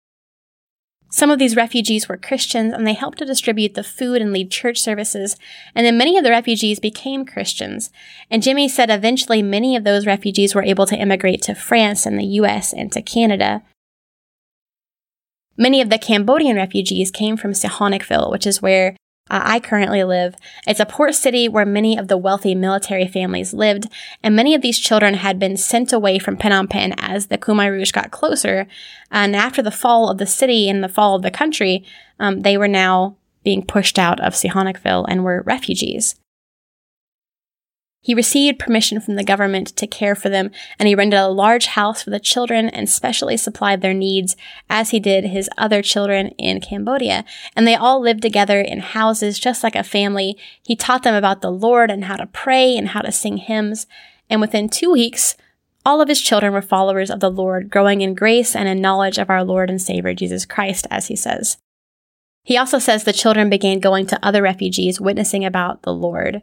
Some 1.10 1.30
of 1.30 1.38
these 1.38 1.54
refugees 1.54 2.08
were 2.08 2.16
Christians 2.16 2.72
and 2.72 2.84
they 2.84 2.92
helped 2.92 3.18
to 3.18 3.24
distribute 3.24 3.74
the 3.74 3.84
food 3.84 4.20
and 4.20 4.32
lead 4.32 4.50
church 4.50 4.80
services, 4.80 5.36
and 5.72 5.86
then 5.86 5.96
many 5.96 6.18
of 6.18 6.24
the 6.24 6.30
refugees 6.30 6.80
became 6.80 7.24
Christians. 7.24 7.90
And 8.32 8.42
Jimmy 8.42 8.68
said 8.68 8.90
eventually 8.90 9.40
many 9.40 9.76
of 9.76 9.84
those 9.84 10.06
refugees 10.06 10.56
were 10.56 10.64
able 10.64 10.86
to 10.86 10.96
immigrate 10.96 11.40
to 11.42 11.54
France 11.54 12.04
and 12.04 12.18
the 12.18 12.24
US 12.24 12.72
and 12.72 12.90
to 12.90 13.00
Canada. 13.00 13.62
Many 15.56 15.80
of 15.80 15.88
the 15.88 15.98
Cambodian 15.98 16.56
refugees 16.56 17.12
came 17.12 17.36
from 17.36 17.52
Sihanoukville, 17.52 18.32
which 18.32 18.44
is 18.44 18.60
where 18.60 18.96
uh, 19.30 19.40
I 19.42 19.60
currently 19.60 20.04
live. 20.04 20.34
It's 20.66 20.80
a 20.80 20.86
port 20.86 21.14
city 21.14 21.48
where 21.48 21.64
many 21.64 21.96
of 21.96 22.08
the 22.08 22.18
wealthy 22.18 22.54
military 22.54 23.08
families 23.08 23.54
lived, 23.54 23.86
and 24.22 24.36
many 24.36 24.54
of 24.54 24.60
these 24.62 24.78
children 24.78 25.14
had 25.14 25.38
been 25.38 25.56
sent 25.56 25.92
away 25.92 26.18
from 26.18 26.36
Phnom 26.36 26.68
Penh 26.68 26.92
as 26.98 27.26
the 27.26 27.38
Khmer 27.38 27.70
Rouge 27.70 27.92
got 27.92 28.10
closer. 28.10 28.66
And 29.10 29.34
after 29.34 29.62
the 29.62 29.70
fall 29.70 30.10
of 30.10 30.18
the 30.18 30.26
city 30.26 30.68
and 30.68 30.84
the 30.84 30.88
fall 30.88 31.16
of 31.16 31.22
the 31.22 31.30
country, 31.30 31.84
um, 32.20 32.42
they 32.42 32.58
were 32.58 32.68
now 32.68 33.16
being 33.44 33.64
pushed 33.64 33.98
out 33.98 34.20
of 34.20 34.34
Sihanoukville 34.34 35.06
and 35.08 35.24
were 35.24 35.42
refugees. 35.42 36.16
He 38.04 38.14
received 38.14 38.58
permission 38.58 39.00
from 39.00 39.14
the 39.14 39.24
government 39.24 39.68
to 39.76 39.86
care 39.86 40.14
for 40.14 40.28
them, 40.28 40.50
and 40.78 40.86
he 40.86 40.94
rented 40.94 41.18
a 41.18 41.28
large 41.28 41.64
house 41.68 42.02
for 42.02 42.10
the 42.10 42.20
children 42.20 42.68
and 42.68 42.86
specially 42.86 43.38
supplied 43.38 43.80
their 43.80 43.94
needs, 43.94 44.36
as 44.68 44.90
he 44.90 45.00
did 45.00 45.24
his 45.24 45.48
other 45.56 45.80
children 45.80 46.28
in 46.36 46.60
Cambodia. 46.60 47.24
And 47.56 47.66
they 47.66 47.74
all 47.74 48.02
lived 48.02 48.20
together 48.20 48.60
in 48.60 48.80
houses 48.80 49.38
just 49.38 49.64
like 49.64 49.74
a 49.74 49.82
family. 49.82 50.36
He 50.62 50.76
taught 50.76 51.02
them 51.02 51.14
about 51.14 51.40
the 51.40 51.50
Lord 51.50 51.90
and 51.90 52.04
how 52.04 52.16
to 52.16 52.26
pray 52.26 52.76
and 52.76 52.88
how 52.88 53.00
to 53.00 53.10
sing 53.10 53.38
hymns. 53.38 53.86
And 54.28 54.38
within 54.38 54.68
two 54.68 54.92
weeks, 54.92 55.34
all 55.86 56.02
of 56.02 56.08
his 56.08 56.20
children 56.20 56.52
were 56.52 56.60
followers 56.60 57.10
of 57.10 57.20
the 57.20 57.30
Lord, 57.30 57.70
growing 57.70 58.02
in 58.02 58.14
grace 58.14 58.54
and 58.54 58.68
in 58.68 58.82
knowledge 58.82 59.16
of 59.16 59.30
our 59.30 59.42
Lord 59.42 59.70
and 59.70 59.80
Savior 59.80 60.12
Jesus 60.12 60.44
Christ, 60.44 60.86
as 60.90 61.06
he 61.06 61.16
says. 61.16 61.56
He 62.42 62.58
also 62.58 62.78
says 62.78 63.04
the 63.04 63.14
children 63.14 63.48
began 63.48 63.80
going 63.80 64.06
to 64.08 64.22
other 64.22 64.42
refugees, 64.42 65.00
witnessing 65.00 65.42
about 65.42 65.84
the 65.84 65.94
Lord. 65.94 66.42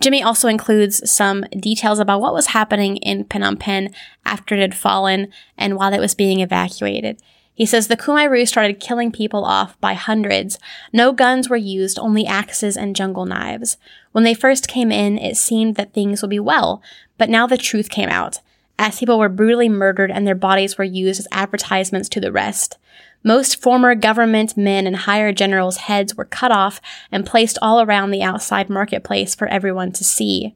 Jimmy 0.00 0.22
also 0.22 0.48
includes 0.48 1.08
some 1.10 1.42
details 1.58 1.98
about 1.98 2.20
what 2.20 2.34
was 2.34 2.48
happening 2.48 2.96
in 2.98 3.24
Phnom 3.24 3.58
Penh 3.58 3.94
after 4.24 4.54
it 4.54 4.60
had 4.60 4.74
fallen 4.74 5.30
and 5.58 5.76
while 5.76 5.92
it 5.92 6.00
was 6.00 6.14
being 6.14 6.40
evacuated. 6.40 7.20
He 7.54 7.66
says 7.66 7.88
the 7.88 8.28
Rouge 8.30 8.48
started 8.48 8.80
killing 8.80 9.12
people 9.12 9.44
off 9.44 9.78
by 9.82 9.92
hundreds. 9.92 10.58
No 10.94 11.12
guns 11.12 11.50
were 11.50 11.58
used, 11.58 11.98
only 11.98 12.26
axes 12.26 12.74
and 12.74 12.96
jungle 12.96 13.26
knives. 13.26 13.76
When 14.12 14.24
they 14.24 14.32
first 14.32 14.66
came 14.66 14.90
in, 14.90 15.18
it 15.18 15.36
seemed 15.36 15.76
that 15.76 15.92
things 15.92 16.22
would 16.22 16.30
be 16.30 16.40
well, 16.40 16.82
but 17.18 17.28
now 17.28 17.46
the 17.46 17.58
truth 17.58 17.90
came 17.90 18.08
out, 18.08 18.40
as 18.78 18.98
people 18.98 19.18
were 19.18 19.28
brutally 19.28 19.68
murdered 19.68 20.10
and 20.10 20.26
their 20.26 20.34
bodies 20.34 20.78
were 20.78 20.84
used 20.84 21.20
as 21.20 21.28
advertisements 21.32 22.08
to 22.08 22.20
the 22.20 22.32
rest. 22.32 22.78
Most 23.22 23.60
former 23.60 23.94
government 23.94 24.56
men 24.56 24.86
and 24.86 24.96
higher 24.96 25.32
generals' 25.32 25.76
heads 25.76 26.16
were 26.16 26.24
cut 26.24 26.50
off 26.50 26.80
and 27.12 27.26
placed 27.26 27.58
all 27.60 27.82
around 27.82 28.10
the 28.10 28.22
outside 28.22 28.70
marketplace 28.70 29.34
for 29.34 29.46
everyone 29.48 29.92
to 29.92 30.04
see. 30.04 30.54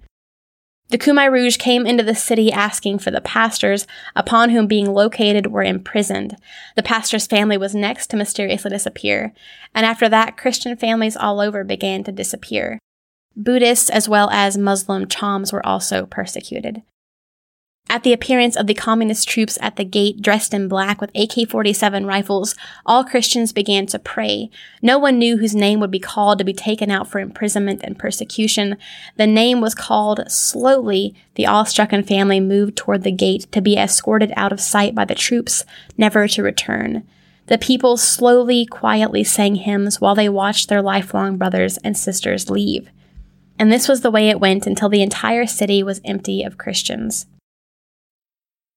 The 0.89 0.99
Khmer 0.99 1.33
Rouge 1.33 1.57
came 1.57 1.87
into 1.87 2.03
the 2.03 2.15
city 2.15 2.53
asking 2.53 2.99
for 2.99 3.11
the 3.11 3.21
pastors, 3.21 3.87
upon 4.15 4.51
whom 4.51 4.67
being 4.67 4.93
located 4.93 5.47
were 5.49 5.63
imprisoned. 5.63 6.37
The 6.77 6.83
pastor's 6.83 7.27
family 7.27 7.57
was 7.57 7.75
next 7.75 8.09
to 8.09 8.17
mysteriously 8.17 8.71
disappear, 8.71 9.33
and 9.75 9.87
after 9.87 10.09
that, 10.11 10.37
Christian 10.37 10.77
families 10.77 11.17
all 11.17 11.41
over 11.41 11.65
began 11.65 12.05
to 12.05 12.13
disappear. 12.13 12.79
Buddhists 13.35 13.91
as 13.91 14.09
well 14.09 14.31
as 14.31 14.57
Muslim 14.59 15.07
Chams 15.07 15.53
were 15.53 15.65
also 15.67 16.07
persecuted. 16.07 16.83
At 17.95 18.03
the 18.03 18.13
appearance 18.13 18.57
of 18.57 18.67
the 18.67 18.75
communist 18.75 19.29
troops 19.29 19.57
at 19.61 19.77
the 19.77 19.85
gate 19.85 20.21
dressed 20.21 20.53
in 20.53 20.67
black 20.67 21.01
with 21.01 21.11
AK-47 21.11 22.05
rifles, 22.05 22.57
all 22.85 23.05
Christians 23.05 23.53
began 23.53 23.87
to 23.87 24.01
pray. 24.01 24.51
No 24.83 24.99
one 24.99 25.17
knew 25.17 25.37
whose 25.37 25.55
name 25.55 25.79
would 25.79 25.93
be 25.93 26.01
called 26.01 26.39
to 26.39 26.45
be 26.45 26.53
taken 26.53 26.91
out 26.91 27.07
for 27.07 27.21
imprisonment 27.21 27.83
and 27.85 27.97
persecution. 27.97 28.79
The 29.15 29.29
name 29.29 29.61
was 29.61 29.77
called 29.77 30.29
slowly. 30.29 31.15
The 31.37 31.45
awestrucken 31.45 32.05
family 32.05 32.41
moved 32.41 32.75
toward 32.75 33.05
the 33.05 33.13
gate 33.13 33.47
to 33.53 33.61
be 33.61 33.77
escorted 33.77 34.33
out 34.35 34.51
of 34.51 34.61
sight 34.61 34.97
by 34.97 35.05
the 35.05 35.15
troops, 35.15 35.65
never 35.97 36.27
to 36.27 36.43
return. 36.43 37.07
The 37.47 37.59
people 37.59 37.97
slowly, 37.97 38.67
quietly 38.67 39.23
sang 39.23 39.55
hymns 39.55 40.01
while 40.01 40.17
they 40.17 40.29
watched 40.29 40.69
their 40.69 40.83
lifelong 40.83 41.37
brothers 41.37 41.77
and 41.85 41.97
sisters 41.97 42.51
leave. 42.51 42.89
And 43.57 43.71
this 43.71 43.87
was 43.87 44.01
the 44.01 44.11
way 44.11 44.31
it 44.31 44.41
went 44.41 44.67
until 44.67 44.89
the 44.89 45.03
entire 45.03 45.47
city 45.47 45.85
was 45.85 46.01
empty 46.05 46.43
of 46.43 46.59
Christians. 46.59 47.27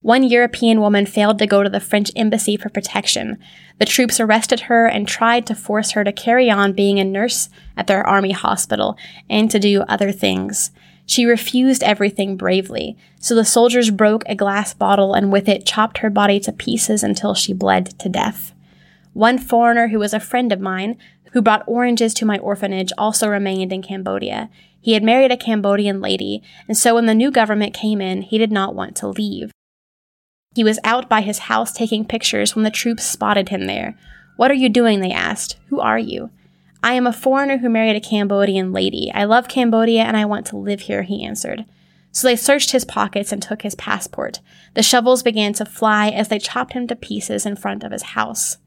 One 0.08 0.24
European 0.24 0.80
woman 0.80 1.06
failed 1.06 1.38
to 1.40 1.46
go 1.46 1.64
to 1.64 1.70
the 1.70 1.82
French 1.82 2.12
embassy 2.16 2.56
for 2.56 2.70
protection. 2.70 3.38
The 3.78 3.84
troops 3.84 4.22
arrested 4.22 4.62
her 4.62 4.86
and 4.88 5.06
tried 5.06 5.46
to 5.48 5.54
force 5.54 5.92
her 5.92 6.06
to 6.06 6.14
carry 6.14 6.50
on 6.50 6.72
being 6.72 6.98
a 6.98 7.04
nurse 7.04 7.50
at 7.76 7.88
their 7.88 8.08
army 8.08 8.32
hospital 8.32 8.98
and 9.30 9.52
to 9.52 9.60
do 9.60 9.82
other 9.82 10.14
things. 10.14 10.72
She 11.06 11.26
refused 11.26 11.84
everything 11.84 12.38
bravely, 12.38 12.96
so 13.20 13.36
the 13.36 13.44
soldiers 13.44 13.92
broke 13.92 14.24
a 14.28 14.34
glass 14.34 14.74
bottle 14.74 15.14
and 15.14 15.30
with 15.30 15.50
it 15.50 15.66
chopped 15.66 15.98
her 15.98 16.10
body 16.10 16.40
to 16.40 16.54
pieces 16.54 17.04
until 17.04 17.34
she 17.34 17.52
bled 17.52 17.88
to 18.00 18.08
death. 18.08 18.54
One 19.12 19.38
foreigner 19.38 19.90
who 19.90 20.00
was 20.00 20.14
a 20.14 20.22
friend 20.22 20.54
of 20.54 20.62
mine, 20.62 20.98
who 21.34 21.42
brought 21.42 21.68
oranges 21.68 22.14
to 22.14 22.26
my 22.26 22.38
orphanage, 22.38 22.94
also 22.98 23.28
remained 23.28 23.74
in 23.74 23.82
Cambodia. 23.82 24.50
He 24.80 24.94
had 24.94 25.04
married 25.04 25.34
a 25.34 25.36
Cambodian 25.38 26.00
lady, 26.00 26.42
and 26.66 26.78
so 26.78 26.96
when 26.96 27.08
the 27.08 27.14
new 27.14 27.30
government 27.30 27.74
came 27.74 28.00
in, 28.00 28.22
he 28.22 28.38
did 28.38 28.54
not 28.54 28.74
want 28.74 28.96
to 28.96 29.10
leave. 29.10 29.52
He 30.56 30.64
was 30.64 30.80
out 30.84 31.08
by 31.08 31.22
his 31.22 31.40
house 31.40 31.72
taking 31.72 32.06
pictures 32.06 32.56
when 32.56 32.64
the 32.64 32.72
troops 32.72 33.04
spotted 33.04 33.50
him 33.50 33.68
there. 33.68 33.98
What 34.38 34.52
are 34.52 34.56
you 34.56 34.70
doing? 34.70 35.00
They 35.00 35.12
asked. 35.12 35.58
Who 35.70 35.80
are 35.80 36.00
you? 36.00 36.30
I 36.84 36.94
am 36.94 37.08
a 37.08 37.14
foreigner 37.14 37.58
who 37.58 37.70
married 37.70 37.96
a 37.96 38.00
Cambodian 38.00 38.72
lady. 38.72 39.12
I 39.14 39.26
love 39.26 39.48
Cambodia 39.48 40.04
and 40.04 40.16
I 40.16 40.26
want 40.26 40.46
to 40.48 40.58
live 40.58 40.82
here, 40.82 41.04
he 41.04 41.26
answered. 41.26 41.66
So 42.12 42.28
they 42.28 42.36
searched 42.36 42.72
his 42.72 42.86
pockets 42.86 43.32
and 43.32 43.42
took 43.42 43.62
his 43.62 43.76
passport. 43.76 44.40
The 44.74 44.84
shovels 44.84 45.22
began 45.22 45.54
to 45.54 45.66
fly 45.66 46.10
as 46.10 46.30
they 46.30 46.40
chopped 46.40 46.74
him 46.74 46.88
to 46.88 46.96
pieces 46.96 47.46
in 47.46 47.56
front 47.56 47.84
of 47.84 47.92
his 47.92 48.04
house. 48.04 48.58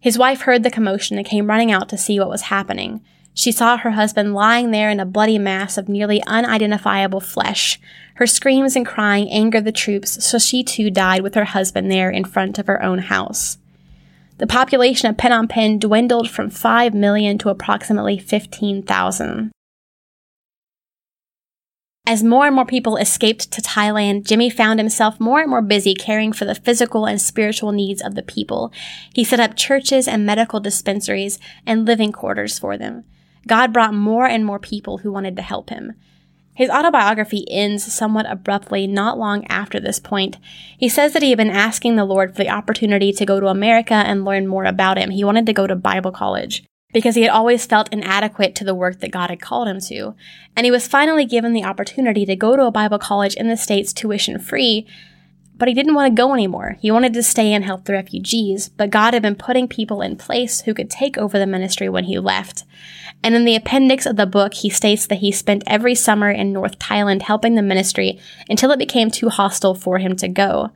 His 0.00 0.18
wife 0.18 0.42
heard 0.42 0.62
the 0.62 0.70
commotion 0.70 1.16
and 1.16 1.26
came 1.26 1.48
running 1.48 1.72
out 1.72 1.88
to 1.90 1.98
see 1.98 2.18
what 2.18 2.28
was 2.28 2.42
happening. 2.42 3.04
She 3.38 3.52
saw 3.52 3.76
her 3.76 3.90
husband 3.90 4.32
lying 4.32 4.70
there 4.70 4.88
in 4.88 4.98
a 4.98 5.04
bloody 5.04 5.38
mass 5.38 5.76
of 5.76 5.90
nearly 5.90 6.22
unidentifiable 6.26 7.20
flesh. 7.20 7.78
Her 8.14 8.26
screams 8.26 8.74
and 8.74 8.86
crying 8.86 9.30
angered 9.30 9.66
the 9.66 9.72
troops, 9.72 10.24
so 10.24 10.38
she 10.38 10.64
too 10.64 10.90
died 10.90 11.20
with 11.20 11.34
her 11.34 11.44
husband 11.44 11.90
there 11.90 12.08
in 12.08 12.24
front 12.24 12.58
of 12.58 12.66
her 12.66 12.82
own 12.82 12.98
house. 12.98 13.58
The 14.38 14.46
population 14.46 15.10
of 15.10 15.18
Phnom 15.18 15.50
Penh 15.50 15.78
dwindled 15.78 16.30
from 16.30 16.48
5 16.48 16.94
million 16.94 17.36
to 17.38 17.50
approximately 17.50 18.18
15,000. 18.18 19.52
As 22.06 22.22
more 22.22 22.46
and 22.46 22.54
more 22.54 22.64
people 22.64 22.96
escaped 22.96 23.50
to 23.52 23.60
Thailand, 23.60 24.24
Jimmy 24.24 24.48
found 24.48 24.80
himself 24.80 25.20
more 25.20 25.40
and 25.40 25.50
more 25.50 25.60
busy 25.60 25.92
caring 25.92 26.32
for 26.32 26.46
the 26.46 26.54
physical 26.54 27.04
and 27.04 27.20
spiritual 27.20 27.72
needs 27.72 28.00
of 28.00 28.14
the 28.14 28.22
people. 28.22 28.72
He 29.12 29.24
set 29.24 29.40
up 29.40 29.56
churches 29.56 30.08
and 30.08 30.24
medical 30.24 30.58
dispensaries 30.58 31.38
and 31.66 31.84
living 31.84 32.12
quarters 32.12 32.58
for 32.58 32.78
them. 32.78 33.04
God 33.46 33.72
brought 33.72 33.94
more 33.94 34.26
and 34.26 34.44
more 34.44 34.58
people 34.58 34.98
who 34.98 35.12
wanted 35.12 35.36
to 35.36 35.42
help 35.42 35.70
him. 35.70 35.94
His 36.54 36.70
autobiography 36.70 37.44
ends 37.50 37.92
somewhat 37.92 38.24
abruptly 38.30 38.86
not 38.86 39.18
long 39.18 39.44
after 39.46 39.78
this 39.78 40.00
point. 40.00 40.38
He 40.78 40.88
says 40.88 41.12
that 41.12 41.22
he 41.22 41.28
had 41.28 41.36
been 41.36 41.50
asking 41.50 41.96
the 41.96 42.04
Lord 42.06 42.34
for 42.34 42.42
the 42.42 42.48
opportunity 42.48 43.12
to 43.12 43.26
go 43.26 43.40
to 43.40 43.48
America 43.48 43.92
and 43.92 44.24
learn 44.24 44.46
more 44.46 44.64
about 44.64 44.96
him. 44.96 45.10
He 45.10 45.22
wanted 45.22 45.44
to 45.46 45.52
go 45.52 45.66
to 45.66 45.76
Bible 45.76 46.12
college 46.12 46.64
because 46.94 47.14
he 47.14 47.20
had 47.20 47.30
always 47.30 47.66
felt 47.66 47.92
inadequate 47.92 48.54
to 48.54 48.64
the 48.64 48.74
work 48.74 49.00
that 49.00 49.10
God 49.10 49.28
had 49.28 49.42
called 49.42 49.68
him 49.68 49.80
to. 49.80 50.14
And 50.56 50.64
he 50.64 50.70
was 50.70 50.88
finally 50.88 51.26
given 51.26 51.52
the 51.52 51.64
opportunity 51.64 52.24
to 52.24 52.34
go 52.34 52.56
to 52.56 52.64
a 52.64 52.70
Bible 52.70 52.98
college 52.98 53.34
in 53.34 53.48
the 53.48 53.56
States 53.58 53.92
tuition 53.92 54.38
free, 54.38 54.86
but 55.58 55.68
he 55.68 55.74
didn't 55.74 55.94
want 55.94 56.14
to 56.14 56.22
go 56.22 56.34
anymore. 56.34 56.76
He 56.80 56.90
wanted 56.90 57.12
to 57.14 57.22
stay 57.22 57.52
and 57.52 57.64
help 57.64 57.84
the 57.84 57.92
refugees, 57.94 58.68
but 58.68 58.90
God 58.90 59.14
had 59.14 59.22
been 59.22 59.34
putting 59.34 59.68
people 59.68 60.02
in 60.02 60.16
place 60.16 60.62
who 60.62 60.74
could 60.74 60.90
take 60.90 61.16
over 61.16 61.38
the 61.38 61.46
ministry 61.46 61.88
when 61.88 62.04
he 62.04 62.18
left. 62.18 62.64
And 63.22 63.34
in 63.34 63.44
the 63.44 63.56
appendix 63.56 64.06
of 64.06 64.16
the 64.16 64.26
book, 64.26 64.54
he 64.54 64.70
states 64.70 65.06
that 65.06 65.16
he 65.20 65.32
spent 65.32 65.64
every 65.66 65.94
summer 65.94 66.30
in 66.30 66.52
North 66.52 66.78
Thailand 66.78 67.22
helping 67.22 67.54
the 67.54 67.62
ministry 67.62 68.18
until 68.48 68.70
it 68.70 68.78
became 68.78 69.10
too 69.10 69.28
hostile 69.28 69.74
for 69.74 69.98
him 69.98 70.16
to 70.16 70.28
go. 70.28 70.72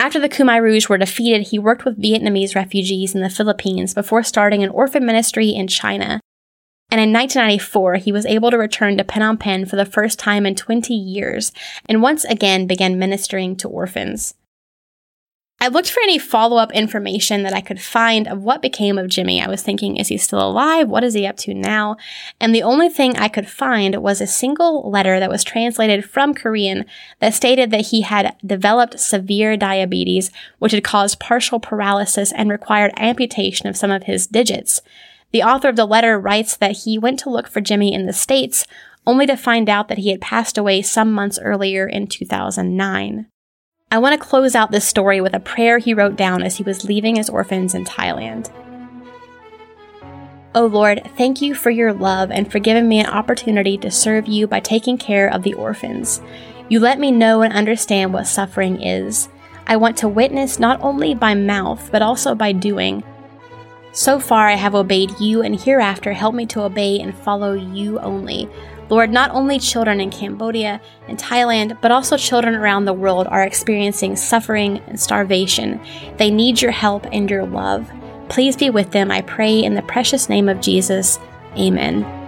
After 0.00 0.18
the 0.18 0.28
Khmer 0.28 0.60
Rouge 0.60 0.88
were 0.88 0.98
defeated, 0.98 1.48
he 1.48 1.58
worked 1.58 1.84
with 1.84 2.02
Vietnamese 2.02 2.56
refugees 2.56 3.14
in 3.14 3.20
the 3.20 3.30
Philippines 3.30 3.94
before 3.94 4.24
starting 4.24 4.64
an 4.64 4.70
orphan 4.70 5.06
ministry 5.06 5.50
in 5.50 5.68
China 5.68 6.20
and 6.92 7.00
in 7.00 7.10
1994 7.10 7.96
he 7.96 8.12
was 8.12 8.26
able 8.26 8.50
to 8.50 8.58
return 8.58 8.98
to 8.98 9.04
Phnom 9.04 9.40
Penh 9.40 9.64
for 9.64 9.76
the 9.76 9.86
first 9.86 10.18
time 10.18 10.44
in 10.44 10.54
20 10.54 10.92
years 10.92 11.50
and 11.86 12.02
once 12.02 12.22
again 12.24 12.66
began 12.66 12.98
ministering 12.98 13.56
to 13.56 13.68
orphans. 13.68 14.34
I 15.58 15.68
looked 15.68 15.90
for 15.90 16.02
any 16.02 16.18
follow 16.18 16.58
up 16.58 16.72
information 16.72 17.44
that 17.44 17.54
I 17.54 17.60
could 17.60 17.80
find 17.80 18.26
of 18.28 18.42
what 18.42 18.60
became 18.60 18.98
of 18.98 19.08
Jimmy. 19.08 19.40
I 19.40 19.48
was 19.48 19.62
thinking, 19.62 19.96
is 19.96 20.08
he 20.08 20.18
still 20.18 20.46
alive? 20.46 20.88
What 20.88 21.04
is 21.04 21.14
he 21.14 21.24
up 21.24 21.36
to 21.38 21.54
now? 21.54 21.96
And 22.40 22.54
the 22.54 22.64
only 22.64 22.88
thing 22.88 23.16
I 23.16 23.28
could 23.28 23.48
find 23.48 24.02
was 24.02 24.20
a 24.20 24.26
single 24.26 24.90
letter 24.90 25.20
that 25.20 25.30
was 25.30 25.44
translated 25.44 26.04
from 26.04 26.34
Korean 26.34 26.84
that 27.20 27.32
stated 27.32 27.70
that 27.70 27.86
he 27.86 28.02
had 28.02 28.36
developed 28.44 28.98
severe 28.98 29.56
diabetes, 29.56 30.32
which 30.58 30.72
had 30.72 30.84
caused 30.84 31.20
partial 31.20 31.60
paralysis 31.60 32.32
and 32.32 32.50
required 32.50 32.92
amputation 32.96 33.68
of 33.68 33.76
some 33.76 33.92
of 33.92 34.02
his 34.02 34.26
digits. 34.26 34.82
The 35.32 35.42
author 35.42 35.68
of 35.68 35.76
the 35.76 35.86
letter 35.86 36.18
writes 36.18 36.56
that 36.56 36.78
he 36.84 36.98
went 36.98 37.18
to 37.20 37.30
look 37.30 37.48
for 37.48 37.60
Jimmy 37.60 37.92
in 37.94 38.06
the 38.06 38.12
States, 38.12 38.66
only 39.06 39.26
to 39.26 39.36
find 39.36 39.68
out 39.68 39.88
that 39.88 39.98
he 39.98 40.10
had 40.10 40.20
passed 40.20 40.58
away 40.58 40.82
some 40.82 41.12
months 41.12 41.38
earlier 41.42 41.86
in 41.86 42.06
2009. 42.06 43.26
I 43.90 43.98
want 43.98 44.18
to 44.18 44.26
close 44.26 44.54
out 44.54 44.70
this 44.70 44.86
story 44.86 45.20
with 45.20 45.34
a 45.34 45.40
prayer 45.40 45.78
he 45.78 45.94
wrote 45.94 46.16
down 46.16 46.42
as 46.42 46.56
he 46.56 46.62
was 46.62 46.84
leaving 46.84 47.16
his 47.16 47.28
orphans 47.28 47.74
in 47.74 47.84
Thailand. 47.84 48.50
Oh 50.54 50.66
Lord, 50.66 51.10
thank 51.16 51.40
you 51.40 51.54
for 51.54 51.70
your 51.70 51.94
love 51.94 52.30
and 52.30 52.50
for 52.50 52.58
giving 52.58 52.86
me 52.86 53.00
an 53.00 53.06
opportunity 53.06 53.78
to 53.78 53.90
serve 53.90 54.28
you 54.28 54.46
by 54.46 54.60
taking 54.60 54.98
care 54.98 55.28
of 55.28 55.42
the 55.42 55.54
orphans. 55.54 56.20
You 56.68 56.78
let 56.78 56.98
me 56.98 57.10
know 57.10 57.40
and 57.40 57.52
understand 57.54 58.12
what 58.12 58.26
suffering 58.26 58.82
is. 58.82 59.30
I 59.66 59.76
want 59.76 59.96
to 59.98 60.08
witness 60.08 60.58
not 60.58 60.80
only 60.82 61.14
by 61.14 61.34
mouth, 61.34 61.90
but 61.90 62.02
also 62.02 62.34
by 62.34 62.52
doing 62.52 63.02
so 63.92 64.18
far 64.18 64.48
I 64.48 64.54
have 64.54 64.74
obeyed 64.74 65.20
you, 65.20 65.42
and 65.42 65.58
hereafter 65.58 66.12
help 66.12 66.34
me 66.34 66.46
to 66.46 66.62
obey 66.62 67.00
and 67.00 67.14
follow 67.14 67.52
you 67.52 67.98
only. 68.00 68.48
Lord, 68.88 69.10
not 69.10 69.30
only 69.30 69.58
children 69.58 70.00
in 70.00 70.10
Cambodia 70.10 70.80
and 71.08 71.18
Thailand, 71.18 71.80
but 71.80 71.90
also 71.90 72.16
children 72.16 72.54
around 72.54 72.84
the 72.84 72.92
world 72.92 73.26
are 73.28 73.42
experiencing 73.42 74.16
suffering 74.16 74.78
and 74.86 75.00
starvation. 75.00 75.80
They 76.18 76.30
need 76.30 76.60
your 76.60 76.72
help 76.72 77.06
and 77.12 77.30
your 77.30 77.46
love. 77.46 77.90
Please 78.28 78.56
be 78.56 78.70
with 78.70 78.90
them, 78.90 79.10
I 79.10 79.22
pray, 79.22 79.62
in 79.62 79.74
the 79.74 79.82
precious 79.82 80.28
name 80.28 80.48
of 80.48 80.60
Jesus. 80.60 81.18
Amen. 81.56 82.21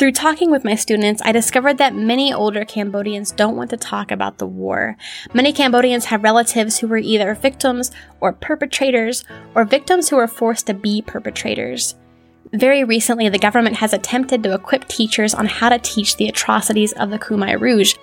Through 0.00 0.12
talking 0.12 0.50
with 0.50 0.64
my 0.64 0.76
students, 0.76 1.20
I 1.26 1.32
discovered 1.32 1.76
that 1.76 1.94
many 1.94 2.32
older 2.32 2.64
Cambodians 2.64 3.32
don't 3.32 3.54
want 3.54 3.68
to 3.68 3.76
talk 3.76 4.10
about 4.10 4.38
the 4.38 4.46
war. 4.46 4.96
Many 5.34 5.52
Cambodians 5.52 6.06
have 6.06 6.22
relatives 6.22 6.78
who 6.78 6.88
were 6.88 6.96
either 6.96 7.34
victims 7.34 7.90
or 8.18 8.32
perpetrators, 8.32 9.26
or 9.54 9.66
victims 9.66 10.08
who 10.08 10.16
were 10.16 10.26
forced 10.26 10.68
to 10.68 10.72
be 10.72 11.02
perpetrators. 11.02 11.96
Very 12.54 12.82
recently, 12.82 13.28
the 13.28 13.38
government 13.38 13.76
has 13.76 13.92
attempted 13.92 14.42
to 14.42 14.54
equip 14.54 14.88
teachers 14.88 15.34
on 15.34 15.44
how 15.44 15.68
to 15.68 15.78
teach 15.78 16.16
the 16.16 16.28
atrocities 16.28 16.94
of 16.94 17.10
the 17.10 17.18
Khmer 17.18 17.60
Rouge, 17.60 17.94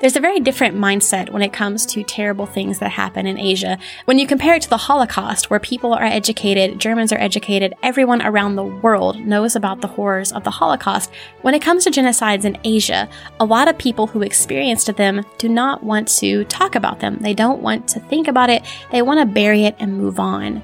there's 0.00 0.16
a 0.16 0.20
very 0.20 0.40
different 0.40 0.76
mindset 0.76 1.28
when 1.30 1.42
it 1.42 1.52
comes 1.52 1.84
to 1.84 2.02
terrible 2.02 2.46
things 2.46 2.78
that 2.78 2.90
happen 2.90 3.26
in 3.26 3.38
Asia. 3.38 3.78
When 4.06 4.18
you 4.18 4.26
compare 4.26 4.54
it 4.54 4.62
to 4.62 4.70
the 4.70 4.78
Holocaust, 4.78 5.50
where 5.50 5.60
people 5.60 5.92
are 5.92 6.02
educated, 6.02 6.78
Germans 6.78 7.12
are 7.12 7.20
educated, 7.20 7.74
everyone 7.82 8.22
around 8.22 8.56
the 8.56 8.64
world 8.64 9.20
knows 9.20 9.54
about 9.54 9.82
the 9.82 9.88
horrors 9.88 10.32
of 10.32 10.42
the 10.42 10.50
Holocaust. 10.50 11.10
When 11.42 11.54
it 11.54 11.60
comes 11.60 11.84
to 11.84 11.90
genocides 11.90 12.46
in 12.46 12.56
Asia, 12.64 13.10
a 13.38 13.44
lot 13.44 13.68
of 13.68 13.76
people 13.76 14.06
who 14.06 14.22
experienced 14.22 14.94
them 14.96 15.22
do 15.36 15.50
not 15.50 15.84
want 15.84 16.08
to 16.08 16.44
talk 16.44 16.74
about 16.74 17.00
them. 17.00 17.18
They 17.20 17.34
don't 17.34 17.60
want 17.60 17.86
to 17.88 18.00
think 18.00 18.26
about 18.26 18.48
it. 18.48 18.64
They 18.90 19.02
want 19.02 19.20
to 19.20 19.26
bury 19.26 19.64
it 19.64 19.76
and 19.78 19.98
move 19.98 20.18
on. 20.18 20.62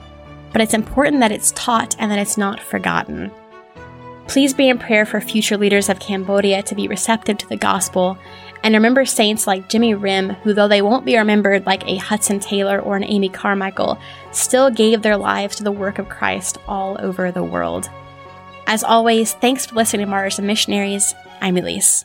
But 0.53 0.63
it's 0.63 0.75
important 0.75 1.21
that 1.21 1.33
it's 1.33 1.53
taught 1.53 1.95
and 1.99 2.11
that 2.11 2.19
it's 2.19 2.39
not 2.39 2.59
forgotten. 2.59 3.31
Please 4.29 4.55
be 4.55 4.69
in 4.69 4.79
prayer 4.79 5.07
for 5.07 5.21
future 5.21 5.57
leaders 5.57 5.89
of 5.89 6.01
Cambodia 6.01 6.63
to 6.65 6.75
be 6.75 6.89
receptive 6.89 7.39
to 7.39 7.49
the 7.49 7.57
gospel 7.57 8.19
and 8.67 8.75
remember 8.75 9.05
saints 9.05 9.47
like 9.47 9.69
Jimmy 9.69 9.95
Rim, 9.95 10.31
who, 10.31 10.53
though 10.53 10.67
they 10.67 10.83
won't 10.83 11.05
be 11.05 11.17
remembered 11.17 11.67
like 11.67 11.87
a 11.87 11.99
Hudson 11.99 12.41
Taylor 12.41 12.81
or 12.81 12.97
an 12.97 13.05
Amy 13.05 13.29
Carmichael, 13.29 13.97
still 14.33 14.73
gave 14.73 15.03
their 15.03 15.17
lives 15.17 15.55
to 15.57 15.63
the 15.63 15.71
work 15.71 16.01
of 16.01 16.09
Christ 16.09 16.59
all 16.67 16.97
over 17.01 17.31
the 17.31 17.45
world. 17.45 17.89
As 18.67 18.83
always, 18.83 19.35
thanks 19.35 19.67
for 19.67 19.77
listening 19.77 20.05
to 20.07 20.11
Martyrs 20.11 20.41
and 20.41 20.49
Missionaries. 20.49 21.15
I'm 21.41 21.57
Elise. 21.57 22.05